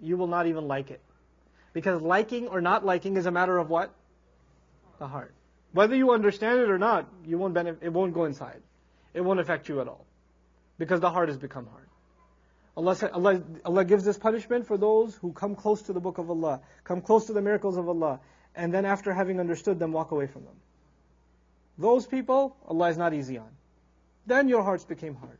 you 0.00 0.16
will 0.16 0.26
not 0.26 0.46
even 0.46 0.66
like 0.66 0.90
it. 0.90 1.00
Because 1.72 2.02
liking 2.02 2.48
or 2.48 2.60
not 2.60 2.84
liking 2.84 3.16
is 3.16 3.26
a 3.26 3.30
matter 3.30 3.58
of 3.58 3.70
what? 3.70 3.92
The 4.98 5.06
heart. 5.06 5.34
Whether 5.72 5.94
you 5.94 6.12
understand 6.12 6.60
it 6.60 6.70
or 6.70 6.78
not, 6.78 7.06
you 7.26 7.38
won't 7.38 7.54
benefit, 7.54 7.82
it 7.82 7.92
won't 7.92 8.14
go 8.14 8.24
inside. 8.24 8.62
It 9.14 9.20
won't 9.20 9.40
affect 9.40 9.68
you 9.68 9.80
at 9.80 9.88
all. 9.88 10.06
Because 10.78 11.00
the 11.00 11.10
heart 11.10 11.28
has 11.28 11.36
become 11.36 11.66
hard. 11.66 11.88
Allah, 12.76 12.94
said, 12.94 13.10
Allah, 13.10 13.42
Allah 13.64 13.84
gives 13.84 14.04
this 14.04 14.16
punishment 14.16 14.66
for 14.66 14.78
those 14.78 15.14
who 15.16 15.32
come 15.32 15.56
close 15.56 15.82
to 15.82 15.92
the 15.92 16.00
book 16.00 16.18
of 16.18 16.30
Allah, 16.30 16.60
come 16.84 17.00
close 17.00 17.26
to 17.26 17.32
the 17.32 17.42
miracles 17.42 17.76
of 17.76 17.88
Allah, 17.88 18.20
and 18.58 18.74
then 18.74 18.84
after 18.84 19.12
having 19.12 19.38
understood 19.40 19.78
them, 19.78 19.92
walk 19.92 20.10
away 20.10 20.26
from 20.26 20.44
them. 20.44 20.56
Those 21.78 22.06
people, 22.06 22.56
Allah 22.66 22.90
is 22.90 22.98
not 22.98 23.14
easy 23.14 23.38
on. 23.38 23.48
Then 24.26 24.48
your 24.48 24.64
hearts 24.64 24.84
became 24.84 25.14
hard. 25.14 25.38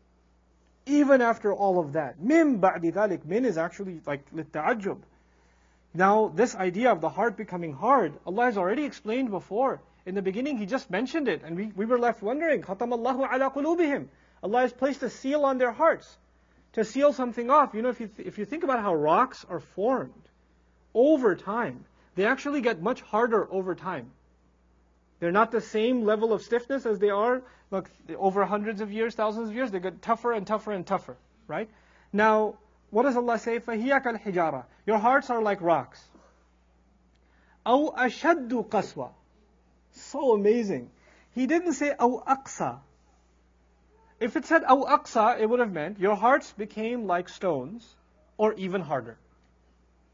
Even 0.87 1.21
after 1.21 1.53
all 1.53 1.81
of 1.81 1.93
that. 1.95 2.21
Mim 2.21 2.61
ba'di 2.61 2.93
dhalik. 2.93 3.25
Min 3.25 3.45
is 3.45 3.59
actually 3.59 4.01
like 4.07 4.31
litta'ajjub. 4.33 4.99
Now, 5.95 6.29
this 6.29 6.55
idea 6.55 6.93
of 6.93 7.01
the 7.01 7.09
heart 7.09 7.37
becoming 7.37 7.73
hard, 7.73 8.13
Allah 8.25 8.45
has 8.45 8.57
already 8.57 8.85
explained 8.85 9.31
before. 9.31 9.81
In 10.07 10.15
the 10.15 10.23
beginning, 10.23 10.57
He 10.57 10.67
just 10.67 10.89
mentioned 10.89 11.29
it, 11.29 11.43
and 11.43 11.57
we, 11.57 11.67
we 11.75 11.87
were 11.87 11.99
left 11.99 12.23
wondering. 12.23 12.63
Khatam 12.63 12.93
Allahu 12.93 13.25
ala 13.25 13.51
qulubihim. 13.51 14.07
Allah 14.43 14.61
has 14.61 14.73
placed 14.73 15.03
a 15.03 15.11
seal 15.11 15.45
on 15.45 15.59
their 15.59 15.73
hearts 15.73 16.17
to 16.75 16.85
seal 16.85 17.13
something 17.13 17.51
off. 17.51 17.75
You 17.75 17.83
know, 17.83 17.89
if 17.89 18.01
you, 18.01 18.07
th- 18.07 18.29
if 18.29 18.39
you 18.39 18.45
think 18.45 18.63
about 18.63 18.81
how 18.81 18.95
rocks 18.95 19.45
are 19.51 19.61
formed 19.61 20.13
over 20.95 21.35
time, 21.35 21.85
they 22.18 22.26
actually 22.26 22.62
get 22.62 22.82
much 22.82 23.02
harder 23.02 23.52
over 23.52 23.76
time. 23.76 24.12
They're 25.20 25.32
not 25.32 25.52
the 25.52 25.62
same 25.62 26.04
level 26.04 26.34
of 26.34 26.42
stiffness 26.42 26.86
as 26.86 27.00
they 27.00 27.10
are 27.10 27.44
look, 27.72 27.90
over 28.18 28.46
hundreds 28.46 28.82
of 28.82 28.92
years, 28.92 29.16
thousands 29.16 29.50
of 29.50 29.56
years. 29.56 29.72
They 29.72 29.80
get 29.80 30.02
tougher 30.02 30.34
and 30.34 30.46
tougher 30.46 30.72
and 30.72 30.86
tougher, 30.86 31.18
right? 31.48 31.70
Now, 32.12 32.56
what 32.90 33.04
does 33.04 33.16
Allah 33.16 33.40
say? 33.40 33.60
فَهِيَ 33.60 34.04
كَالْحِجَارَةِ 34.04 34.66
Your 34.86 34.98
hearts 34.98 35.30
are 35.30 35.42
like 35.42 35.62
rocks. 35.62 36.04
أَوْ 37.66 37.96
أَشَدُّ 37.96 38.70
قَسْوَةً 38.70 39.12
So 39.92 40.34
amazing. 40.34 40.92
He 41.32 41.48
didn't 41.48 41.74
say 41.74 41.94
أَوْ 42.00 42.26
أَقْسَى 42.26 42.80
if 44.24 44.38
it 44.38 44.46
said 44.46 44.64
Aw 44.64 44.98
Aqsa, 44.98 45.42
it 45.42 45.50
would 45.50 45.60
have 45.60 45.74
meant 45.74 46.00
your 46.00 46.16
hearts 46.16 46.54
became 46.54 47.08
like 47.08 47.28
stones 47.28 47.96
or 48.38 48.54
even 48.54 48.80
harder. 48.80 49.18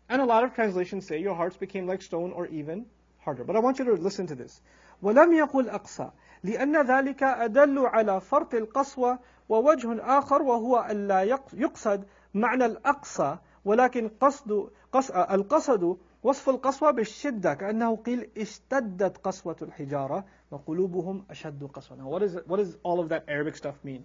And 0.09 0.21
a 0.21 0.25
lot 0.25 0.43
of 0.43 0.53
translations 0.55 1.05
say 1.05 1.19
your 1.19 1.35
hearts 1.35 1.57
became 1.57 1.85
like 1.87 2.01
stone 2.01 2.31
or 2.31 2.47
even 2.47 2.85
harder. 3.19 3.43
But 3.43 3.55
I 3.55 3.59
want 3.59 3.79
you 3.79 3.85
to 3.85 3.93
listen 3.93 4.27
to 4.27 4.35
this. 4.35 4.61
ولم 5.03 5.33
يقل 5.33 5.69
أقسى 5.69 6.11
لأن 6.43 6.81
ذلك 6.81 7.23
أدل 7.23 7.85
على 7.85 8.21
فرط 8.21 8.53
القسوة 8.53 9.19
ووجه 9.49 10.17
آخر 10.17 10.41
وهو 10.41 10.87
ألا 10.91 11.41
يقصد 11.53 12.05
معنى 12.33 12.65
الأقصى 12.65 13.37
ولكن 13.65 14.09
قصد 14.21 14.69
قص 14.91 15.11
القصد 15.11 15.97
وصف 16.23 16.49
القسوة 16.49 16.91
بالشدة 16.91 17.53
كأنه 17.53 17.95
قيل 17.95 18.29
اشتدت 18.37 19.17
قسوة 19.17 19.55
الحجارة 19.61 20.25
وقلوبهم 20.51 21.25
أشد 21.29 21.63
قسوة. 21.63 21.97
Now 21.97 22.07
what, 22.09 22.23
is, 22.23 22.37
what 22.45 22.57
does 22.57 22.77
all 22.83 22.99
of 22.99 23.09
that 23.09 23.23
Arabic 23.27 23.55
stuff 23.55 23.75
mean? 23.83 24.03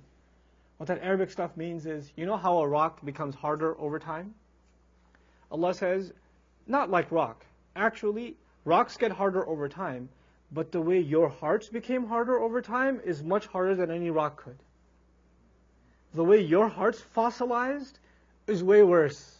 What 0.76 0.88
that 0.88 1.02
Arabic 1.02 1.30
stuff 1.30 1.56
means 1.56 1.86
is, 1.86 2.12
you 2.16 2.26
know 2.26 2.36
how 2.36 2.58
a 2.58 2.68
rock 2.68 3.04
becomes 3.04 3.34
harder 3.34 3.78
over 3.80 3.98
time? 3.98 4.34
Allah 5.51 5.73
says, 5.73 6.11
not 6.67 6.89
like 6.89 7.11
rock. 7.11 7.45
Actually, 7.75 8.35
rocks 8.65 8.97
get 8.97 9.11
harder 9.11 9.47
over 9.47 9.67
time, 9.67 10.09
but 10.51 10.71
the 10.71 10.81
way 10.81 10.99
your 10.99 11.29
hearts 11.29 11.69
became 11.69 12.05
harder 12.07 12.39
over 12.39 12.61
time 12.61 13.01
is 13.03 13.23
much 13.23 13.47
harder 13.47 13.75
than 13.75 13.91
any 13.91 14.09
rock 14.09 14.43
could. 14.43 14.57
The 16.13 16.23
way 16.23 16.41
your 16.41 16.67
hearts 16.67 16.99
fossilized 17.13 17.97
is 18.47 18.63
way 18.63 18.83
worse. 18.83 19.35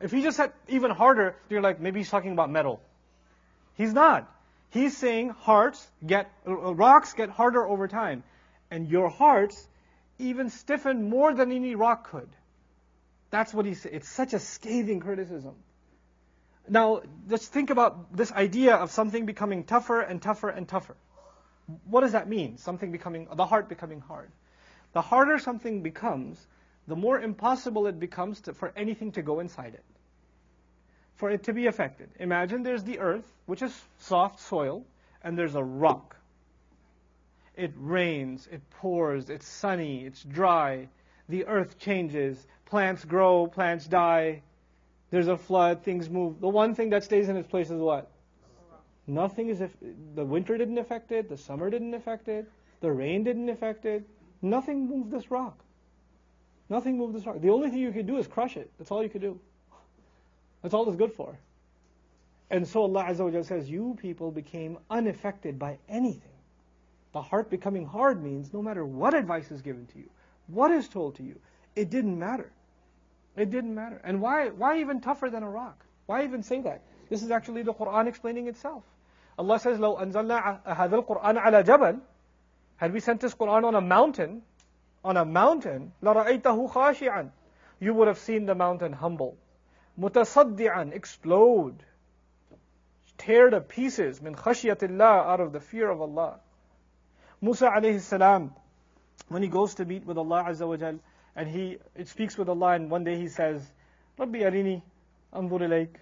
If 0.00 0.10
he 0.10 0.22
just 0.22 0.36
said 0.36 0.52
even 0.68 0.90
harder, 0.90 1.36
you're 1.48 1.62
like, 1.62 1.80
maybe 1.80 2.00
he's 2.00 2.10
talking 2.10 2.32
about 2.32 2.50
metal. 2.50 2.80
He's 3.76 3.92
not. 3.92 4.30
He's 4.70 4.96
saying 4.96 5.30
hearts 5.30 5.86
get, 6.04 6.30
uh, 6.46 6.74
rocks 6.74 7.14
get 7.14 7.30
harder 7.30 7.66
over 7.66 7.88
time. 7.88 8.24
And 8.70 8.88
your 8.88 9.08
hearts 9.08 9.66
even 10.18 10.50
stiffen 10.50 11.08
more 11.08 11.32
than 11.34 11.52
any 11.52 11.74
rock 11.74 12.10
could. 12.10 12.28
That's 13.36 13.52
what 13.52 13.66
he 13.66 13.74
said. 13.74 13.92
It's 13.92 14.08
such 14.08 14.32
a 14.32 14.38
scathing 14.38 14.98
criticism. 15.00 15.56
Now, 16.66 17.02
just 17.28 17.52
think 17.52 17.68
about 17.68 18.16
this 18.16 18.32
idea 18.32 18.74
of 18.74 18.90
something 18.90 19.26
becoming 19.26 19.64
tougher 19.64 20.00
and 20.00 20.22
tougher 20.22 20.48
and 20.48 20.66
tougher. 20.66 20.96
What 21.84 22.00
does 22.00 22.12
that 22.12 22.30
mean? 22.30 22.56
Something 22.56 22.92
becoming, 22.92 23.28
the 23.30 23.44
heart 23.44 23.68
becoming 23.68 24.00
hard. 24.00 24.30
The 24.94 25.02
harder 25.02 25.38
something 25.38 25.82
becomes, 25.82 26.46
the 26.88 26.96
more 26.96 27.20
impossible 27.20 27.86
it 27.88 28.00
becomes 28.00 28.40
to, 28.42 28.54
for 28.54 28.72
anything 28.74 29.12
to 29.12 29.20
go 29.20 29.40
inside 29.40 29.74
it. 29.74 29.84
For 31.16 31.28
it 31.28 31.42
to 31.42 31.52
be 31.52 31.66
affected. 31.66 32.08
Imagine 32.18 32.62
there's 32.62 32.84
the 32.84 33.00
earth, 33.00 33.30
which 33.44 33.60
is 33.60 33.78
soft 33.98 34.40
soil, 34.40 34.82
and 35.22 35.36
there's 35.36 35.56
a 35.56 35.62
rock. 35.62 36.16
It 37.54 37.74
rains, 37.76 38.48
it 38.50 38.62
pours, 38.70 39.28
it's 39.28 39.46
sunny, 39.46 40.06
it's 40.06 40.22
dry. 40.22 40.88
The 41.28 41.44
earth 41.46 41.78
changes, 41.78 42.46
plants 42.66 43.04
grow, 43.04 43.46
plants 43.46 43.86
die. 43.86 44.42
There's 45.10 45.28
a 45.28 45.36
flood, 45.36 45.82
things 45.82 46.10
move. 46.10 46.40
The 46.40 46.48
one 46.48 46.74
thing 46.74 46.90
that 46.90 47.04
stays 47.04 47.28
in 47.28 47.36
its 47.36 47.48
place 47.48 47.70
is 47.70 47.80
what? 47.80 48.10
Nothing 49.06 49.48
is, 49.48 49.60
if 49.60 49.70
the 50.14 50.24
winter 50.24 50.58
didn't 50.58 50.78
affect 50.78 51.12
it, 51.12 51.28
the 51.28 51.36
summer 51.36 51.70
didn't 51.70 51.94
affect 51.94 52.28
it, 52.28 52.50
the 52.80 52.90
rain 52.90 53.22
didn't 53.22 53.48
affect 53.48 53.86
it. 53.86 54.04
Nothing 54.42 54.88
moved 54.88 55.10
this 55.10 55.30
rock. 55.30 55.58
Nothing 56.68 56.98
moved 56.98 57.14
this 57.14 57.24
rock. 57.24 57.40
The 57.40 57.50
only 57.50 57.70
thing 57.70 57.78
you 57.78 57.92
could 57.92 58.06
do 58.06 58.18
is 58.18 58.26
crush 58.26 58.56
it. 58.56 58.70
That's 58.78 58.90
all 58.90 59.02
you 59.02 59.08
could 59.08 59.20
do. 59.20 59.38
That's 60.62 60.74
all 60.74 60.86
it's 60.88 60.96
good 60.96 61.12
for. 61.12 61.38
And 62.50 62.66
so 62.66 62.82
Allah 62.82 63.04
Azza 63.04 63.32
wa 63.32 63.42
says, 63.42 63.70
You 63.70 63.96
people 64.00 64.30
became 64.30 64.78
unaffected 64.90 65.58
by 65.58 65.78
anything. 65.88 66.32
The 67.12 67.22
heart 67.22 67.50
becoming 67.50 67.86
hard 67.86 68.22
means 68.22 68.52
no 68.52 68.60
matter 68.60 68.84
what 68.84 69.14
advice 69.14 69.50
is 69.50 69.62
given 69.62 69.86
to 69.86 69.98
you, 69.98 70.10
what 70.48 70.70
is 70.70 70.88
told 70.88 71.14
to 71.16 71.22
you, 71.22 71.40
it 71.75 71.89
didn't 71.89 72.17
matter. 72.17 72.51
It 73.35 73.49
didn't 73.49 73.73
matter. 73.73 74.01
And 74.03 74.21
why, 74.21 74.49
why 74.49 74.79
even 74.79 75.01
tougher 75.01 75.29
than 75.29 75.43
a 75.43 75.49
rock? 75.49 75.85
Why 76.05 76.23
even 76.23 76.43
say 76.43 76.61
that? 76.61 76.81
This 77.09 77.23
is 77.23 77.31
actually 77.31 77.63
the 77.63 77.73
Quran 77.73 78.07
explaining 78.07 78.47
itself. 78.47 78.83
Allah 79.37 79.59
says, 79.59 79.79
لو 79.79 79.97
أنزلنا 80.01 80.61
هذا 80.65 80.95
القرآن 80.95 81.37
على 81.37 81.63
جبل 81.63 81.99
Had 82.77 82.93
we 82.93 82.99
sent 82.99 83.21
this 83.21 83.33
Quran 83.33 83.63
on 83.63 83.75
a 83.75 83.81
mountain, 83.81 84.41
on 85.03 85.17
a 85.17 85.25
mountain, 85.25 85.93
لرأيته 86.03 86.69
خاشعا 86.69 87.29
You 87.79 87.93
would 87.93 88.07
have 88.07 88.17
seen 88.17 88.45
the 88.45 88.55
mountain 88.55 88.93
humble. 88.93 89.37
متصدعا 89.99 90.93
Explode. 90.93 91.83
Tear 93.17 93.49
to 93.49 93.61
pieces. 93.61 94.19
من 94.19 94.35
خشية 94.35 94.77
الله 94.81 95.25
Out 95.27 95.39
of 95.39 95.53
the 95.53 95.59
fear 95.59 95.89
of 95.89 96.01
Allah. 96.01 96.39
Musa 97.41 97.69
alayhi 97.69 97.99
salam, 97.99 98.53
when 99.27 99.41
he 99.41 99.47
goes 99.47 99.73
to 99.75 99.85
meet 99.85 100.05
with 100.05 100.17
Allah 100.17 100.45
Azza 100.47 100.67
wa 100.67 100.77
Jal, 100.77 100.99
and 101.35 101.47
he 101.47 101.77
speaks 102.05 102.37
with 102.37 102.49
Allah, 102.49 102.73
and 102.73 102.89
one 102.89 103.03
day 103.03 103.17
he 103.17 103.27
says, 103.27 103.61
Rabbi 104.17 104.39
arini, 104.39 104.81
anzur 105.33 105.61
ilayk. 105.61 105.95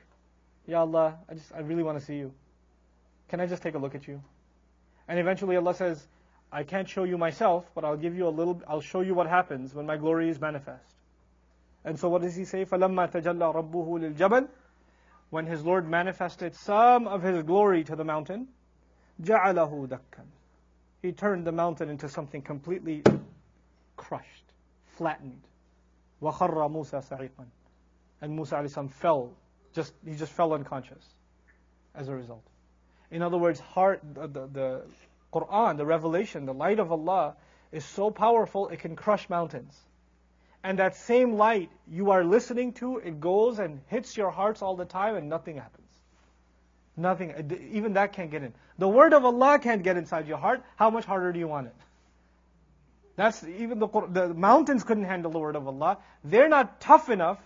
Ya 0.68 0.82
Allah, 0.82 1.18
I 1.30 1.34
just, 1.34 1.54
I 1.54 1.60
really 1.60 1.84
want 1.84 2.00
to 2.00 2.06
see 2.06 2.16
you. 2.16 2.34
Can 3.30 3.40
I 3.40 3.46
just 3.46 3.62
take 3.62 3.76
a 3.76 3.78
look 3.78 3.96
at 3.96 4.08
you? 4.08 4.22
And 5.08 5.20
eventually 5.20 5.56
Allah 5.56 5.74
says, 5.74 6.08
I 6.52 6.64
can't 6.64 6.90
show 6.90 7.04
you 7.04 7.18
myself, 7.18 7.70
but 7.76 7.86
I'll 7.86 7.98
give 7.98 8.16
you 8.16 8.28
a 8.28 8.30
little, 8.30 8.62
I'll 8.68 8.82
show 8.82 9.02
you 9.02 9.14
what 9.14 9.28
happens 9.28 9.74
when 9.74 9.86
my 9.86 9.98
glory 9.98 10.30
is 10.30 10.40
manifest. 10.40 10.96
And 11.86 11.98
so 12.00 12.10
what 12.10 12.22
does 12.22 12.36
he 12.36 12.46
say? 12.46 12.66
فَلَمَّا 12.66 13.12
تَجَلَّى 13.12 13.56
رَبُّهُ 13.56 14.16
لِلْجَبَلِ 14.16 14.48
When 15.30 15.46
his 15.46 15.64
Lord 15.64 15.88
manifested 15.88 16.56
some 16.56 17.08
of 17.08 17.22
his 17.22 17.44
glory 17.44 17.84
to 17.84 17.96
the 17.96 18.04
mountain, 18.04 18.48
جَعَلَهُ 19.22 19.88
دَكًّا 19.88 20.26
He 21.02 21.12
turned 21.12 21.46
the 21.46 21.52
mountain 21.52 21.90
into 21.90 22.10
something 22.10 22.42
completely 22.42 23.04
crushed, 23.96 24.43
flattened. 24.98 25.42
وَخَرَّ 26.22 26.54
مُوسَى 26.54 27.08
سَعِيقًا 27.08 27.46
And 28.22 28.36
Musa 28.36 28.58
a.s. 28.58 28.78
fell, 28.92 29.32
just, 29.74 29.94
he 30.06 30.16
just 30.16 30.34
fell 30.34 30.54
unconscious 30.54 31.06
as 31.96 32.08
a 32.10 32.16
result. 32.16 32.44
In 33.12 33.22
other 33.22 33.38
words, 33.38 33.60
heart, 33.60 34.02
the, 34.14 34.28
the, 34.28 34.48
the 34.48 34.82
Quran, 35.34 35.78
the 35.78 35.86
revelation, 35.86 36.46
the 36.46 36.54
light 36.54 36.80
of 36.80 36.92
Allah 36.92 37.36
is 37.72 37.86
so 37.86 38.12
powerful 38.12 38.70
it 38.70 38.80
can 38.80 38.96
crush 38.96 39.30
mountains. 39.30 39.78
And 40.64 40.80
that 40.80 40.96
same 40.96 41.34
light 41.34 41.70
you 41.90 42.12
are 42.12 42.24
listening 42.24 42.74
to, 42.74 42.98
it 42.98 43.20
goes 43.20 43.60
and 43.60 43.80
hits 43.88 44.18
your 44.18 44.30
hearts 44.30 44.62
all 44.62 44.76
the 44.76 44.86
time 44.86 45.16
and 45.16 45.30
nothing 45.30 45.56
happens. 45.56 45.88
Nothing, 46.98 47.70
even 47.72 47.94
that 47.94 48.12
can't 48.12 48.30
get 48.30 48.44
in. 48.44 48.54
The 48.78 48.88
word 48.88 49.14
of 49.14 49.24
Allah 49.24 49.60
can't 49.60 49.84
get 49.84 49.96
inside 49.96 50.28
your 50.28 50.38
heart. 50.38 50.62
How 50.76 50.90
much 50.90 51.06
harder 51.06 51.32
do 51.32 51.40
you 51.40 51.48
want 51.48 51.68
it? 51.68 51.76
That's 53.17 53.45
even 53.45 53.79
the, 53.79 53.89
the 54.11 54.35
mountains 54.35 54.83
couldn't 54.83 55.05
handle 55.05 55.31
the 55.31 55.39
word 55.39 55.57
of 55.57 55.67
Allah. 55.69 55.99
They're 56.25 56.49
not 56.49 56.81
tough 56.81 57.11
enough 57.11 57.39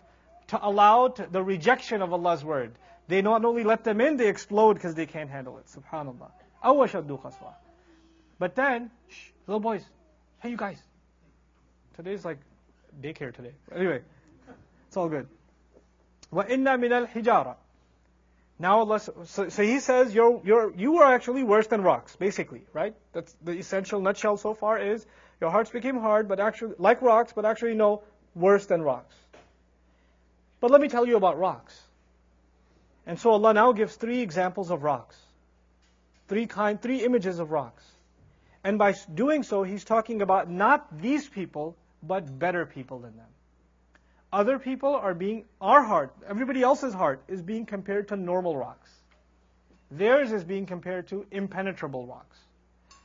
to 0.49 0.67
allow 0.67 1.09
to 1.09 1.27
the 1.31 1.43
rejection 1.43 2.01
of 2.01 2.13
Allah's 2.13 2.45
word. 2.45 2.73
They 3.07 3.23
not 3.23 3.45
only 3.45 3.65
let 3.65 3.85
them 3.85 4.01
in, 4.01 4.17
they 4.17 4.29
explode 4.29 4.75
because 4.75 4.95
they 4.95 5.07
can't 5.07 5.31
handle 5.31 5.59
it. 5.59 5.67
Subhanallah. 5.67 6.31
Awashaddu 6.65 7.21
qaswa. 7.21 7.55
But 8.39 8.55
then, 8.55 8.91
shh, 9.09 9.31
little 9.47 9.61
boys, 9.61 9.85
hey 10.41 10.51
you 10.51 10.57
guys. 10.57 10.81
Today's 11.97 12.25
like 12.25 12.39
daycare 13.01 13.35
today. 13.35 13.53
Anyway, 13.75 14.03
it's 14.87 14.97
all 14.97 15.09
good. 15.09 15.27
Wa 16.31 16.45
inna 16.49 16.79
min 16.79 16.93
al 16.93 17.07
hijara. 17.07 17.57
now 18.59 18.81
Allah, 18.81 19.01
so, 19.01 19.49
so, 19.49 19.63
He 19.63 19.81
says, 19.81 20.15
you're, 20.15 20.41
you're, 20.45 20.75
you 20.75 20.99
are 20.99 21.13
actually 21.15 21.43
worse 21.43 21.67
than 21.67 21.83
rocks, 21.83 22.17
basically, 22.17 22.63
right? 22.73 22.95
That's 23.13 23.35
the 23.43 23.53
essential 23.53 24.01
nutshell 24.01 24.37
so 24.37 24.55
far 24.55 24.79
is 24.79 25.07
your 25.41 25.51
hearts 25.51 25.71
became 25.71 25.99
hard, 25.99 26.29
but 26.29 26.41
actually, 26.41 26.75
like 26.79 27.01
rocks, 27.03 27.33
but 27.33 27.45
actually 27.45 27.75
no, 27.75 28.03
worse 28.35 28.67
than 28.67 28.83
rocks. 28.83 29.15
But 30.61 30.71
let 30.71 30.81
me 30.81 30.89
tell 30.89 31.07
you 31.07 31.17
about 31.17 31.39
rocks. 31.39 31.81
And 33.07 33.19
so 33.19 33.31
Allah 33.31 33.55
now 33.55 33.73
gives 33.73 33.97
three 33.97 34.21
examples 34.21 34.71
of 34.71 34.83
rocks. 34.83 35.17
Three 36.29 36.47
kind, 36.47 36.81
three 36.81 37.05
images 37.05 37.39
of 37.39 37.51
rocks. 37.51 37.85
And 38.65 38.79
by 38.79 38.95
doing 39.15 39.45
so, 39.45 39.63
he's 39.63 39.85
talking 39.85 40.21
about 40.21 40.51
not 40.51 41.01
these 41.01 41.27
people, 41.27 41.77
but 42.03 42.39
better 42.39 42.67
people 42.67 42.99
than 42.99 43.17
them. 43.17 43.27
Other 44.31 44.59
people 44.59 44.95
are 44.95 45.15
being, 45.15 45.45
our 45.61 45.83
heart, 45.83 46.15
everybody 46.29 46.63
else's 46.63 46.93
heart, 46.93 47.23
is 47.29 47.41
being 47.41 47.65
compared 47.65 48.09
to 48.09 48.17
normal 48.17 48.57
rocks. 48.57 48.91
Theirs 49.91 50.33
is 50.33 50.45
being 50.45 50.67
compared 50.67 51.09
to 51.09 51.25
impenetrable 51.31 52.07
rocks. 52.07 52.39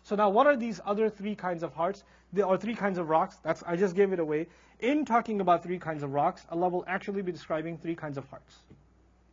So 0.05 0.17
now, 0.17 0.31
what 0.31 0.47
are 0.47 0.57
these 0.57 0.81
other 0.85 1.11
three 1.11 1.35
kinds 1.35 1.63
of 1.63 1.75
hearts? 1.75 2.03
There 2.33 2.47
are 2.47 2.57
three 2.57 2.75
kinds 2.75 2.99
of 2.99 3.09
rocks. 3.09 3.37
That's 3.43 3.63
I 3.67 3.77
just 3.77 3.95
gave 3.95 4.13
it 4.13 4.21
away. 4.21 4.47
In 4.81 5.05
talking 5.05 5.41
about 5.41 5.63
three 5.63 5.79
kinds 5.79 6.03
of 6.03 6.13
rocks, 6.13 6.45
Allah 6.51 6.69
will 6.69 6.85
actually 6.87 7.23
be 7.23 7.33
describing 7.33 7.79
three 7.79 7.95
kinds 7.95 8.17
of 8.17 8.29
hearts. 8.29 8.55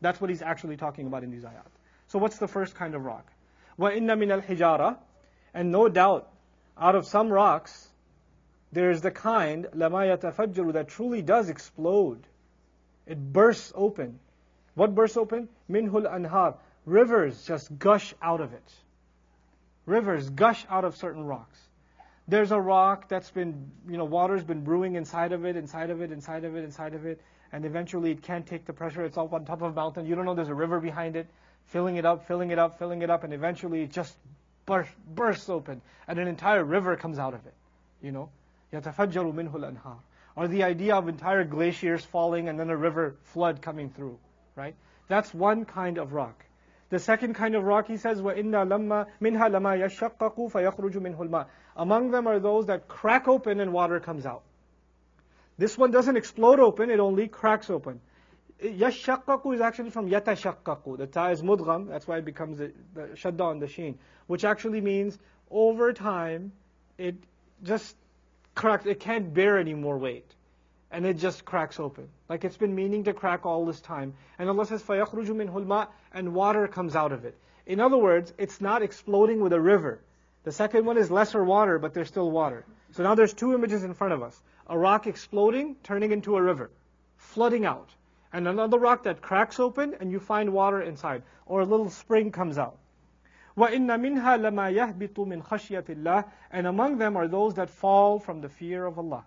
That's 0.01 0.19
what 0.19 0.29
He's 0.29 0.41
actually 0.41 0.77
talking 0.77 1.07
about 1.07 1.23
in 1.23 1.31
these 1.31 1.43
ayat. 1.43 1.71
So 2.07 2.19
what's 2.19 2.37
the 2.37 2.47
first 2.47 2.75
kind 2.75 2.95
of 2.95 3.05
rock? 3.05 3.31
وَإِنَّ 3.79 4.05
مِنَ 4.05 4.41
الْحِجَارَةِ 4.41 4.97
and 5.55 5.71
no 5.71 5.87
doubt, 5.87 6.29
out 6.77 6.95
of 6.95 7.07
some 7.07 7.29
rocks, 7.29 7.87
there 8.73 8.91
is 8.91 9.01
the 9.01 9.09
kind, 9.09 9.67
لَمَا 9.73 10.17
يَتَفَجَّرُ, 10.17 10.73
that 10.73 10.89
truly 10.89 11.21
does 11.21 11.47
explode. 11.47 12.27
It 13.07 13.17
bursts 13.17 13.71
open. 13.73 14.19
What 14.73 14.93
bursts 14.93 15.15
open? 15.15 15.47
Minhul 15.71 16.11
anhar. 16.13 16.55
Rivers 16.85 17.45
just 17.45 17.79
gush 17.79 18.13
out 18.21 18.41
of 18.41 18.51
it. 18.53 18.73
Rivers 19.85 20.29
gush 20.29 20.65
out 20.69 20.85
of 20.85 20.95
certain 20.95 21.25
rocks. 21.25 21.59
There's 22.27 22.51
a 22.51 22.59
rock 22.59 23.07
that's 23.07 23.29
been, 23.29 23.71
you 23.87 23.97
know, 23.97 24.05
water's 24.05 24.43
been 24.43 24.63
brewing 24.63 24.95
inside 24.95 25.31
of 25.31 25.45
it, 25.45 25.55
inside 25.55 25.91
of 25.91 26.01
it, 26.01 26.11
inside 26.11 26.43
of 26.43 26.55
it, 26.55 26.63
inside 26.63 26.95
of 26.95 27.05
it, 27.05 27.21
and 27.51 27.65
eventually 27.65 28.11
it 28.11 28.23
can't 28.23 28.47
take 28.47 28.65
the 28.65 28.73
pressure. 28.73 29.05
It's 29.05 29.17
up 29.17 29.31
on 29.31 29.45
top 29.45 29.61
of 29.61 29.71
a 29.71 29.75
mountain. 29.75 30.07
You 30.07 30.15
don't 30.15 30.25
know 30.25 30.33
there's 30.33 30.49
a 30.49 30.55
river 30.55 30.79
behind 30.79 31.15
it, 31.15 31.27
filling 31.67 31.97
it 31.97 32.05
up, 32.05 32.27
filling 32.27 32.49
it 32.49 32.57
up, 32.57 32.79
filling 32.79 33.03
it 33.03 33.09
up, 33.11 33.23
and 33.23 33.33
eventually 33.33 33.83
it 33.83 33.91
just 33.91 34.17
burst, 34.65 34.89
bursts 35.07 35.49
open, 35.49 35.81
and 36.07 36.17
an 36.17 36.27
entire 36.27 36.63
river 36.63 36.95
comes 36.95 37.19
out 37.19 37.35
of 37.35 37.45
it. 37.45 37.53
You 38.01 38.11
know, 38.11 38.29
يَتَفَجَّرُ 38.73 39.33
مِنْهُ 39.33 39.51
الْأَنْهَارُ 39.51 39.97
or 40.35 40.47
the 40.47 40.63
idea 40.63 40.95
of 40.95 41.07
entire 41.07 41.43
glaciers 41.43 42.03
falling 42.03 42.49
and 42.49 42.59
then 42.59 42.69
a 42.69 42.75
river 42.75 43.15
flood 43.23 43.61
coming 43.61 43.89
through, 43.89 44.19
right? 44.55 44.75
That's 45.07 45.33
one 45.33 45.65
kind 45.65 45.97
of 45.97 46.13
rock. 46.13 46.43
The 46.89 46.99
second 46.99 47.33
kind 47.33 47.55
of 47.55 47.63
rock, 47.63 47.87
he 47.87 47.97
says, 47.97 48.21
وَإِنَّا 48.21 48.67
لَمَّا 48.67 49.07
مِنْهَا 49.21 49.49
لَمَا 49.49 49.79
يَشَّقَّقُ 49.83 50.51
فَيَخْرُجُ 50.51 50.93
مِنْهُ 50.93 51.17
الْمَاءُ 51.17 51.47
Among 51.75 52.11
them 52.11 52.27
are 52.27 52.39
those 52.39 52.67
that 52.67 52.87
crack 52.87 53.27
open 53.27 53.59
and 53.59 53.73
water 53.73 53.99
comes 53.99 54.25
out. 54.25 54.43
This 55.57 55.77
one 55.77 55.91
doesn't 55.91 56.15
explode 56.15 56.59
open, 56.59 56.89
it 56.89 56.99
only 56.99 57.27
cracks 57.27 57.69
open. 57.69 58.01
Yashaqqaqu 58.61 59.55
is 59.55 59.61
actually 59.61 59.89
from 59.89 60.09
yatashaqqaqu. 60.09 60.97
The 60.97 61.07
ta 61.07 61.29
is 61.29 61.41
mudgham, 61.41 61.87
that's 61.87 62.07
why 62.07 62.17
it 62.17 62.25
becomes 62.25 62.57
the, 62.57 62.71
the 62.93 63.01
shadda 63.15 63.41
on 63.41 63.59
the 63.59 63.67
sheen, 63.67 63.97
which 64.27 64.45
actually 64.45 64.81
means 64.81 65.17
over 65.49 65.91
time 65.91 66.51
it 66.97 67.15
just 67.63 67.95
cracks, 68.53 68.85
it 68.85 68.99
can't 68.99 69.33
bear 69.33 69.57
any 69.57 69.73
more 69.73 69.97
weight. 69.97 70.33
And 70.91 71.05
it 71.05 71.17
just 71.17 71.45
cracks 71.45 71.79
open. 71.79 72.09
Like 72.29 72.45
it's 72.45 72.57
been 72.57 72.75
meaning 72.75 73.03
to 73.05 73.13
crack 73.13 73.45
all 73.45 73.65
this 73.65 73.81
time. 73.81 74.13
And 74.39 74.49
Allah 74.49 74.65
says, 74.65 74.81
فَيَخْرُجُ 74.83 75.27
مِنْهُ 75.27 75.51
الْمَاءُ 75.51 75.87
And 76.13 76.33
water 76.33 76.67
comes 76.67 76.95
out 76.95 77.11
of 77.11 77.25
it. 77.25 77.37
In 77.65 77.79
other 77.79 77.97
words, 77.97 78.33
it's 78.37 78.61
not 78.61 78.81
exploding 78.81 79.41
with 79.41 79.51
a 79.53 79.59
river. 79.59 79.99
The 80.43 80.51
second 80.51 80.85
one 80.85 80.97
is 80.97 81.09
lesser 81.09 81.43
water, 81.43 81.79
but 81.79 81.93
there's 81.93 82.07
still 82.07 82.29
water. 82.29 82.63
So 82.91 83.03
now 83.03 83.15
there's 83.15 83.33
two 83.33 83.53
images 83.53 83.83
in 83.83 83.93
front 83.93 84.13
of 84.13 84.21
us. 84.21 84.39
A 84.67 84.77
rock 84.77 85.07
exploding, 85.07 85.75
turning 85.83 86.11
into 86.11 86.37
a 86.37 86.41
river, 86.41 86.69
flooding 87.17 87.65
out. 87.65 87.89
And 88.31 88.47
another 88.47 88.77
rock 88.77 89.03
that 89.03 89.21
cracks 89.21 89.59
open 89.59 89.95
and 89.99 90.11
you 90.11 90.19
find 90.19 90.53
water 90.53 90.81
inside. 90.81 91.23
Or 91.45 91.61
a 91.61 91.65
little 91.65 91.89
spring 91.89 92.31
comes 92.31 92.57
out. 92.57 92.77
وَإِنَّ 93.57 93.87
مِنْهَا 93.87 94.39
لَمَا 94.39 94.73
يَهْبِطُ 94.75 95.15
مِنْ 95.15 95.41
خَشْيَةِ 95.41 95.83
اللَّهِ 95.83 96.25
And 96.51 96.67
among 96.67 96.97
them 96.97 97.15
are 97.15 97.27
those 97.27 97.53
that 97.55 97.69
fall 97.69 98.19
from 98.19 98.41
the 98.41 98.49
fear 98.49 98.85
of 98.85 98.99
Allah. 98.99 99.23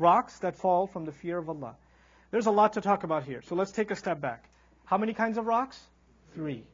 Rocks 0.00 0.38
that 0.38 0.56
fall 0.56 0.86
from 0.86 1.04
the 1.04 1.12
fear 1.12 1.36
of 1.36 1.50
Allah. 1.50 1.76
There's 2.30 2.46
a 2.46 2.50
lot 2.50 2.72
to 2.72 2.80
talk 2.80 3.04
about 3.04 3.24
here, 3.24 3.42
so 3.42 3.54
let's 3.54 3.70
take 3.70 3.90
a 3.90 3.96
step 3.96 4.18
back. 4.18 4.48
How 4.86 4.96
many 4.96 5.12
kinds 5.12 5.36
of 5.36 5.46
rocks? 5.46 5.78
Three. 6.34 6.64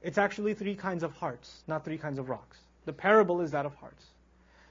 It's 0.00 0.16
actually 0.16 0.54
three 0.54 0.76
kinds 0.76 1.02
of 1.02 1.12
hearts, 1.12 1.64
not 1.66 1.84
three 1.84 1.98
kinds 1.98 2.20
of 2.20 2.28
rocks. 2.28 2.56
The 2.84 2.92
parable 2.92 3.40
is 3.40 3.50
that 3.50 3.66
of 3.66 3.74
hearts. 3.74 4.06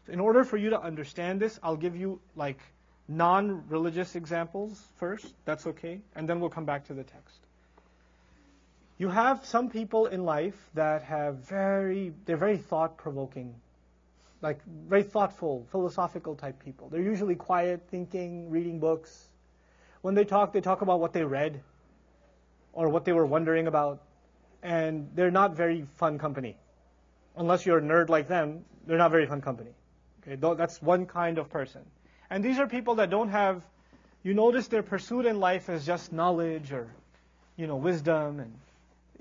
So 0.07 0.13
in 0.13 0.21
order 0.21 0.45
for 0.45 0.55
you 0.55 0.69
to 0.69 0.81
understand 0.81 1.41
this, 1.41 1.59
I'll 1.61 1.75
give 1.75 1.97
you 1.97 2.21
like 2.37 2.59
non-religious 3.09 4.15
examples 4.15 4.81
first. 4.95 5.33
That's 5.43 5.67
okay, 5.67 5.99
and 6.15 6.29
then 6.29 6.39
we'll 6.39 6.49
come 6.49 6.65
back 6.65 6.87
to 6.87 6.93
the 6.93 7.03
text. 7.03 7.39
You 8.97 9.09
have 9.09 9.45
some 9.45 9.69
people 9.69 10.05
in 10.05 10.23
life 10.23 10.55
that 10.75 11.03
have 11.03 11.39
very, 11.49 12.13
they're 12.25 12.37
very 12.37 12.57
thought 12.57 12.95
provoking, 12.95 13.55
like 14.41 14.59
very 14.65 15.03
thoughtful, 15.03 15.67
philosophical 15.71 16.35
type 16.35 16.63
people. 16.63 16.89
They're 16.89 17.01
usually 17.01 17.35
quiet, 17.35 17.81
thinking, 17.89 18.49
reading 18.49 18.79
books. 18.79 19.29
When 20.01 20.15
they 20.15 20.25
talk, 20.25 20.51
they 20.51 20.61
talk 20.61 20.81
about 20.81 20.99
what 20.99 21.13
they 21.13 21.23
read 21.23 21.61
or 22.73 22.89
what 22.89 23.05
they 23.05 23.13
were 23.13 23.25
wondering 23.25 23.67
about. 23.67 24.01
And 24.63 25.09
they're 25.15 25.31
not 25.31 25.55
very 25.55 25.85
fun 25.97 26.17
company. 26.17 26.57
Unless 27.35 27.65
you're 27.65 27.77
a 27.77 27.81
nerd 27.81 28.09
like 28.09 28.27
them, 28.27 28.65
they're 28.87 28.97
not 28.97 29.11
very 29.11 29.25
fun 29.25 29.41
company. 29.41 29.71
Okay, 30.21 30.35
that's 30.55 30.81
one 30.81 31.05
kind 31.05 31.37
of 31.37 31.49
person. 31.49 31.81
And 32.29 32.43
these 32.43 32.59
are 32.59 32.67
people 32.67 32.95
that 32.95 33.09
don't 33.09 33.29
have, 33.29 33.63
you 34.23 34.33
notice 34.33 34.67
their 34.67 34.83
pursuit 34.83 35.25
in 35.25 35.39
life 35.39 35.69
is 35.69 35.85
just 35.85 36.11
knowledge 36.11 36.71
or, 36.71 36.87
you 37.57 37.67
know, 37.67 37.75
wisdom 37.75 38.39
and 38.39 38.53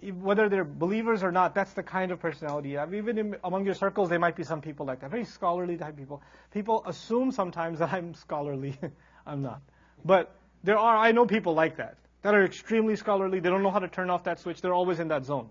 whether 0.00 0.48
they're 0.48 0.64
believers 0.64 1.22
or 1.22 1.30
not, 1.30 1.54
that's 1.54 1.72
the 1.74 1.82
kind 1.82 2.10
of 2.10 2.20
personality 2.20 2.70
you 2.70 2.78
have. 2.78 2.94
Even 2.94 3.18
in, 3.18 3.36
among 3.44 3.66
your 3.66 3.74
circles, 3.74 4.08
there 4.08 4.18
might 4.18 4.36
be 4.36 4.44
some 4.44 4.60
people 4.60 4.86
like 4.86 5.00
that, 5.00 5.10
very 5.10 5.24
scholarly 5.24 5.76
type 5.76 5.96
people. 5.96 6.22
People 6.52 6.82
assume 6.86 7.32
sometimes 7.32 7.80
that 7.80 7.92
I'm 7.92 8.14
scholarly. 8.14 8.78
I'm 9.26 9.42
not. 9.42 9.60
But 10.04 10.34
there 10.64 10.78
are, 10.78 10.96
I 10.96 11.12
know 11.12 11.26
people 11.26 11.54
like 11.54 11.76
that, 11.76 11.96
that 12.22 12.34
are 12.34 12.44
extremely 12.44 12.96
scholarly. 12.96 13.40
They 13.40 13.50
don't 13.50 13.62
know 13.62 13.70
how 13.70 13.78
to 13.78 13.88
turn 13.88 14.08
off 14.08 14.24
that 14.24 14.40
switch. 14.40 14.62
They're 14.62 14.74
always 14.74 15.00
in 15.00 15.08
that 15.08 15.24
zone, 15.24 15.48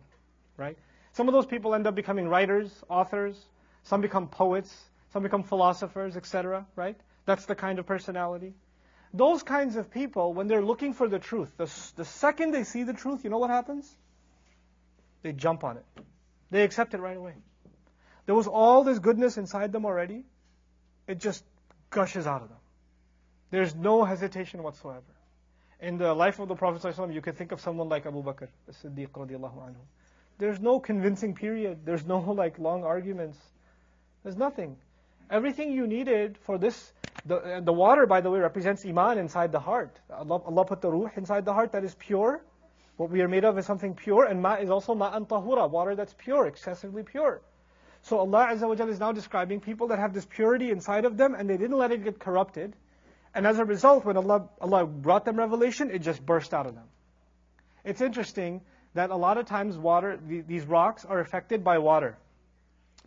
right? 0.57 0.77
Some 1.13 1.27
of 1.27 1.33
those 1.33 1.45
people 1.45 1.75
end 1.75 1.85
up 1.85 1.95
becoming 1.95 2.27
writers, 2.27 2.71
authors. 2.89 3.39
Some 3.83 4.01
become 4.01 4.27
poets. 4.27 4.75
Some 5.13 5.23
become 5.23 5.43
philosophers, 5.43 6.15
etc., 6.17 6.65
right? 6.75 6.95
That's 7.25 7.45
the 7.45 7.55
kind 7.55 7.79
of 7.79 7.85
personality. 7.85 8.53
Those 9.13 9.41
kinds 9.41 9.75
of 9.75 9.89
people, 9.89 10.33
when 10.33 10.47
they're 10.47 10.63
looking 10.63 10.93
for 10.93 11.07
the 11.07 11.17
truth, 11.17 11.51
the, 11.57 11.71
the 11.95 12.05
second 12.05 12.51
they 12.51 12.63
see 12.63 12.83
the 12.83 12.93
truth, 12.93 13.23
you 13.23 13.31
know 13.31 13.39
what 13.39 13.49
happens? 13.49 13.97
They 15.21 15.33
jump 15.33 15.63
on 15.63 15.77
it. 15.77 15.85
They 16.51 16.63
accept 16.63 16.93
it 16.93 16.99
right 16.99 17.17
away. 17.17 17.33
There 18.25 18.35
was 18.35 18.47
all 18.47 18.83
this 18.83 18.99
goodness 18.99 19.37
inside 19.37 19.71
them 19.71 19.85
already. 19.85 20.23
It 21.07 21.19
just 21.19 21.43
gushes 21.89 22.27
out 22.27 22.41
of 22.41 22.49
them. 22.49 22.57
There's 23.51 23.73
no 23.75 24.03
hesitation 24.03 24.61
whatsoever. 24.63 25.01
In 25.81 25.97
the 25.97 26.13
life 26.13 26.39
of 26.39 26.47
the 26.47 26.55
Prophet 26.55 26.81
ﷺ, 26.81 27.13
you 27.13 27.21
can 27.21 27.33
think 27.33 27.51
of 27.51 27.61
someone 27.61 27.89
like 27.89 28.05
Abu 28.05 28.21
Bakr, 28.21 28.47
as-Siddiq 28.67 29.09
radiallahu 29.09 29.57
anhu. 29.57 29.81
There's 30.37 30.59
no 30.59 30.79
convincing 30.79 31.33
period. 31.33 31.79
There's 31.85 32.05
no 32.05 32.19
like 32.43 32.59
long 32.59 32.83
arguments. 32.83 33.37
There's 34.23 34.37
nothing. 34.37 34.77
Everything 35.29 35.71
you 35.71 35.87
needed 35.87 36.37
for 36.37 36.57
this, 36.57 36.91
the, 37.25 37.61
the 37.63 37.73
water, 37.73 38.05
by 38.05 38.21
the 38.21 38.29
way, 38.29 38.39
represents 38.39 38.85
iman 38.85 39.17
inside 39.17 39.51
the 39.51 39.59
heart. 39.59 39.99
Allah, 40.11 40.41
Allah 40.45 40.65
put 40.65 40.81
the 40.81 40.91
ruh 40.91 41.09
inside 41.15 41.45
the 41.45 41.53
heart 41.53 41.71
that 41.73 41.83
is 41.83 41.95
pure, 41.95 42.41
what 42.99 43.09
we 43.09 43.21
are 43.21 43.29
made 43.29 43.45
of 43.45 43.57
is 43.57 43.65
something 43.65 43.95
pure, 43.95 44.25
and 44.25 44.41
ma 44.41 44.55
is 44.55 44.69
also 44.69 44.93
ma'an 44.93 45.25
tahura, 45.25 45.69
water 45.69 45.95
that's 45.95 46.13
pure, 46.17 46.47
excessively 46.47 47.01
pure. 47.01 47.39
So 48.01 48.17
Allah 48.19 48.49
Azza 48.51 48.67
wa 48.67 48.85
is 48.87 48.99
now 48.99 49.13
describing 49.13 49.61
people 49.61 49.87
that 49.87 49.99
have 49.99 50.13
this 50.13 50.25
purity 50.25 50.69
inside 50.69 51.05
of 51.05 51.15
them, 51.15 51.33
and 51.33 51.49
they 51.49 51.55
didn't 51.55 51.77
let 51.77 51.93
it 51.93 52.03
get 52.03 52.19
corrupted. 52.19 52.75
And 53.33 53.47
as 53.47 53.57
a 53.57 53.63
result, 53.63 54.03
when 54.03 54.17
Allah, 54.17 54.49
Allah 54.59 54.85
brought 54.85 55.23
them 55.23 55.37
revelation, 55.37 55.91
it 55.91 55.99
just 55.99 56.25
burst 56.25 56.53
out 56.53 56.65
of 56.65 56.75
them. 56.75 56.83
It's 57.85 58.01
interesting 58.01 58.59
that 58.95 59.11
a 59.11 59.15
lot 59.15 59.37
of 59.37 59.45
times 59.45 59.77
water, 59.77 60.19
these 60.27 60.65
rocks 60.65 61.05
are 61.05 61.21
affected 61.21 61.63
by 61.63 61.77
water. 61.77 62.17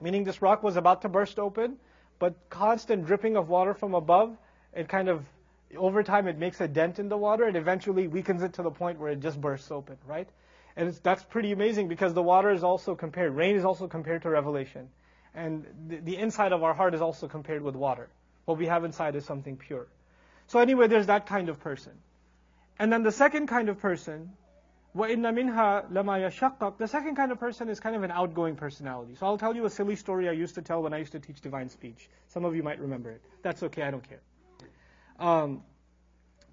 Meaning 0.01 0.25
this 0.25 0.41
rock 0.41 0.63
was 0.63 0.77
about 0.79 1.03
to 1.03 1.11
burst 1.11 1.39
open, 1.39 1.77
but 2.19 2.35
constant 2.49 3.05
dripping 3.05 3.37
of 3.37 3.51
water 3.51 3.75
from 3.75 3.93
above, 3.93 4.39
it 4.73 4.89
kind 4.89 5.11
of 5.11 5.23
over 5.76 6.04
time 6.04 6.28
it 6.28 6.38
makes 6.38 6.62
a 6.62 6.68
dent 6.68 7.00
in 7.00 7.10
the 7.10 7.18
water 7.18 7.44
and 7.44 7.58
eventually 7.58 8.08
weakens 8.08 8.44
it 8.44 8.54
to 8.54 8.64
the 8.64 8.72
point 8.72 9.00
where 9.00 9.12
it 9.12 9.20
just 9.20 9.40
bursts 9.40 9.72
open, 9.72 9.98
right? 10.06 10.30
And 10.76 10.94
that's 11.04 11.24
pretty 11.24 11.52
amazing 11.52 11.88
because 11.88 12.14
the 12.14 12.24
water 12.24 12.52
is 12.52 12.64
also 12.64 12.96
compared, 12.96 13.36
rain 13.36 13.56
is 13.56 13.66
also 13.66 13.88
compared 13.88 14.22
to 14.22 14.30
revelation. 14.30 14.90
And 15.34 15.66
the, 15.88 15.98
the 15.98 16.18
inside 16.18 16.54
of 16.54 16.64
our 16.64 16.74
heart 16.74 16.94
is 16.94 17.02
also 17.02 17.28
compared 17.28 17.64
with 17.64 17.76
water. 17.76 18.10
What 18.46 18.58
we 18.58 18.68
have 18.68 18.86
inside 18.86 19.16
is 19.16 19.26
something 19.26 19.58
pure. 19.58 19.88
So 20.48 20.60
anyway, 20.60 20.88
there's 20.88 21.08
that 21.08 21.26
kind 21.26 21.50
of 21.50 21.60
person. 21.60 21.94
And 22.80 22.94
then 22.94 23.04
the 23.04 23.12
second 23.12 23.48
kind 23.48 23.70
of 23.70 23.80
person, 23.80 24.32
وَإِنَّ 24.96 25.22
مِنْهَا 25.22 25.92
لَمَا 25.92 26.30
يَشَقَّقُ 26.30 26.78
The 26.78 26.88
second 26.88 27.16
kind 27.16 27.32
of 27.32 27.40
person 27.40 27.70
is 27.70 27.80
kind 27.80 27.96
of 27.96 28.04
an 28.04 28.12
outgoing 28.12 28.56
personality. 28.56 29.16
So 29.16 29.26
I'll 29.26 29.38
tell 29.38 29.56
you 29.56 29.66
a 29.66 29.70
silly 29.70 29.96
story 29.96 30.30
I 30.30 30.32
used 30.32 30.56
to 30.56 30.62
tell 30.62 30.82
when 30.82 30.94
I 30.94 31.00
used 31.00 31.12
to 31.12 31.20
teach 31.20 31.42
divine 31.42 31.70
speech. 31.70 32.10
Some 32.28 32.46
of 32.46 32.56
you 32.56 32.64
might 32.64 32.80
remember 32.80 33.12
it. 33.12 33.22
That's 33.42 33.64
okay, 33.64 33.82
I 33.82 33.92
don't 33.92 34.08
care. 34.08 34.22
Um, 35.23 35.63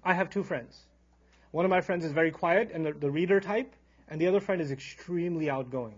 I 0.04 0.14
have 0.14 0.30
two 0.30 0.44
friends. 0.44 0.78
One 1.50 1.64
of 1.64 1.70
my 1.70 1.80
friends 1.80 2.04
is 2.04 2.12
very 2.12 2.30
quiet 2.30 2.70
and 2.72 2.86
the, 2.86 2.92
the 2.92 3.10
reader 3.10 3.40
type, 3.40 3.74
and 4.08 4.20
the 4.20 4.28
other 4.28 4.38
friend 4.38 4.62
is 4.62 4.70
extremely 4.70 5.50
outgoing. 5.50 5.96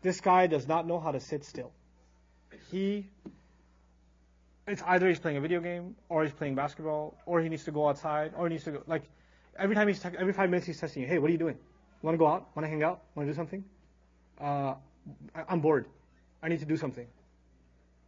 This 0.00 0.22
guy 0.22 0.46
does 0.46 0.66
not 0.66 0.86
know 0.86 0.98
how 0.98 1.12
to 1.12 1.20
sit 1.20 1.44
still. 1.44 1.72
He, 2.70 3.06
it's 4.66 4.82
either 4.86 5.08
he's 5.08 5.18
playing 5.18 5.36
a 5.36 5.42
video 5.42 5.60
game, 5.60 5.94
or 6.08 6.24
he's 6.24 6.32
playing 6.32 6.54
basketball, 6.54 7.18
or 7.26 7.42
he 7.42 7.50
needs 7.50 7.64
to 7.64 7.70
go 7.70 7.86
outside, 7.86 8.32
or 8.34 8.48
he 8.48 8.54
needs 8.54 8.64
to 8.64 8.72
go, 8.72 8.82
like, 8.86 9.02
every 9.58 9.74
time 9.74 9.86
he's, 9.88 10.00
te- 10.00 10.16
every 10.18 10.32
five 10.32 10.48
minutes 10.48 10.66
he's 10.66 10.80
testing 10.80 11.02
you, 11.02 11.08
hey, 11.08 11.18
what 11.18 11.28
are 11.28 11.32
you 11.32 11.38
doing? 11.38 11.58
Want 12.00 12.14
to 12.14 12.18
go 12.18 12.26
out? 12.26 12.48
Want 12.56 12.64
to 12.64 12.70
hang 12.70 12.82
out? 12.82 13.02
Want 13.14 13.28
to 13.28 13.32
do 13.32 13.36
something? 13.36 13.62
Uh, 14.40 14.74
I'm 15.48 15.60
bored. 15.60 15.86
I 16.42 16.48
need 16.48 16.60
to 16.60 16.66
do 16.66 16.78
something. 16.78 17.06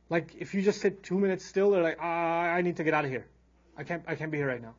Like, 0.09 0.35
if 0.39 0.55
you 0.55 0.63
just 0.63 0.81
sit 0.81 1.03
two 1.03 1.19
minutes 1.19 1.45
still, 1.45 1.73
they're 1.73 1.83
like, 1.83 1.99
ah, 2.01 2.45
I 2.57 2.63
need 2.63 2.77
to 2.77 2.85
get 2.85 2.95
out 2.95 3.05
of 3.05 3.11
here. 3.11 3.27
I 3.77 3.85
can't, 3.85 4.03
I 4.07 4.15
can't 4.15 4.31
be 4.31 4.39
here 4.39 4.49
right 4.49 4.63
now. 4.63 4.75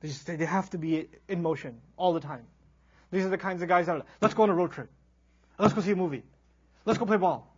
They 0.00 0.08
just, 0.08 0.26
they 0.26 0.44
have 0.44 0.70
to 0.70 0.78
be 0.78 1.08
in 1.28 1.42
motion 1.42 1.80
all 1.96 2.12
the 2.12 2.20
time. 2.20 2.44
These 3.10 3.24
are 3.24 3.30
the 3.30 3.38
kinds 3.38 3.62
of 3.62 3.68
guys 3.68 3.86
that 3.86 3.96
are, 3.96 4.02
let's 4.20 4.34
go 4.34 4.42
on 4.42 4.50
a 4.50 4.54
road 4.54 4.72
trip. 4.72 4.90
Let's 5.58 5.72
go 5.72 5.80
see 5.80 5.92
a 5.92 5.96
movie. 5.96 6.22
Let's 6.84 6.98
go 6.98 7.06
play 7.06 7.16
ball. 7.16 7.52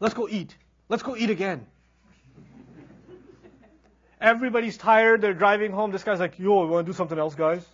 Let's 0.00 0.14
go 0.14 0.28
eat. 0.28 0.56
Let's 0.88 1.02
go 1.02 1.16
eat 1.16 1.30
again. 1.30 1.66
Everybody's 4.20 4.76
tired. 4.76 5.20
They're 5.20 5.34
driving 5.34 5.72
home. 5.72 5.90
This 5.90 6.04
guy's 6.04 6.20
like, 6.20 6.38
yo, 6.38 6.66
want 6.66 6.86
to 6.86 6.92
do 6.92 6.96
something 6.96 7.18
else, 7.18 7.34
guys? 7.34 7.64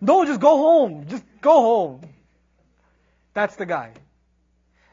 no, 0.00 0.24
just 0.24 0.40
go 0.40 0.56
home. 0.56 1.06
Just 1.08 1.24
go 1.40 1.52
home. 1.52 2.00
That's 3.34 3.56
the 3.56 3.66
guy. 3.66 3.92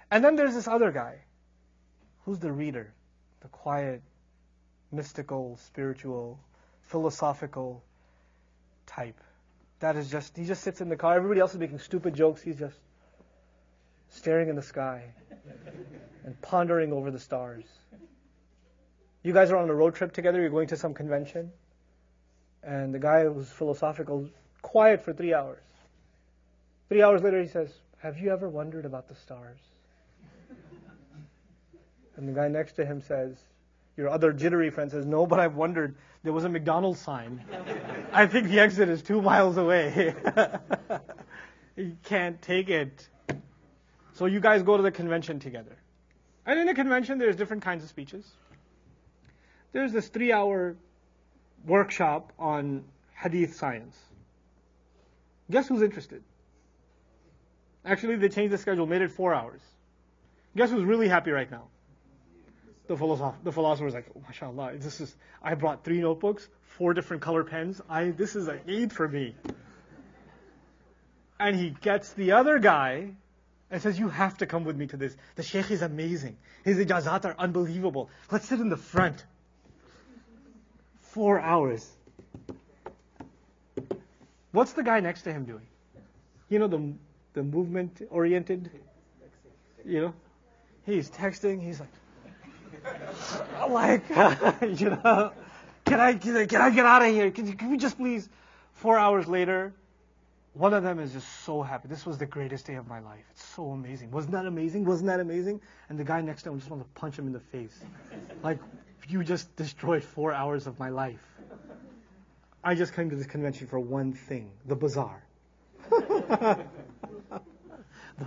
And 0.10 0.24
then 0.24 0.36
there's 0.36 0.54
this 0.54 0.68
other 0.68 0.92
guy. 0.92 1.20
Who's 2.26 2.40
the 2.40 2.52
reader? 2.52 2.94
The 3.42 3.50
quiet, 3.50 4.02
mystical, 4.94 5.58
spiritual, 5.58 6.39
philosophical 6.84 7.84
type. 8.86 9.20
That 9.80 9.96
is 9.96 10.10
just, 10.10 10.38
he 10.38 10.46
just 10.46 10.64
sits 10.64 10.80
in 10.80 10.89
the 10.89 10.96
car. 10.96 11.16
Everybody 11.16 11.41
else 11.41 11.54
is 11.54 11.60
making 11.60 11.80
stupid 11.80 12.14
jokes. 12.14 12.41
He's 12.41 12.58
just 12.58 12.78
staring 14.10 14.50
in 14.50 14.56
the 14.56 14.62
sky 14.62 15.04
and 16.26 16.39
pondering 16.41 16.94
over 16.94 17.12
the 17.12 17.20
stars. 17.20 17.66
You 19.24 19.34
guys 19.34 19.52
are 19.52 19.58
on 19.58 19.70
a 19.70 19.74
road 19.74 19.96
trip 19.96 20.14
together, 20.14 20.39
you're 20.39 20.50
going 20.50 20.68
to 20.68 20.78
some 20.78 20.94
convention, 20.94 21.52
and 22.62 22.94
the 22.94 23.00
guy 23.00 23.28
was 23.28 23.50
philosophical, 23.50 24.30
quiet 24.62 25.04
for 25.04 25.14
three 25.14 25.34
hours. 25.34 25.64
Three 26.89 27.02
hours 27.02 27.24
later, 27.24 27.41
he 27.41 27.48
says, 27.48 27.70
Have 28.00 28.20
you 28.20 28.32
ever 28.32 28.50
wondered 28.50 28.86
about 28.86 29.08
the 29.08 29.16
stars? 29.16 29.60
And 32.16 32.28
the 32.28 32.34
guy 32.34 32.48
next 32.48 32.74
to 32.74 32.86
him 32.86 33.02
says, 33.02 33.38
Your 33.96 34.10
other 34.10 34.34
jittery 34.34 34.70
friend 34.70 34.89
says, 34.89 35.06
No, 35.06 35.26
but 35.26 35.39
I've 35.39 35.56
wondered. 35.56 35.96
There 36.24 36.34
was 36.34 36.46
a 36.46 36.50
McDonald's 36.50 37.00
sign. 37.00 37.44
I 38.14 38.28
think 38.28 38.48
the 38.48 38.60
exit 38.60 38.89
is 38.89 39.02
two 39.02 39.22
miles 39.22 39.58
away. 39.58 40.16
he 41.76 41.96
can't 42.04 42.41
take 42.41 42.70
it. 42.70 43.08
So 44.14 44.26
you 44.26 44.39
guys 44.39 44.64
go 44.64 44.78
to 44.78 44.84
the 44.84 44.91
convention 44.91 45.39
together. 45.39 45.78
And 46.46 46.60
in 46.60 46.68
a 46.70 46.74
convention, 46.74 47.18
there's 47.18 47.36
different 47.36 47.64
kinds 47.64 47.84
of 47.84 47.89
speeches. 47.89 48.30
There's 49.72 49.91
this 49.91 50.08
three 50.08 50.32
hour 50.32 50.76
workshop 51.66 52.32
on 52.38 52.84
hadith 53.16 53.56
science. 53.56 53.98
Guess 55.50 55.68
who's 55.68 55.82
interested? 55.82 56.24
Actually, 57.86 58.16
they 58.16 58.30
changed 58.30 58.54
the 58.54 58.58
schedule, 58.58 58.86
made 58.86 59.02
it 59.02 59.12
four 59.12 59.34
hours. 59.34 59.62
Guess 60.56 60.72
who's 60.72 60.84
really 60.84 61.08
happy 61.08 61.32
right 61.32 61.50
now? 61.50 61.68
The 62.88 62.98
philosopher, 62.98 63.38
the 63.44 63.52
philosopher's 63.52 63.94
like, 63.94 64.08
oh, 64.16 64.22
mashallah, 64.28 64.74
this 64.78 65.00
is, 65.00 65.16
I 65.42 65.56
brought 65.56 65.86
three 65.86 66.02
notebooks, 66.02 66.48
four 66.78 66.94
different 66.94 67.22
color 67.22 67.44
pens. 67.44 67.82
I, 67.90 68.10
this 68.10 68.36
is 68.36 68.48
a 68.48 68.60
Eid 68.68 68.92
for 68.92 69.08
me. 69.08 69.36
And 71.40 71.56
he 71.56 71.70
gets 71.82 72.12
the 72.14 72.34
other 72.34 72.60
guy 72.60 73.12
and 73.72 73.82
says, 73.82 73.98
you 73.98 74.10
have 74.10 74.38
to 74.38 74.46
come 74.46 74.66
with 74.66 74.76
me 74.76 74.88
to 74.88 74.98
this. 74.98 75.16
The 75.36 75.44
sheikh 75.44 75.72
is 75.72 75.82
amazing. 75.82 76.38
His 76.64 76.78
ijazat 76.78 77.26
are 77.26 77.36
unbelievable. 77.40 78.10
Let's 78.32 78.48
sit 78.48 78.60
in 78.60 78.70
the 78.70 78.78
front. 78.78 79.24
Four 81.00 81.40
hours. 81.40 81.90
What's 84.52 84.74
the 84.74 84.84
guy 84.84 85.00
next 85.00 85.24
to 85.24 85.34
him 85.34 85.46
doing? 85.46 85.66
You 86.50 86.60
know, 86.60 86.68
the, 86.68 86.94
the 87.34 87.44
movement 87.44 88.02
oriented, 88.12 88.70
you 89.86 90.02
know? 90.02 90.14
He's 90.86 91.10
texting, 91.10 91.62
he's 91.64 91.80
like, 91.80 91.90
like, 93.70 94.08
you 94.80 94.90
know, 94.90 95.32
can 95.86 96.00
I, 96.00 96.14
can 96.14 96.38
I, 96.38 96.46
get 96.46 96.86
out 96.86 97.02
of 97.02 97.10
here? 97.10 97.32
Can, 97.32 97.54
can 97.54 97.70
we 97.70 97.78
just 97.78 97.98
please? 97.98 98.30
Four 98.74 98.98
hours 98.98 99.28
later, 99.28 99.74
one 100.54 100.74
of 100.74 100.84
them 100.84 101.00
is 101.00 101.14
just 101.14 101.28
so 101.44 101.62
happy. 101.62 101.88
This 101.88 102.06
was 102.06 102.18
the 102.18 102.26
greatest 102.26 102.66
day 102.66 102.76
of 102.76 102.88
my 102.88 103.00
life. 103.00 103.24
It's 103.32 103.44
so 103.44 103.72
amazing. 103.72 104.12
Wasn't 104.12 104.34
that 104.34 104.46
amazing? 104.46 104.86
Wasn't 104.86 105.08
that 105.08 105.20
amazing? 105.20 105.62
And 105.90 105.98
the 105.98 106.04
guy 106.04 106.22
next 106.22 106.44
to 106.44 106.50
him 106.50 106.60
just 106.60 106.70
wants 106.70 106.86
to 106.86 106.92
punch 107.00 107.18
him 107.18 107.28
in 107.28 107.34
the 107.34 107.40
face. 107.40 107.80
Like, 108.44 108.60
you 109.08 109.24
just 109.24 109.56
destroyed 109.56 110.04
four 110.04 110.32
hours 110.34 110.68
of 110.68 110.80
my 110.80 110.90
life. 110.90 111.20
I 112.64 112.76
just 112.76 112.94
came 112.94 113.10
to 113.10 113.16
this 113.16 113.28
convention 113.28 113.68
for 113.68 113.80
one 113.80 114.14
thing 114.14 114.52
the 114.66 114.76
bazaar. 114.76 115.24
the 115.90 116.66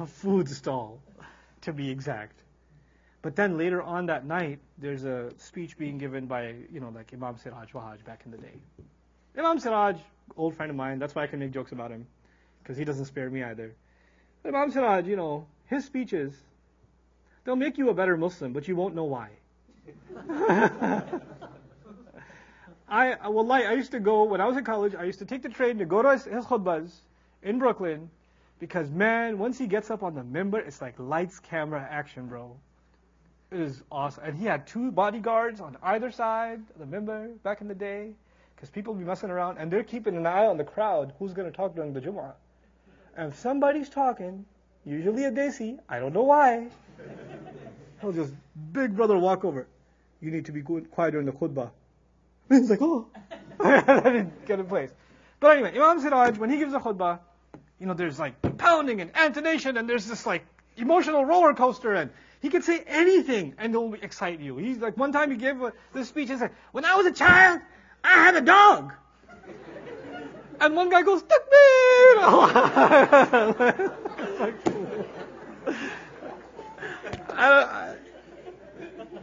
food 0.06 0.48
stall, 0.48 1.00
to 1.62 1.72
be 1.72 1.90
exact. 1.90 2.38
But 3.26 3.34
then 3.34 3.58
later 3.58 3.82
on 3.82 4.06
that 4.06 4.24
night, 4.24 4.60
there's 4.78 5.02
a 5.02 5.32
speech 5.36 5.76
being 5.76 5.98
given 5.98 6.26
by, 6.26 6.54
you 6.72 6.78
know, 6.78 6.90
like 6.90 7.12
Imam 7.12 7.36
Siraj 7.36 7.72
Wahhaj 7.72 8.04
back 8.04 8.22
in 8.24 8.30
the 8.30 8.38
day. 8.38 8.52
Imam 9.36 9.58
Siraj, 9.58 9.96
old 10.36 10.54
friend 10.54 10.70
of 10.70 10.76
mine, 10.76 11.00
that's 11.00 11.12
why 11.12 11.24
I 11.24 11.26
can 11.26 11.40
make 11.40 11.50
jokes 11.50 11.72
about 11.72 11.90
him 11.90 12.06
because 12.62 12.76
he 12.76 12.84
doesn't 12.84 13.06
spare 13.06 13.28
me 13.28 13.42
either. 13.42 13.74
But 14.44 14.54
Imam 14.54 14.70
Siraj, 14.70 15.08
you 15.08 15.16
know, 15.16 15.44
his 15.64 15.84
speeches, 15.84 16.36
they'll 17.42 17.56
make 17.56 17.78
you 17.78 17.90
a 17.90 17.94
better 17.94 18.16
Muslim, 18.16 18.52
but 18.52 18.68
you 18.68 18.76
won't 18.76 18.94
know 18.94 19.02
why. 19.02 19.30
I, 22.88 23.28
well, 23.28 23.50
I 23.50 23.72
used 23.72 23.90
to 23.90 23.98
go, 23.98 24.22
when 24.22 24.40
I 24.40 24.46
was 24.46 24.56
in 24.56 24.62
college, 24.62 24.94
I 24.94 25.02
used 25.02 25.18
to 25.18 25.24
take 25.24 25.42
the 25.42 25.48
train 25.48 25.78
to 25.78 25.84
go 25.84 26.00
to 26.00 26.12
his, 26.12 26.26
his 26.26 26.46
in 27.42 27.58
Brooklyn 27.58 28.08
because, 28.60 28.88
man, 28.88 29.36
once 29.36 29.58
he 29.58 29.66
gets 29.66 29.90
up 29.90 30.04
on 30.04 30.14
the 30.14 30.22
minbar, 30.22 30.64
it's 30.64 30.80
like 30.80 30.94
lights, 31.00 31.40
camera, 31.40 31.84
action, 31.90 32.28
bro. 32.28 32.56
It 33.50 33.60
is 33.60 33.82
awesome. 33.92 34.24
And 34.24 34.36
he 34.36 34.44
had 34.44 34.66
two 34.66 34.90
bodyguards 34.90 35.60
on 35.60 35.76
either 35.82 36.10
side 36.10 36.60
the 36.78 36.84
minbar 36.84 37.40
back 37.42 37.60
in 37.60 37.68
the 37.68 37.74
day 37.74 38.10
because 38.54 38.70
people 38.70 38.94
be 38.94 39.04
messing 39.04 39.30
around 39.30 39.58
and 39.58 39.70
they're 39.70 39.84
keeping 39.84 40.16
an 40.16 40.26
eye 40.26 40.46
on 40.46 40.56
the 40.56 40.64
crowd 40.64 41.12
who's 41.18 41.32
going 41.32 41.50
to 41.50 41.56
talk 41.56 41.74
during 41.74 41.92
the 41.92 42.00
Jumu'ah. 42.00 42.32
And 43.16 43.32
if 43.32 43.38
somebody's 43.38 43.88
talking, 43.88 44.44
usually 44.84 45.24
a 45.24 45.30
desi, 45.30 45.78
I 45.88 46.00
don't 46.00 46.12
know 46.12 46.24
why, 46.24 46.68
he'll 48.00 48.12
just, 48.12 48.32
big 48.72 48.96
brother 48.96 49.16
walk 49.16 49.44
over. 49.44 49.66
You 50.20 50.30
need 50.30 50.46
to 50.46 50.52
be 50.52 50.62
quiet 50.62 51.12
during 51.12 51.26
the 51.26 51.32
khutbah. 51.32 51.70
And 52.50 52.60
he's 52.60 52.70
like, 52.70 52.82
oh. 52.82 53.06
I 53.60 54.00
didn't 54.00 54.46
get 54.46 54.58
in 54.58 54.66
place. 54.66 54.90
But 55.38 55.52
anyway, 55.52 55.72
Imam 55.76 56.00
Siraj, 56.00 56.36
when 56.38 56.50
he 56.50 56.58
gives 56.58 56.74
a 56.74 56.80
khutbah, 56.80 57.20
you 57.78 57.86
know, 57.86 57.94
there's 57.94 58.18
like 58.18 58.34
pounding 58.58 59.00
and 59.00 59.10
intonation 59.24 59.76
and 59.76 59.88
there's 59.88 60.06
this 60.06 60.26
like 60.26 60.44
emotional 60.76 61.24
roller 61.24 61.54
coaster 61.54 61.94
and 61.94 62.10
he 62.46 62.50
could 62.50 62.62
say 62.62 62.84
anything 62.86 63.54
and 63.58 63.74
it'll 63.74 63.94
excite 63.94 64.38
you. 64.38 64.56
He's 64.56 64.78
like, 64.78 64.96
one 64.96 65.10
time 65.10 65.32
he 65.32 65.36
gave 65.36 65.56
this 65.92 66.08
speech, 66.08 66.28
he's 66.28 66.38
said, 66.38 66.52
when 66.70 66.84
I 66.84 66.94
was 66.94 67.04
a 67.04 67.10
child, 67.10 67.60
I 68.04 68.12
had 68.12 68.36
a 68.36 68.40
dog. 68.40 68.92
And 70.60 70.76
one 70.76 70.88
guy 70.88 71.02
goes, 71.02 71.24
Takbir! 71.24 71.42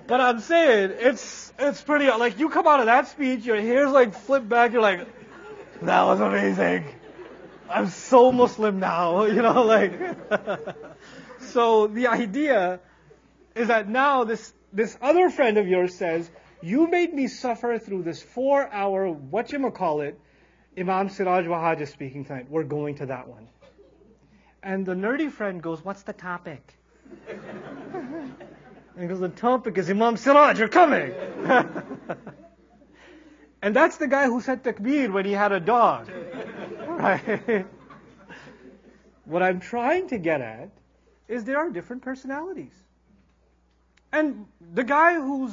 but 0.05 0.19
I'm 0.19 0.41
saying, 0.41 0.91
it's, 0.99 1.53
it's 1.57 1.81
pretty, 1.81 2.07
like, 2.07 2.37
you 2.37 2.49
come 2.49 2.67
out 2.67 2.81
of 2.81 2.87
that 2.87 3.07
speech, 3.07 3.45
your 3.45 3.61
hair's 3.61 3.91
like 3.91 4.13
flipped 4.13 4.49
back, 4.49 4.73
you're 4.73 4.81
like, 4.81 5.07
that 5.81 6.03
was 6.03 6.19
amazing. 6.19 6.83
I'm 7.69 7.87
so 7.87 8.33
Muslim 8.33 8.81
now, 8.81 9.23
you 9.27 9.41
know, 9.41 9.63
like. 9.63 9.93
so 11.39 11.87
the 11.87 12.07
idea 12.07 12.81
is 13.55 13.67
that 13.67 13.87
now 13.87 14.23
this, 14.23 14.53
this 14.71 14.97
other 15.01 15.29
friend 15.29 15.57
of 15.57 15.67
yours 15.67 15.95
says, 15.95 16.29
you 16.61 16.87
made 16.87 17.13
me 17.13 17.27
suffer 17.27 17.77
through 17.77 18.03
this 18.03 18.21
four 18.21 18.71
hour, 18.71 19.09
what 19.09 19.51
you 19.51 19.69
call 19.71 20.01
it, 20.01 20.19
Imam 20.77 21.09
Siraj 21.09 21.45
Wahhaj 21.45 21.81
is 21.81 21.89
speaking 21.89 22.23
tonight. 22.25 22.47
We're 22.49 22.63
going 22.63 22.95
to 22.95 23.05
that 23.07 23.27
one. 23.27 23.47
And 24.63 24.85
the 24.85 24.93
nerdy 24.93 25.29
friend 25.29 25.61
goes, 25.61 25.83
What's 25.83 26.03
the 26.03 26.13
topic? 26.13 26.73
and 27.29 28.33
he 28.97 29.07
goes, 29.07 29.19
The 29.19 29.27
topic 29.29 29.77
is 29.77 29.89
Imam 29.89 30.15
Siraj, 30.17 30.57
you're 30.57 30.69
coming. 30.69 31.13
and 33.61 33.75
that's 33.75 33.97
the 33.97 34.07
guy 34.07 34.25
who 34.27 34.39
said 34.41 34.63
takbir 34.63 35.11
when 35.11 35.25
he 35.25 35.33
had 35.33 35.51
a 35.51 35.59
dog. 35.59 36.09
Right? 36.93 37.65
what 39.25 39.41
I'm 39.41 39.59
trying 39.59 40.07
to 40.09 40.19
get 40.19 40.41
at 40.41 40.69
is 41.27 41.43
there 41.43 41.57
are 41.57 41.71
different 41.71 42.03
personalities. 42.03 42.82
And 44.13 44.45
the 44.73 44.85
guy 44.85 45.15
who's 45.15 45.51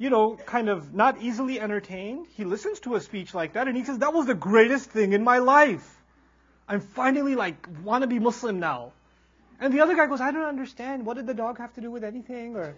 you 0.00 0.08
know, 0.08 0.34
kind 0.46 0.70
of 0.70 0.94
not 0.94 1.20
easily 1.20 1.60
entertained, 1.60 2.26
he 2.34 2.44
listens 2.44 2.80
to 2.80 2.94
a 2.94 3.00
speech 3.02 3.34
like 3.34 3.52
that 3.52 3.68
and 3.68 3.76
he 3.76 3.84
says, 3.84 3.98
that 3.98 4.14
was 4.14 4.26
the 4.26 4.34
greatest 4.34 4.88
thing 4.88 5.12
in 5.12 5.22
my 5.22 5.36
life. 5.38 5.86
I'm 6.66 6.80
finally 6.80 7.34
like, 7.34 7.68
want 7.84 8.00
to 8.00 8.06
be 8.06 8.18
Muslim 8.18 8.60
now. 8.60 8.92
And 9.60 9.74
the 9.74 9.80
other 9.80 9.94
guy 9.94 10.06
goes, 10.06 10.22
I 10.22 10.30
don't 10.30 10.46
understand. 10.46 11.04
What 11.04 11.18
did 11.18 11.26
the 11.26 11.34
dog 11.34 11.58
have 11.58 11.74
to 11.74 11.82
do 11.82 11.90
with 11.90 12.02
anything? 12.02 12.56
Or, 12.56 12.74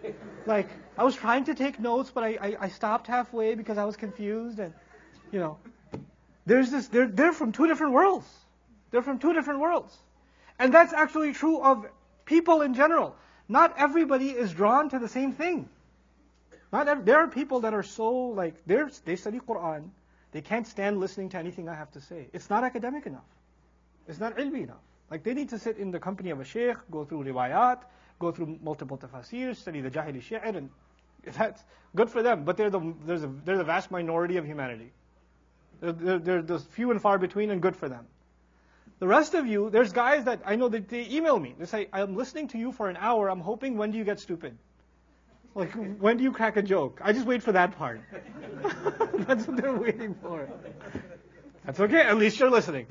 like, 0.47 0.69
I 0.99 1.05
was 1.05 1.15
trying 1.15 1.45
to 1.45 1.55
take 1.55 1.79
notes, 1.79 2.11
but 2.13 2.25
I, 2.25 2.39
I, 2.41 2.57
I 2.63 2.69
stopped 2.71 3.07
halfway 3.07 3.55
because 3.55 3.79
I 3.79 3.85
was 3.85 3.97
confused. 3.97 4.59
And, 4.59 4.75
you 5.31 5.39
know, 5.39 5.59
there's 6.45 6.73
this, 6.73 6.89
they're, 6.89 7.07
they're 7.07 7.33
from 7.33 7.53
two 7.53 7.69
different 7.69 7.93
worlds. 7.93 8.27
They're 8.91 9.03
from 9.03 9.21
two 9.21 9.33
different 9.33 9.61
worlds. 9.61 9.97
And 10.59 10.75
that's 10.75 10.93
actually 10.93 11.35
true 11.35 11.63
of 11.63 11.87
people 12.25 12.63
in 12.63 12.75
general. 12.75 13.15
Not 13.49 13.75
everybody 13.79 14.31
is 14.31 14.53
drawn 14.53 14.89
to 14.91 14.99
the 14.99 15.09
same 15.09 15.33
thing. 15.33 15.69
Not 16.73 17.05
there 17.05 17.19
are 17.19 17.29
people 17.29 17.61
that 17.61 17.75
are 17.75 17.83
so 17.83 18.11
like 18.11 18.55
they 18.67 19.17
study 19.17 19.41
Quran, 19.41 19.91
they 20.33 20.41
can't 20.41 20.67
stand 20.67 20.99
listening 20.99 21.29
to 21.31 21.39
anything 21.39 21.69
I 21.69 21.75
have 21.75 21.91
to 21.93 22.01
say. 22.01 22.29
It's 22.33 22.49
not 22.49 22.65
academic 22.65 23.07
enough. 23.07 23.29
It's 24.09 24.19
not 24.19 24.37
ilmi 24.37 24.65
enough. 24.65 24.81
Like 25.11 25.23
they 25.23 25.35
need 25.35 25.51
to 25.51 25.59
sit 25.59 25.77
in 25.77 25.91
the 25.91 26.01
company 26.01 26.31
of 26.31 26.41
a 26.41 26.45
sheikh, 26.45 26.77
go 26.91 27.05
through 27.05 27.25
riwayat, 27.25 27.81
go 28.19 28.33
through 28.33 28.59
multiple 28.63 28.97
tafsir, 28.97 29.55
study 29.55 29.83
the 29.83 29.91
jahili 29.91 30.23
shi'r, 30.23 30.57
and 30.57 30.71
that's 31.25 31.63
good 31.95 32.09
for 32.09 32.23
them. 32.23 32.45
But 32.45 32.57
they're 32.57 32.71
the 32.71 32.95
there's 33.05 33.23
a 33.23 33.31
they're 33.45 33.59
the 33.59 33.65
vast 33.65 33.91
minority 33.91 34.39
of 34.39 34.47
humanity. 34.47 34.93
They're, 35.81 35.93
they're, 35.93 36.19
they're, 36.19 36.43
they're 36.43 36.59
few 36.59 36.91
and 36.91 37.03
far 37.03 37.19
between, 37.19 37.51
and 37.51 37.61
good 37.61 37.77
for 37.77 37.89
them. 37.89 38.07
The 39.03 39.09
rest 39.09 39.35
of 39.35 39.49
you, 39.49 39.69
there's 39.69 39.93
guys 39.93 40.27
that 40.27 40.43
I 40.47 40.55
know 40.55 40.69
that 40.69 40.89
they 40.89 41.09
email 41.11 41.37
me. 41.37 41.57
They 41.59 41.67
say, 41.67 41.89
I'm 41.93 42.15
listening 42.15 42.47
to 42.51 42.57
you 42.57 42.71
for 42.71 42.89
an 42.89 42.97
hour. 42.97 43.29
I'm 43.29 43.41
hoping 43.41 43.77
when 43.77 43.91
do 43.91 43.99
you 43.99 44.05
get 44.05 44.21
stupid? 44.21 44.57
Like, 45.57 45.73
when 45.99 46.19
do 46.19 46.23
you 46.23 46.31
crack 46.31 46.57
a 46.57 46.63
joke? 46.63 47.01
I 47.03 47.13
just 47.13 47.27
wait 47.27 47.43
for 47.43 47.51
that 47.51 47.77
part. 47.77 48.01
That's 49.27 49.49
what 49.49 49.57
they're 49.57 49.75
waiting 49.75 50.15
for. 50.23 50.49
That's 51.65 51.81
okay. 51.81 52.03
At 52.03 52.17
least 52.17 52.39
you're 52.39 52.53
listening. 52.53 52.87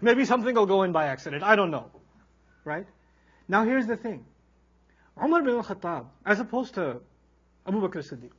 Maybe 0.00 0.24
something 0.24 0.54
will 0.54 0.66
go 0.66 0.84
in 0.84 0.92
by 0.92 1.06
accident. 1.06 1.42
I 1.42 1.56
don't 1.56 1.72
know. 1.72 1.90
Right? 2.64 2.86
Now 3.48 3.64
here's 3.64 3.88
the 3.88 3.96
thing. 3.96 4.24
Umar 5.20 5.42
bin 5.42 5.56
al-Khattab, 5.56 6.06
as 6.24 6.38
opposed 6.38 6.74
to 6.74 7.00
Abu 7.66 7.80
Bakr 7.80 8.06
Siddiq, 8.08 8.30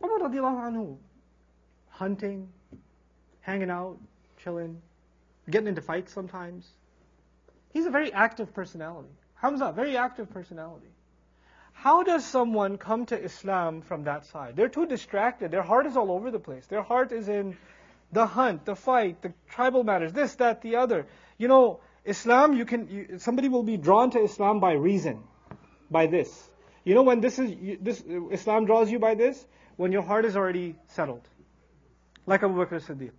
Umar 0.00 0.30
radiallahu 0.30 0.62
anhu, 0.70 0.96
hunting, 1.88 2.48
hanging 3.40 3.68
out, 3.68 3.98
chilling, 4.44 4.80
getting 5.50 5.68
into 5.68 5.82
fights 5.82 6.12
sometimes. 6.12 6.68
He's 7.72 7.86
a 7.86 7.90
very 7.90 8.12
active 8.12 8.54
personality. 8.54 9.14
Hamza, 9.34 9.72
very 9.74 9.96
active 9.96 10.30
personality. 10.30 10.88
How 11.72 12.02
does 12.02 12.24
someone 12.24 12.78
come 12.78 13.06
to 13.06 13.20
Islam 13.20 13.82
from 13.82 14.04
that 14.04 14.26
side? 14.26 14.54
They're 14.56 14.68
too 14.68 14.86
distracted. 14.86 15.50
Their 15.50 15.62
heart 15.62 15.86
is 15.86 15.96
all 15.96 16.12
over 16.12 16.30
the 16.30 16.38
place. 16.38 16.66
Their 16.66 16.82
heart 16.82 17.12
is 17.12 17.28
in 17.28 17.56
the 18.12 18.26
hunt, 18.26 18.64
the 18.64 18.76
fight, 18.76 19.22
the 19.22 19.32
tribal 19.48 19.82
matters, 19.82 20.12
this, 20.12 20.34
that, 20.36 20.60
the 20.62 20.76
other. 20.76 21.06
You 21.38 21.48
know, 21.48 21.80
Islam, 22.04 22.52
you 22.54 22.64
can, 22.64 22.88
you, 22.88 23.18
somebody 23.18 23.48
will 23.48 23.62
be 23.62 23.76
drawn 23.76 24.10
to 24.10 24.20
Islam 24.20 24.60
by 24.60 24.72
reason, 24.72 25.22
by 25.90 26.06
this. 26.06 26.50
You 26.84 26.94
know 26.94 27.02
when 27.02 27.20
this 27.20 27.38
is, 27.38 27.78
this, 27.80 28.02
Islam 28.30 28.66
draws 28.66 28.90
you 28.90 28.98
by 28.98 29.14
this? 29.14 29.44
When 29.76 29.92
your 29.92 30.02
heart 30.02 30.24
is 30.24 30.36
already 30.36 30.76
settled. 30.88 31.26
Like 32.26 32.42
Abu 32.42 32.54
Bakr 32.54 32.80
Siddiq. 32.80 33.12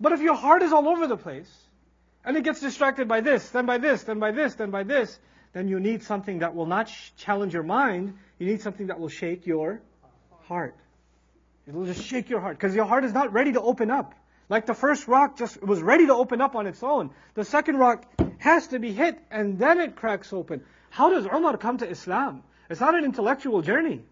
But 0.00 0.12
if 0.12 0.20
your 0.20 0.34
heart 0.34 0.62
is 0.62 0.72
all 0.72 0.88
over 0.88 1.06
the 1.06 1.16
place, 1.16 1.50
and 2.24 2.36
it 2.36 2.44
gets 2.44 2.60
distracted 2.60 3.08
by 3.08 3.20
this, 3.20 3.48
then 3.50 3.66
by 3.66 3.78
this, 3.78 4.02
then 4.04 4.18
by 4.18 4.30
this, 4.30 4.54
then 4.54 4.70
by 4.70 4.82
this, 4.82 5.18
then 5.52 5.68
you 5.68 5.80
need 5.80 6.02
something 6.02 6.40
that 6.40 6.54
will 6.54 6.66
not 6.66 6.88
sh- 6.88 7.10
challenge 7.16 7.54
your 7.54 7.62
mind. 7.62 8.16
You 8.38 8.46
need 8.46 8.62
something 8.62 8.86
that 8.86 9.00
will 9.00 9.08
shake 9.08 9.46
your 9.46 9.80
heart. 10.42 10.76
It 11.66 11.74
will 11.74 11.86
just 11.86 12.04
shake 12.04 12.30
your 12.30 12.40
heart 12.40 12.56
because 12.56 12.74
your 12.74 12.84
heart 12.84 13.04
is 13.04 13.12
not 13.12 13.32
ready 13.32 13.52
to 13.52 13.60
open 13.60 13.90
up. 13.90 14.14
Like 14.48 14.66
the 14.66 14.74
first 14.74 15.06
rock 15.06 15.38
just 15.38 15.62
was 15.62 15.80
ready 15.80 16.06
to 16.06 16.14
open 16.14 16.40
up 16.40 16.56
on 16.56 16.66
its 16.66 16.82
own. 16.82 17.10
The 17.34 17.44
second 17.44 17.76
rock 17.76 18.04
has 18.38 18.68
to 18.68 18.78
be 18.78 18.92
hit 18.92 19.18
and 19.30 19.58
then 19.58 19.80
it 19.80 19.96
cracks 19.96 20.32
open. 20.32 20.62
How 20.90 21.10
does 21.10 21.26
Umar 21.26 21.56
come 21.56 21.78
to 21.78 21.88
Islam? 21.88 22.42
It's 22.68 22.80
not 22.80 22.94
an 22.94 23.04
intellectual 23.04 23.62
journey. 23.62 24.02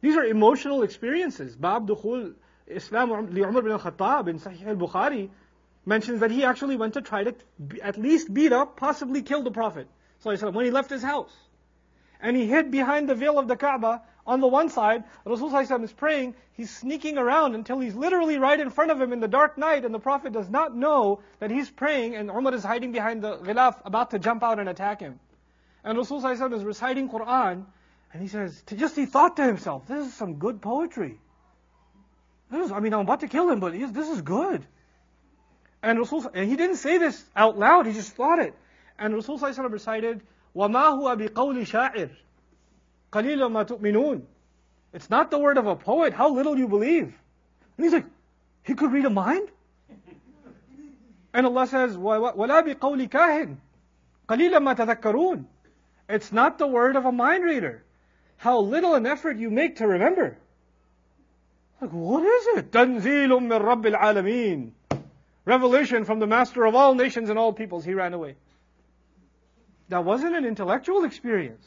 These 0.00 0.16
are 0.16 0.24
emotional 0.24 0.82
experiences. 0.82 1.56
Bab 1.56 1.88
Dukhul 1.88 2.34
Islam 2.74 3.10
Umar 3.10 3.22
bin 3.62 3.72
al-Khattab 3.72 4.28
in 4.28 4.38
Sahih 4.38 4.66
al-Bukhari 4.66 5.30
mentions 5.84 6.20
that 6.20 6.30
he 6.30 6.44
actually 6.44 6.76
went 6.76 6.94
to 6.94 7.02
try 7.02 7.24
to 7.24 7.34
at 7.82 7.96
least 7.98 8.32
beat 8.32 8.52
up, 8.52 8.76
possibly 8.76 9.22
kill 9.22 9.42
the 9.42 9.50
Prophet 9.50 9.88
when 10.22 10.64
he 10.64 10.70
left 10.70 10.90
his 10.90 11.02
house. 11.02 11.34
And 12.20 12.36
he 12.36 12.46
hid 12.46 12.70
behind 12.70 13.08
the 13.08 13.16
veil 13.16 13.38
of 13.38 13.48
the 13.48 13.56
Kaaba 13.56 14.02
on 14.24 14.40
the 14.40 14.46
one 14.46 14.68
side. 14.68 15.02
Rasulullah 15.26 15.82
is 15.82 15.92
praying, 15.92 16.36
he's 16.52 16.70
sneaking 16.70 17.18
around 17.18 17.56
until 17.56 17.80
he's 17.80 17.96
literally 17.96 18.38
right 18.38 18.60
in 18.60 18.70
front 18.70 18.92
of 18.92 19.00
him 19.00 19.12
in 19.12 19.18
the 19.18 19.26
dark 19.26 19.58
night, 19.58 19.84
and 19.84 19.92
the 19.92 19.98
Prophet 19.98 20.32
does 20.32 20.48
not 20.48 20.76
know 20.76 21.20
that 21.40 21.50
he's 21.50 21.68
praying, 21.68 22.14
and 22.14 22.30
Umar 22.30 22.54
is 22.54 22.62
hiding 22.62 22.92
behind 22.92 23.22
the 23.22 23.38
ghilaf, 23.38 23.80
about 23.84 24.12
to 24.12 24.20
jump 24.20 24.44
out 24.44 24.60
and 24.60 24.68
attack 24.68 25.00
him. 25.00 25.18
And 25.82 25.98
Rasulullah 25.98 26.52
is 26.52 26.62
reciting 26.62 27.08
Quran, 27.08 27.64
and 28.12 28.22
he 28.22 28.28
says, 28.28 28.62
just 28.76 28.94
he 28.94 29.06
thought 29.06 29.36
to 29.38 29.44
himself, 29.44 29.88
this 29.88 30.06
is 30.06 30.14
some 30.14 30.34
good 30.34 30.62
poetry. 30.62 31.18
This 32.51 32.67
is, 32.67 32.71
I 32.71 32.79
mean, 32.79 32.93
I'm 32.93 33.01
about 33.01 33.19
to 33.21 33.27
kill 33.27 33.49
him, 33.49 33.59
but 33.59 33.73
this 33.73 34.09
is 34.09 34.21
good. 34.21 34.65
And 35.83 35.99
Rasul, 35.99 36.29
and 36.33 36.49
he 36.49 36.55
didn't 36.55 36.77
say 36.77 36.97
this 36.97 37.23
out 37.35 37.57
loud, 37.57 37.85
he 37.85 37.93
just 37.93 38.13
thought 38.13 38.39
it. 38.39 38.53
And 38.97 39.13
Rasul 39.13 39.37
recited, 39.37 40.21
وَمَا 40.55 40.97
هُوَ 40.97 41.29
بِقَوْلِ 41.29 41.67
شَاعِرٍ 41.67 42.09
قَلِيلًا 43.11 43.51
مَا 43.51 43.65
تُؤْمِنُونَ 43.67 44.21
It's 44.93 45.09
not 45.09 45.29
the 45.29 45.37
word 45.37 45.57
of 45.57 45.67
a 45.67 45.75
poet, 45.75 46.13
how 46.13 46.33
little 46.33 46.57
you 46.57 46.67
believe. 46.67 47.13
And 47.77 47.85
he's 47.85 47.93
like, 47.93 48.05
he 48.63 48.73
could 48.73 48.91
read 48.91 49.05
a 49.05 49.09
mind? 49.09 49.49
And 51.33 51.45
Allah 51.45 51.67
says, 51.67 51.95
وَلَا 51.95 52.33
بِقَوْلِ 52.35 53.09
كَاهِنٍ 53.09 53.57
قَلِيلًا 54.27 54.57
مَا 54.57 54.75
تَذَكَّرُونَ 54.75 55.45
It's 56.09 56.31
not 56.31 56.57
the 56.57 56.67
word 56.67 56.95
of 56.95 57.05
a 57.05 57.11
mind 57.11 57.43
reader. 57.43 57.83
How 58.37 58.59
little 58.59 58.95
an 58.95 59.05
effort 59.05 59.37
you 59.37 59.49
make 59.49 59.77
to 59.77 59.87
remember. 59.87 60.37
Like, 61.82 61.90
what 61.90 62.22
is 62.22 62.58
it? 62.58 62.70
Tanzilum 62.70 63.48
min 63.48 63.60
Rabbil 63.60 63.98
Alameen. 63.98 64.70
Revelation 65.44 66.04
from 66.04 66.20
the 66.20 66.28
master 66.28 66.64
of 66.64 66.76
all 66.76 66.94
nations 66.94 67.28
and 67.28 67.36
all 67.36 67.52
peoples. 67.52 67.84
He 67.84 67.92
ran 67.92 68.14
away. 68.14 68.36
That 69.88 70.04
wasn't 70.04 70.36
an 70.36 70.44
intellectual 70.44 71.02
experience. 71.02 71.66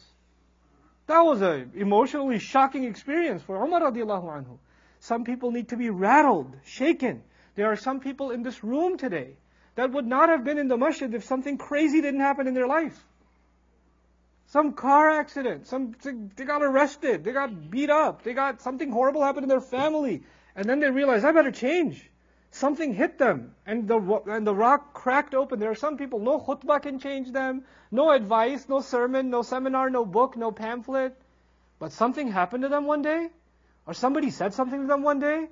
That 1.07 1.20
was 1.20 1.41
an 1.41 1.72
emotionally 1.76 2.39
shocking 2.39 2.86
experience 2.86 3.43
for 3.43 3.61
Umar 3.61 3.82
radiallahu 3.82 4.24
anhu. 4.24 4.57
Some 5.01 5.26
people 5.26 5.51
need 5.51 5.68
to 5.70 5.78
be 5.78 5.89
rattled, 5.89 6.55
shaken. 6.63 7.22
There 7.55 7.70
are 7.70 7.76
some 7.76 7.99
people 7.99 8.32
in 8.32 8.41
this 8.41 8.63
room 8.63 8.97
today 8.97 9.36
that 9.76 9.91
would 9.91 10.07
not 10.07 10.30
have 10.30 10.45
been 10.45 10.57
in 10.57 10.70
the 10.70 10.78
masjid 10.78 11.13
if 11.13 11.26
something 11.26 11.57
crazy 11.57 11.99
didn't 11.99 12.22
happen 12.22 12.47
in 12.47 12.53
their 12.53 12.68
life. 12.68 13.05
Some 14.48 14.74
car 14.74 15.10
accident, 15.10 15.68
some 15.68 15.96
they 16.36 16.46
got 16.46 16.62
arrested, 16.62 17.24
they 17.24 17.32
got 17.32 17.70
beat 17.70 17.89
up, 17.89 18.24
they 18.24 18.34
got 18.34 18.62
something 18.62 18.91
horrible 18.91 19.24
happened 19.24 19.43
in 19.43 19.50
their 19.50 19.60
family, 19.60 20.24
and 20.56 20.70
then 20.70 20.80
they 20.80 20.89
realize 20.89 21.26
I 21.26 21.32
better 21.32 21.52
change 21.52 22.10
something 22.56 22.93
hit 22.93 23.18
them 23.18 23.54
and 23.66 23.86
the, 23.86 24.00
and 24.28 24.48
the 24.48 24.56
rock 24.56 24.93
cracked 24.93 25.36
open. 25.36 25.60
There 25.60 25.72
are 25.72 25.76
some 25.76 25.98
people, 25.98 26.20
no 26.20 26.39
khutbah 26.39 26.82
can 26.82 27.00
change 27.00 27.32
them, 27.32 27.64
no 27.91 28.12
advice, 28.12 28.68
no 28.70 28.80
sermon, 28.80 29.30
no 29.30 29.41
seminar, 29.41 29.89
no 29.89 30.06
book, 30.06 30.38
no 30.38 30.52
pamphlet. 30.52 31.16
But 31.80 31.91
something 31.91 32.32
happened 32.32 32.64
to 32.64 32.70
them 32.70 32.86
one 32.86 33.02
day, 33.02 33.30
or 33.86 33.93
somebody 33.93 34.32
said 34.32 34.54
something 34.54 34.82
to 34.82 34.88
them 34.88 35.04
one 35.04 35.20
day, 35.20 35.48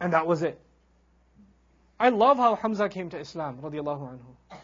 and 0.00 0.12
that 0.12 0.26
was 0.26 0.42
it. 0.42 0.60
I 1.98 2.08
love 2.08 2.38
how 2.38 2.56
Hamza 2.56 2.88
came 2.88 3.10
to 3.10 3.18
Islam, 3.18 3.58
radiallahu 3.62 4.18
anhu. 4.18 4.58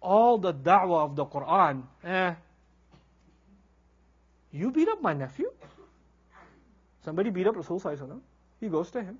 All 0.00 0.38
the 0.38 0.54
da'wah 0.54 1.04
of 1.04 1.16
the 1.16 1.26
Quran, 1.26 1.82
eh. 2.04 2.34
You 4.56 4.70
beat 4.70 4.88
up 4.88 5.02
my 5.02 5.12
nephew? 5.12 5.50
Somebody 7.04 7.30
beat 7.30 7.46
up 7.46 7.56
Rasul 7.56 7.80
He 8.60 8.68
goes 8.68 8.90
to 8.92 9.02
him. 9.02 9.18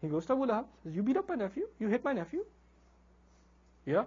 He 0.00 0.08
goes 0.08 0.26
to 0.26 0.32
Abu 0.32 0.46
Lahab, 0.46 0.64
says, 0.82 0.94
You 0.94 1.02
beat 1.02 1.16
up 1.16 1.28
my 1.28 1.34
nephew? 1.34 1.66
You 1.78 1.88
hit 1.88 2.04
my 2.04 2.12
nephew? 2.12 2.44
Yeah. 3.84 4.04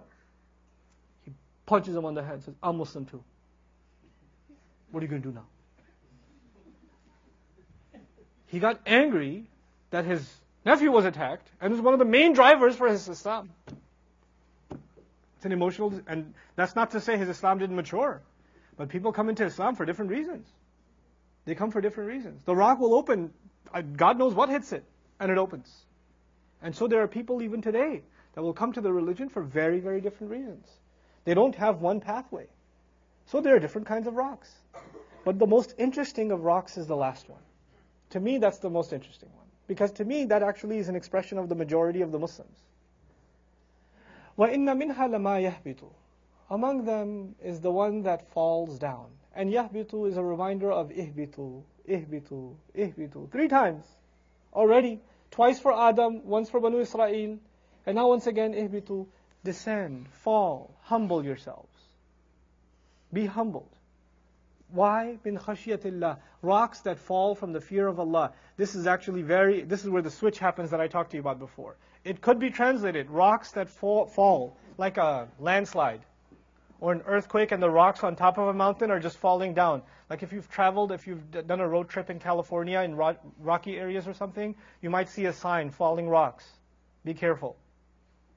He 1.24 1.32
punches 1.66 1.94
him 1.94 2.04
on 2.04 2.14
the 2.14 2.22
head, 2.22 2.42
says, 2.42 2.54
I'm 2.62 2.78
Muslim 2.78 3.06
too. 3.06 3.22
What 4.90 5.00
are 5.00 5.04
you 5.04 5.10
going 5.10 5.22
to 5.22 5.28
do 5.28 5.34
now? 5.34 5.46
He 8.46 8.58
got 8.58 8.80
angry 8.84 9.44
that 9.90 10.04
his 10.04 10.28
nephew 10.64 10.90
was 10.90 11.04
attacked 11.04 11.48
and 11.60 11.72
was 11.72 11.80
one 11.80 11.94
of 11.94 12.00
the 12.00 12.04
main 12.04 12.32
drivers 12.32 12.74
for 12.74 12.88
his 12.88 13.08
Islam. 13.08 13.50
It's 15.36 15.44
an 15.44 15.52
emotional, 15.52 15.94
and 16.08 16.34
that's 16.56 16.74
not 16.74 16.90
to 16.90 17.00
say 17.00 17.16
his 17.16 17.28
Islam 17.28 17.58
didn't 17.58 17.76
mature. 17.76 18.20
But 18.77 18.89
people 18.89 19.11
come 19.11 19.29
into 19.29 19.45
Islam 19.45 19.75
for 19.75 19.85
different 19.85 20.11
reasons. 20.11 20.47
They 21.45 21.55
come 21.55 21.71
for 21.71 21.81
different 21.81 22.09
reasons. 22.09 22.43
The 22.43 22.55
rock 22.55 22.79
will 22.79 22.95
open, 22.95 23.31
uh, 23.73 23.81
God 23.81 24.17
knows 24.17 24.33
what 24.33 24.49
hits 24.49 24.73
it, 24.73 24.83
and 25.19 25.31
it 25.31 25.37
opens. 25.37 25.71
And 26.61 26.75
so 26.75 26.87
there 26.87 27.01
are 27.01 27.07
people 27.07 27.41
even 27.41 27.61
today 27.61 28.01
that 28.33 28.41
will 28.41 28.53
come 28.53 28.73
to 28.73 28.81
the 28.81 28.91
religion 28.91 29.29
for 29.29 29.43
very, 29.43 29.79
very 29.79 30.01
different 30.01 30.31
reasons. 30.31 30.67
They 31.23 31.33
don't 31.33 31.55
have 31.55 31.81
one 31.81 31.99
pathway. 32.01 32.47
So 33.27 33.41
there 33.41 33.55
are 33.55 33.59
different 33.59 33.87
kinds 33.87 34.07
of 34.07 34.15
rocks. 34.15 34.53
But 35.23 35.39
the 35.39 35.47
most 35.47 35.73
interesting 35.77 36.31
of 36.31 36.43
rocks 36.43 36.77
is 36.77 36.87
the 36.87 36.95
last 36.95 37.29
one. 37.29 37.41
To 38.11 38.19
me, 38.19 38.37
that's 38.37 38.59
the 38.59 38.69
most 38.69 38.93
interesting 38.93 39.29
one. 39.35 39.45
Because 39.67 39.91
to 39.93 40.05
me, 40.05 40.25
that 40.25 40.43
actually 40.43 40.77
is 40.77 40.89
an 40.89 40.95
expression 40.95 41.37
of 41.37 41.49
the 41.49 41.55
majority 41.55 42.01
of 42.01 42.11
the 42.11 42.19
Muslims. 42.19 42.57
وَإِنَّ 44.37 44.65
مِنْهَا 44.65 44.95
لَمَا 44.95 45.51
يَهْبِطُ 45.51 45.83
among 46.50 46.84
them 46.84 47.36
is 47.40 47.60
the 47.60 47.70
one 47.70 48.02
that 48.02 48.28
falls 48.32 48.76
down. 48.78 49.06
And 49.36 49.52
yahbitu 49.52 50.08
is 50.08 50.16
a 50.16 50.24
reminder 50.24 50.72
of 50.72 50.88
ihbitu, 50.90 51.62
ihbitu, 51.88 52.56
ihbitu. 52.76 53.30
Three 53.30 53.46
times 53.46 53.84
already. 54.52 55.00
Twice 55.30 55.60
for 55.60 55.72
Adam, 55.72 56.26
once 56.26 56.50
for 56.50 56.58
Banu 56.58 56.80
Israel, 56.80 57.38
and 57.86 57.94
now 57.94 58.08
once 58.08 58.26
again, 58.26 58.52
ihbitu, 58.52 59.06
descend, 59.44 60.08
fall, 60.08 60.74
humble 60.82 61.24
yourselves. 61.24 61.68
Be 63.12 63.26
humbled. 63.26 63.70
Why? 64.72 65.18
Bin 65.22 65.38
khashiyatillah. 65.38 66.18
Rocks 66.42 66.80
that 66.80 66.98
fall 66.98 67.36
from 67.36 67.52
the 67.52 67.60
fear 67.60 67.86
of 67.86 68.00
Allah. 68.00 68.32
This 68.56 68.74
is 68.74 68.88
actually 68.88 69.22
very, 69.22 69.62
this 69.62 69.84
is 69.84 69.90
where 69.90 70.02
the 70.02 70.10
switch 70.10 70.40
happens 70.40 70.70
that 70.70 70.80
I 70.80 70.88
talked 70.88 71.12
to 71.12 71.16
you 71.16 71.20
about 71.20 71.38
before. 71.38 71.76
It 72.04 72.20
could 72.20 72.40
be 72.40 72.50
translated, 72.50 73.08
rocks 73.08 73.52
that 73.52 73.70
fall, 73.70 74.06
fall 74.06 74.56
like 74.78 74.96
a 74.96 75.28
landslide 75.38 76.00
or 76.80 76.92
an 76.92 77.02
earthquake 77.06 77.52
and 77.52 77.62
the 77.62 77.70
rocks 77.70 78.02
on 78.02 78.16
top 78.16 78.38
of 78.38 78.48
a 78.48 78.54
mountain 78.54 78.90
are 78.90 78.98
just 78.98 79.18
falling 79.18 79.54
down. 79.54 79.82
Like 80.08 80.22
if 80.22 80.32
you've 80.32 80.48
traveled, 80.48 80.92
if 80.92 81.06
you've 81.06 81.30
done 81.30 81.60
a 81.60 81.68
road 81.68 81.88
trip 81.88 82.10
in 82.10 82.18
California 82.18 82.80
in 82.80 82.96
ro- 82.96 83.16
rocky 83.38 83.76
areas 83.76 84.08
or 84.08 84.14
something, 84.14 84.54
you 84.80 84.90
might 84.90 85.08
see 85.08 85.26
a 85.26 85.32
sign, 85.32 85.70
falling 85.70 86.08
rocks. 86.08 86.44
Be 87.04 87.14
careful. 87.14 87.56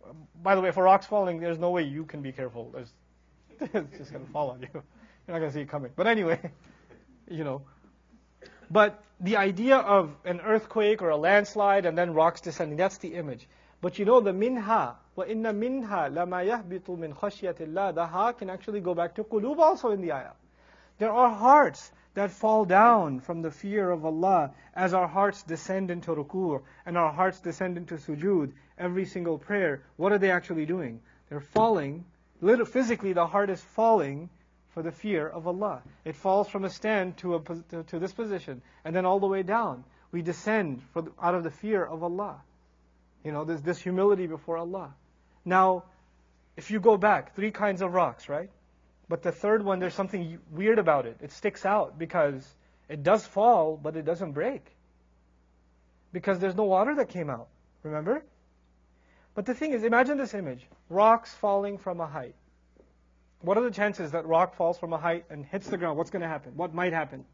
Um, 0.07 0.27
by 0.41 0.55
the 0.55 0.61
way, 0.61 0.71
for 0.71 0.83
rocks 0.83 1.05
falling, 1.05 1.39
there's 1.39 1.57
no 1.57 1.71
way 1.71 1.83
you 1.83 2.03
can 2.03 2.21
be 2.21 2.31
careful. 2.31 2.71
There's, 2.73 2.93
it's 3.73 3.97
just 3.97 4.11
going 4.11 4.25
to 4.25 4.31
fall 4.31 4.51
on 4.51 4.61
you. 4.61 4.67
You're 4.73 4.83
not 5.35 5.39
going 5.39 5.49
to 5.49 5.53
see 5.53 5.61
it 5.61 5.69
coming. 5.69 5.91
But 5.95 6.07
anyway, 6.07 6.39
you 7.29 7.45
know. 7.45 7.61
But 8.69 9.01
the 9.21 9.37
idea 9.37 9.77
of 9.77 10.15
an 10.25 10.41
earthquake 10.41 11.01
or 11.01 11.09
a 11.09 11.17
landslide 11.17 11.85
and 11.85 11.97
then 11.97 12.13
rocks 12.13 12.41
descending, 12.41 12.77
that's 12.77 12.97
the 12.97 13.15
image. 13.15 13.47
But 13.82 13.98
you 13.98 14.04
know 14.04 14.20
the 14.20 14.32
minha, 14.32 14.96
وَإِنَّ 15.16 15.42
مِنْهَا 15.42 16.12
لَمَا 16.12 16.44
يَهْبِطُ 16.46 16.98
مِنْ 16.98 17.14
خَشْيَةِ 17.14 17.54
اللَّهِ 17.54 17.94
The 17.94 18.06
ha 18.06 18.32
can 18.32 18.50
actually 18.50 18.80
go 18.80 18.94
back 18.94 19.14
to 19.16 19.24
qulub 19.24 19.58
also 19.58 19.90
in 19.90 20.00
the 20.00 20.12
ayah. 20.12 20.32
There 20.98 21.12
are 21.12 21.30
hearts 21.30 21.92
that 22.14 22.32
fall 22.32 22.64
down 22.64 23.20
from 23.20 23.42
the 23.42 23.50
fear 23.50 23.90
of 23.90 24.04
Allah 24.04 24.52
as 24.74 24.94
our 24.94 25.06
hearts 25.06 25.44
descend 25.44 25.90
into 25.90 26.12
ruku' 26.12 26.60
and 26.84 26.98
our 26.98 27.12
hearts 27.12 27.38
descend 27.38 27.76
into 27.76 27.94
sujood, 27.94 28.52
every 28.76 29.04
single 29.04 29.38
prayer, 29.38 29.82
what 29.96 30.10
are 30.10 30.18
they 30.18 30.30
actually 30.30 30.66
doing? 30.66 31.00
They're 31.28 31.40
falling, 31.40 32.04
little, 32.40 32.66
physically 32.66 33.12
the 33.12 33.26
heart 33.26 33.50
is 33.50 33.60
falling 33.60 34.30
for 34.70 34.82
the 34.82 34.90
fear 34.90 35.28
of 35.28 35.46
Allah. 35.46 35.82
It 36.04 36.16
falls 36.16 36.48
from 36.48 36.64
a 36.64 36.70
stand 36.70 37.16
to, 37.18 37.36
a, 37.36 37.40
to, 37.70 37.82
to 37.84 37.98
this 37.98 38.12
position 38.12 38.62
and 38.84 38.94
then 38.94 39.04
all 39.04 39.20
the 39.20 39.26
way 39.26 39.42
down. 39.42 39.84
We 40.10 40.22
descend 40.22 40.82
the, 40.94 41.12
out 41.22 41.34
of 41.34 41.44
the 41.44 41.50
fear 41.50 41.84
of 41.84 42.02
Allah. 42.02 42.42
You 43.23 43.31
know, 43.31 43.45
there's 43.45 43.61
this 43.61 43.79
humility 43.79 44.27
before 44.27 44.57
Allah. 44.57 44.93
Now, 45.45 45.85
if 46.57 46.71
you 46.71 46.79
go 46.79 46.97
back, 46.97 47.35
three 47.35 47.51
kinds 47.51 47.81
of 47.81 47.93
rocks, 47.93 48.29
right? 48.29 48.49
But 49.09 49.21
the 49.23 49.31
third 49.31 49.63
one, 49.63 49.79
there's 49.79 49.93
something 49.93 50.39
weird 50.51 50.79
about 50.79 51.05
it. 51.05 51.17
It 51.21 51.31
sticks 51.31 51.65
out 51.65 51.97
because 51.97 52.47
it 52.89 53.03
does 53.03 53.25
fall, 53.25 53.77
but 53.81 53.95
it 53.95 54.05
doesn't 54.05 54.33
break. 54.33 54.65
Because 56.11 56.39
there's 56.39 56.55
no 56.55 56.63
water 56.63 56.95
that 56.95 57.09
came 57.09 57.29
out. 57.29 57.47
Remember? 57.83 58.23
But 59.35 59.45
the 59.45 59.53
thing 59.53 59.73
is, 59.73 59.83
imagine 59.83 60.17
this 60.17 60.33
image 60.33 60.65
rocks 60.89 61.33
falling 61.33 61.77
from 61.77 61.99
a 61.99 62.07
height. 62.07 62.35
What 63.41 63.57
are 63.57 63.63
the 63.63 63.71
chances 63.71 64.11
that 64.11 64.25
rock 64.25 64.55
falls 64.55 64.77
from 64.77 64.93
a 64.93 64.97
height 64.97 65.25
and 65.29 65.45
hits 65.45 65.67
the 65.67 65.77
ground? 65.77 65.97
What's 65.97 66.11
going 66.11 66.21
to 66.21 66.27
happen? 66.27 66.53
What 66.55 66.73
might 66.73 66.93
happen? 66.93 67.25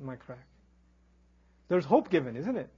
It 0.00 0.04
might 0.04 0.20
crack. 0.20 0.46
There's 1.68 1.84
hope 1.84 2.10
given, 2.10 2.36
isn't 2.36 2.56
it? 2.56 2.70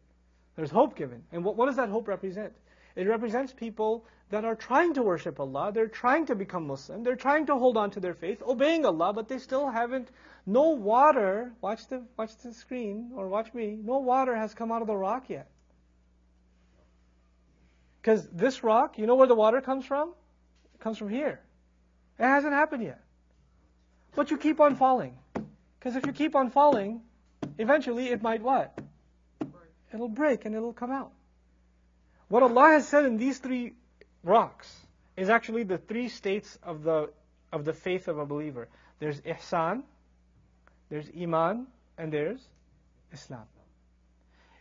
There's 0.56 0.70
hope 0.70 0.96
given. 0.96 1.22
And 1.32 1.44
what, 1.44 1.56
what 1.56 1.66
does 1.66 1.76
that 1.76 1.88
hope 1.88 2.08
represent? 2.08 2.52
It 2.96 3.06
represents 3.06 3.52
people 3.52 4.04
that 4.30 4.44
are 4.44 4.54
trying 4.54 4.94
to 4.94 5.02
worship 5.02 5.40
Allah, 5.40 5.72
they're 5.72 5.88
trying 5.88 6.26
to 6.26 6.34
become 6.34 6.66
Muslim, 6.66 7.02
they're 7.02 7.16
trying 7.16 7.46
to 7.46 7.56
hold 7.56 7.76
on 7.76 7.90
to 7.90 8.00
their 8.00 8.14
faith, 8.14 8.42
obeying 8.46 8.86
Allah, 8.86 9.12
but 9.12 9.28
they 9.28 9.38
still 9.38 9.68
haven't, 9.68 10.08
no 10.46 10.70
water, 10.70 11.52
watch 11.60 11.88
the, 11.88 12.04
watch 12.16 12.36
the 12.36 12.52
screen, 12.52 13.10
or 13.16 13.28
watch 13.28 13.52
me, 13.52 13.78
no 13.82 13.98
water 13.98 14.36
has 14.36 14.54
come 14.54 14.70
out 14.70 14.82
of 14.82 14.86
the 14.86 14.96
rock 14.96 15.28
yet. 15.28 15.48
Because 18.00 18.26
this 18.28 18.62
rock, 18.62 18.98
you 18.98 19.06
know 19.06 19.16
where 19.16 19.26
the 19.26 19.34
water 19.34 19.60
comes 19.60 19.84
from? 19.84 20.14
It 20.74 20.80
comes 20.80 20.96
from 20.96 21.08
here. 21.08 21.40
It 22.18 22.24
hasn't 22.24 22.52
happened 22.52 22.84
yet. 22.84 23.00
But 24.14 24.30
you 24.30 24.38
keep 24.38 24.60
on 24.60 24.76
falling. 24.76 25.16
Because 25.78 25.96
if 25.96 26.06
you 26.06 26.12
keep 26.12 26.36
on 26.36 26.50
falling, 26.50 27.02
eventually 27.58 28.08
it 28.08 28.22
might 28.22 28.42
what? 28.42 28.78
It'll 29.92 30.08
break 30.08 30.44
and 30.44 30.54
it'll 30.54 30.72
come 30.72 30.90
out. 30.90 31.12
What 32.28 32.42
Allah 32.42 32.70
has 32.70 32.86
said 32.86 33.04
in 33.04 33.16
these 33.16 33.38
three 33.38 33.74
rocks 34.22 34.72
is 35.16 35.28
actually 35.28 35.64
the 35.64 35.78
three 35.78 36.08
states 36.08 36.58
of 36.62 36.82
the 36.82 37.10
of 37.52 37.64
the 37.64 37.72
faith 37.72 38.06
of 38.06 38.18
a 38.18 38.26
believer. 38.26 38.68
There's 39.00 39.20
ihsan, 39.22 39.82
there's 40.88 41.10
iman, 41.20 41.66
and 41.98 42.12
there's 42.12 42.40
Islam. 43.12 43.46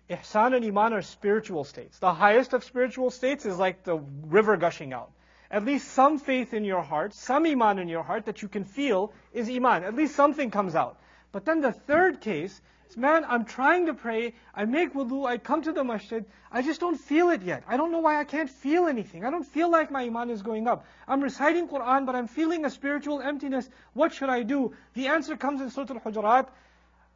Ihsan 0.10 0.56
and 0.56 0.66
iman 0.66 0.94
are 0.94 1.04
spiritual 1.04 1.64
states. 1.64 2.00
The 2.00 2.14
highest 2.14 2.54
of 2.54 2.64
spiritual 2.64 3.12
states 3.12 3.46
is 3.46 3.60
like 3.60 3.84
the 3.84 3.98
river 4.24 4.58
gushing 4.58 4.92
out. 4.92 5.12
At 5.52 5.66
least 5.66 5.90
some 5.90 6.18
faith 6.18 6.54
in 6.54 6.64
your 6.64 6.82
heart, 6.82 7.14
some 7.14 7.46
iman 7.46 7.80
in 7.80 7.88
your 7.88 8.04
heart 8.04 8.26
that 8.26 8.42
you 8.42 8.48
can 8.48 8.64
feel 8.64 9.14
is 9.34 9.50
iman. 9.50 9.84
At 9.84 9.96
least 9.96 10.16
something 10.16 10.50
comes 10.50 10.76
out. 10.76 11.00
But 11.32 11.46
then 11.46 11.62
the 11.62 11.72
third 11.72 12.22
case 12.22 12.60
man, 12.98 13.26
I'm 13.28 13.46
trying 13.46 13.86
to 13.86 13.94
pray, 13.94 14.34
I 14.56 14.66
make 14.66 14.94
wudu, 14.94 15.28
I 15.28 15.38
come 15.38 15.62
to 15.62 15.72
the 15.72 15.84
masjid, 15.84 16.26
I 16.52 16.62
just 16.62 16.80
don't 16.80 16.98
feel 16.98 17.30
it 17.30 17.44
yet. 17.44 17.64
I 17.68 17.78
don't 17.78 17.92
know 17.92 18.00
why 18.00 18.20
I 18.20 18.24
can't 18.24 18.50
feel 18.50 18.88
anything. 18.88 19.24
I 19.24 19.30
don't 19.30 19.46
feel 19.46 19.70
like 19.70 19.92
my 19.92 20.04
iman 20.04 20.32
is 20.32 20.42
going 20.42 20.68
up. 20.68 20.86
I'm 21.08 21.22
reciting 21.22 21.68
Quran, 21.68 22.06
but 22.06 22.16
I'm 22.16 22.28
feeling 22.28 22.66
a 22.66 22.70
spiritual 22.70 23.22
emptiness. 23.22 23.70
What 23.94 24.14
should 24.14 24.30
I 24.30 24.42
do? 24.42 24.74
The 24.96 25.08
answer 25.08 25.38
comes 25.38 25.62
in 25.62 25.70
Surah 25.70 26.00
Al-Hujurat. 26.04 26.48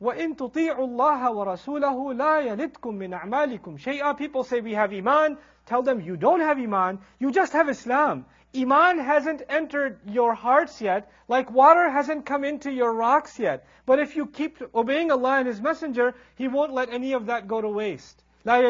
وَإِن 0.02 0.36
تُطِيعُوا 0.36 0.86
اللَّهَ 0.86 1.30
وَرَسُولَهُ 1.30 2.14
لَا 2.14 2.40
يَلِدْكُم 2.40 2.98
مِّنْ 2.98 3.12
أَعْمَالِكُمْ 3.12 3.78
شَيْئًا 3.78 4.18
People 4.18 4.42
say 4.42 4.60
we 4.60 4.74
have 4.74 4.92
iman. 4.92 5.38
Tell 5.66 5.82
them 5.82 6.00
you 6.00 6.16
don't 6.16 6.40
have 6.40 6.58
iman. 6.58 6.98
You 7.20 7.30
just 7.30 7.52
have 7.52 7.68
Islam. 7.68 8.26
Iman 8.56 8.98
hasn't 8.98 9.42
entered 9.48 10.00
your 10.04 10.34
hearts 10.34 10.80
yet, 10.80 11.10
like 11.28 11.50
water 11.50 11.90
hasn't 11.90 12.26
come 12.26 12.44
into 12.44 12.72
your 12.72 12.92
rocks 12.92 13.38
yet. 13.38 13.66
But 13.86 13.98
if 13.98 14.16
you 14.16 14.26
keep 14.26 14.60
obeying 14.74 15.12
Allah 15.12 15.38
and 15.38 15.46
His 15.46 15.60
Messenger, 15.60 16.14
He 16.34 16.48
won't 16.48 16.72
let 16.72 16.90
any 16.90 17.12
of 17.12 17.26
that 17.26 17.46
go 17.46 17.60
to 17.60 17.68
waste. 17.68 18.21
In 18.45 18.65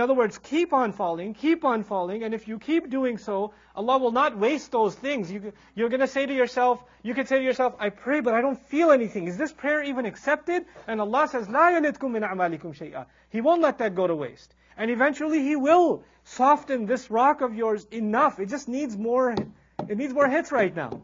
other 0.00 0.14
words, 0.14 0.38
keep 0.38 0.72
on 0.72 0.92
falling, 0.92 1.34
keep 1.34 1.64
on 1.64 1.84
falling, 1.84 2.24
and 2.24 2.34
if 2.34 2.48
you 2.48 2.58
keep 2.58 2.90
doing 2.90 3.18
so, 3.18 3.54
Allah 3.76 3.98
will 3.98 4.10
not 4.10 4.36
waste 4.36 4.72
those 4.72 4.96
things. 4.96 5.30
You, 5.30 5.52
you're 5.76 5.88
going 5.88 6.00
to 6.00 6.08
say 6.08 6.26
to 6.26 6.34
yourself, 6.34 6.82
you 7.04 7.14
can 7.14 7.26
say 7.26 7.38
to 7.38 7.44
yourself, 7.44 7.76
I 7.78 7.90
pray, 7.90 8.18
but 8.20 8.34
I 8.34 8.40
don't 8.40 8.60
feel 8.66 8.90
anything. 8.90 9.28
Is 9.28 9.36
this 9.36 9.52
prayer 9.52 9.84
even 9.84 10.06
accepted? 10.06 10.64
And 10.88 11.00
Allah 11.00 11.28
says, 11.28 11.48
La 11.48 11.70
yalitkum 11.70 12.10
min 12.10 12.24
a'malikum 12.24 12.76
shay'a. 12.76 13.06
He 13.30 13.40
won't 13.40 13.62
let 13.62 13.78
that 13.78 13.94
go 13.94 14.08
to 14.08 14.16
waste. 14.16 14.52
And 14.76 14.90
eventually 14.90 15.44
He 15.44 15.54
will 15.54 16.02
soften 16.24 16.86
this 16.86 17.12
rock 17.12 17.42
of 17.42 17.54
yours 17.54 17.86
enough. 17.92 18.40
It 18.40 18.48
just 18.48 18.66
needs 18.66 18.96
more, 18.96 19.30
it 19.88 19.96
needs 19.96 20.12
more 20.12 20.28
hits 20.28 20.50
right 20.50 20.74
now. 20.74 21.02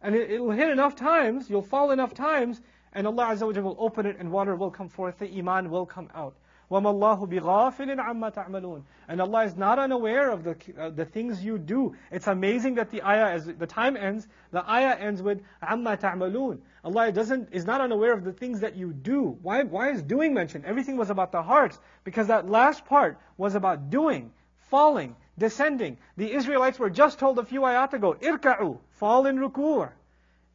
And 0.00 0.16
it, 0.16 0.32
it'll 0.32 0.50
hit 0.50 0.68
enough 0.68 0.96
times, 0.96 1.48
you'll 1.48 1.62
fall 1.62 1.92
enough 1.92 2.12
times, 2.12 2.60
and 2.93 3.05
Allah 3.05 3.27
Azza 3.27 3.41
wa 3.41 3.61
will 3.61 3.77
open 3.79 4.05
it 4.05 4.17
and 4.19 4.31
water 4.31 4.55
will 4.55 4.71
come 4.71 4.89
forth, 4.89 5.19
the 5.19 5.29
Iman 5.37 5.69
will 5.69 5.85
come 5.85 6.09
out. 6.15 6.35
وَمَا 6.69 6.93
اللَّهُ 6.93 7.29
بِغَافِلٍ 7.29 7.95
عَمَّا 7.95 8.33
تَعْمَلُونَ 8.33 8.83
And 9.07 9.21
Allah 9.21 9.45
is 9.45 9.55
not 9.55 9.79
unaware 9.79 10.29
of 10.29 10.43
the, 10.43 10.57
uh, 10.77 10.89
the 10.89 11.05
things 11.05 11.43
you 11.43 11.57
do. 11.57 11.95
It's 12.11 12.27
amazing 12.27 12.75
that 12.75 12.91
the 12.91 13.03
ayah, 13.03 13.35
as 13.35 13.45
the 13.45 13.67
time 13.67 13.95
ends, 13.95 14.27
the 14.51 14.69
ayah 14.69 14.95
ends 14.95 15.21
with 15.21 15.41
عَمَّا 15.63 15.97
تَعْمَلُونَ 15.99 16.59
Allah 16.83 17.11
doesn't, 17.13 17.53
is 17.53 17.65
not 17.65 17.79
unaware 17.79 18.11
of 18.11 18.25
the 18.25 18.33
things 18.33 18.59
that 18.61 18.75
you 18.75 18.91
do. 18.91 19.37
Why, 19.41 19.63
why 19.63 19.91
is 19.91 20.01
doing 20.03 20.33
mentioned? 20.33 20.65
Everything 20.65 20.97
was 20.97 21.09
about 21.09 21.31
the 21.31 21.41
hearts. 21.41 21.79
Because 22.03 22.27
that 22.27 22.49
last 22.49 22.85
part 22.85 23.17
was 23.37 23.55
about 23.55 23.89
doing, 23.89 24.31
falling, 24.69 25.15
descending. 25.37 25.97
The 26.17 26.33
Israelites 26.33 26.79
were 26.79 26.89
just 26.89 27.19
told 27.19 27.39
a 27.39 27.45
few 27.45 27.61
ayat 27.61 27.93
ago, 27.93 28.13
irka'u, 28.13 28.79
fall 28.91 29.25
in 29.25 29.37
ruku'. 29.37 29.89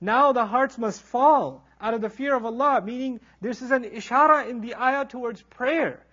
Now 0.00 0.32
the 0.32 0.44
hearts 0.44 0.76
must 0.76 1.00
fall 1.00 1.64
out 1.81 1.93
of 1.93 2.01
the 2.01 2.09
fear 2.09 2.35
of 2.35 2.45
Allah, 2.45 2.81
meaning 2.83 3.19
this 3.41 3.61
is 3.61 3.71
an 3.71 3.83
ishara 3.83 4.49
in 4.49 4.61
the 4.61 4.75
ayah 4.75 5.05
towards 5.05 5.41
prayer. 5.41 6.03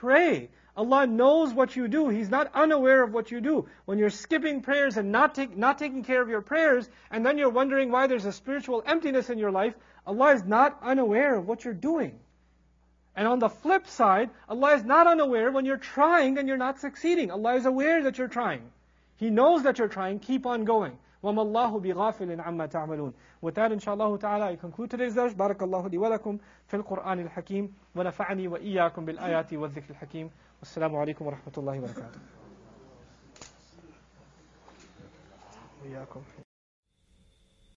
Pray. 0.00 0.50
Allah 0.76 1.06
knows 1.06 1.54
what 1.54 1.74
you 1.74 1.88
do. 1.88 2.10
He's 2.10 2.28
not 2.28 2.50
unaware 2.54 3.02
of 3.02 3.14
what 3.14 3.30
you 3.30 3.40
do. 3.40 3.66
When 3.86 3.98
you're 3.98 4.10
skipping 4.10 4.60
prayers 4.60 4.98
and 4.98 5.10
not, 5.10 5.34
take, 5.34 5.56
not 5.56 5.78
taking 5.78 6.04
care 6.04 6.20
of 6.20 6.28
your 6.28 6.42
prayers, 6.42 6.86
and 7.10 7.24
then 7.24 7.38
you're 7.38 7.48
wondering 7.48 7.90
why 7.90 8.06
there's 8.06 8.26
a 8.26 8.32
spiritual 8.32 8.82
emptiness 8.84 9.30
in 9.30 9.38
your 9.38 9.50
life, 9.50 9.74
Allah 10.06 10.34
is 10.34 10.44
not 10.44 10.78
unaware 10.82 11.36
of 11.36 11.48
what 11.48 11.64
you're 11.64 11.72
doing. 11.72 12.18
And 13.16 13.26
on 13.26 13.38
the 13.38 13.48
flip 13.48 13.86
side, 13.86 14.28
Allah 14.48 14.74
is 14.74 14.84
not 14.84 15.06
unaware 15.06 15.50
when 15.50 15.64
you're 15.64 15.78
trying 15.78 16.36
and 16.36 16.46
you're 16.46 16.58
not 16.58 16.78
succeeding. 16.80 17.30
Allah 17.30 17.54
is 17.54 17.64
aware 17.64 18.02
that 18.02 18.18
you're 18.18 18.28
trying. 18.28 18.70
He 19.16 19.30
knows 19.30 19.62
that 19.62 19.78
you're 19.78 19.88
trying. 19.88 20.18
Keep 20.18 20.44
on 20.44 20.64
going. 20.64 20.98
وَمَا 21.26 21.42
اللَّهُ 21.42 21.80
بِغَافِلٍ 21.80 22.40
عَمَّا 22.40 22.66
تَعْمَلُونَ 22.66 23.12
With 23.42 23.54
that, 23.54 23.72
inshallah 23.72 24.18
ta'ala, 24.18 24.52
I 24.52 24.56
conclude 24.56 24.90
today's 24.90 25.14
dars. 25.14 25.34
بارك 25.34 25.62
الله 25.62 25.88
لي 25.88 25.98
ولكم 25.98 26.38
في 26.66 26.74
القرآن 26.76 27.20
الحكيم 27.20 27.74
ونفعني 27.96 28.48
وإياكم 28.48 29.04
بالآيات 29.04 29.54
والذكر 29.54 29.90
الحكيم 29.90 30.30
والسلام 30.60 30.96
عليكم 30.96 31.26
ورحمة 31.26 31.52
الله 31.58 31.78
وبركاته. 31.78 32.20
وإياكم 35.82 36.45